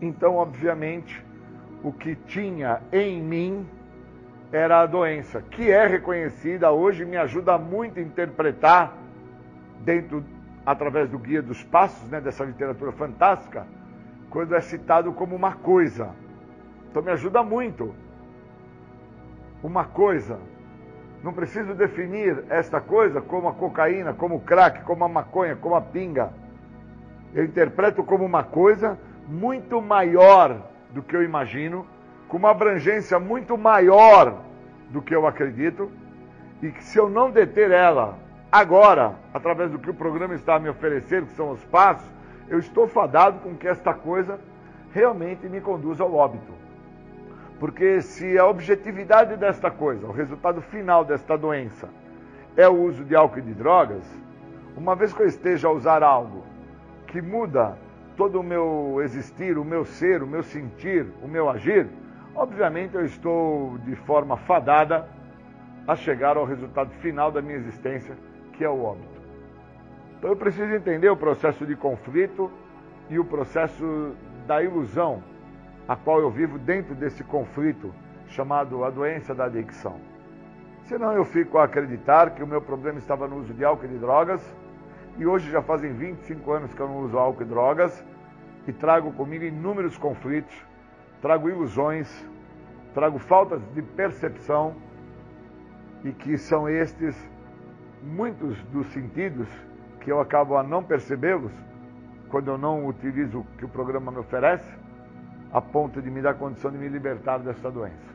[0.02, 1.24] então, obviamente,
[1.80, 3.64] o que tinha em mim
[4.50, 8.94] era a doença, que é reconhecida hoje, me ajuda muito a interpretar,
[9.84, 10.24] dentro,
[10.64, 13.64] através do Guia dos Passos, né, dessa literatura fantástica,
[14.28, 16.10] quando é citado como uma coisa.
[16.90, 17.94] Então, me ajuda muito.
[19.62, 20.36] Uma coisa
[21.22, 25.76] não preciso definir esta coisa como a cocaína, como o crack, como a maconha, como
[25.76, 26.44] a pinga.
[27.34, 28.98] Eu interpreto como uma coisa
[29.28, 31.86] muito maior do que eu imagino,
[32.28, 34.42] com uma abrangência muito maior
[34.90, 35.90] do que eu acredito,
[36.62, 38.18] e que se eu não deter ela
[38.50, 42.06] agora, através do que o programa está a me oferecer, que são os passos,
[42.48, 44.40] eu estou fadado com que esta coisa
[44.92, 46.52] realmente me conduza ao óbito.
[47.58, 51.88] Porque se a objetividade desta coisa, o resultado final desta doença,
[52.56, 54.04] é o uso de álcool e de drogas,
[54.76, 56.44] Uma vez que eu esteja a usar algo
[57.06, 57.76] que muda
[58.16, 61.86] todo o meu existir, o meu ser, o meu sentir, o meu agir,
[62.34, 65.08] obviamente eu estou de forma fadada
[65.86, 68.16] a chegar ao resultado final da minha existência,
[68.52, 69.20] que é o óbito.
[70.18, 72.50] Então eu preciso entender o processo de conflito
[73.08, 74.14] e o processo
[74.46, 75.22] da ilusão
[75.88, 77.94] a qual eu vivo dentro desse conflito
[78.28, 80.00] chamado a doença da adicção.
[80.84, 83.88] Senão eu fico a acreditar que o meu problema estava no uso de álcool e
[83.88, 84.42] de drogas,
[85.18, 88.04] e hoje já fazem 25 anos que eu não uso álcool e drogas,
[88.66, 90.54] e trago comigo inúmeros conflitos,
[91.22, 92.08] trago ilusões,
[92.94, 94.74] trago faltas de percepção,
[96.04, 97.16] e que são estes
[98.02, 99.48] muitos dos sentidos
[100.00, 101.52] que eu acabo a não percebê-los
[102.28, 104.70] quando eu não utilizo o que o programa me oferece,
[105.52, 108.14] a ponto de me dar condição de me libertar dessa doença.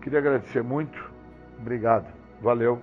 [0.00, 1.10] Queria agradecer muito.
[1.58, 2.06] Obrigado.
[2.40, 2.82] Valeu.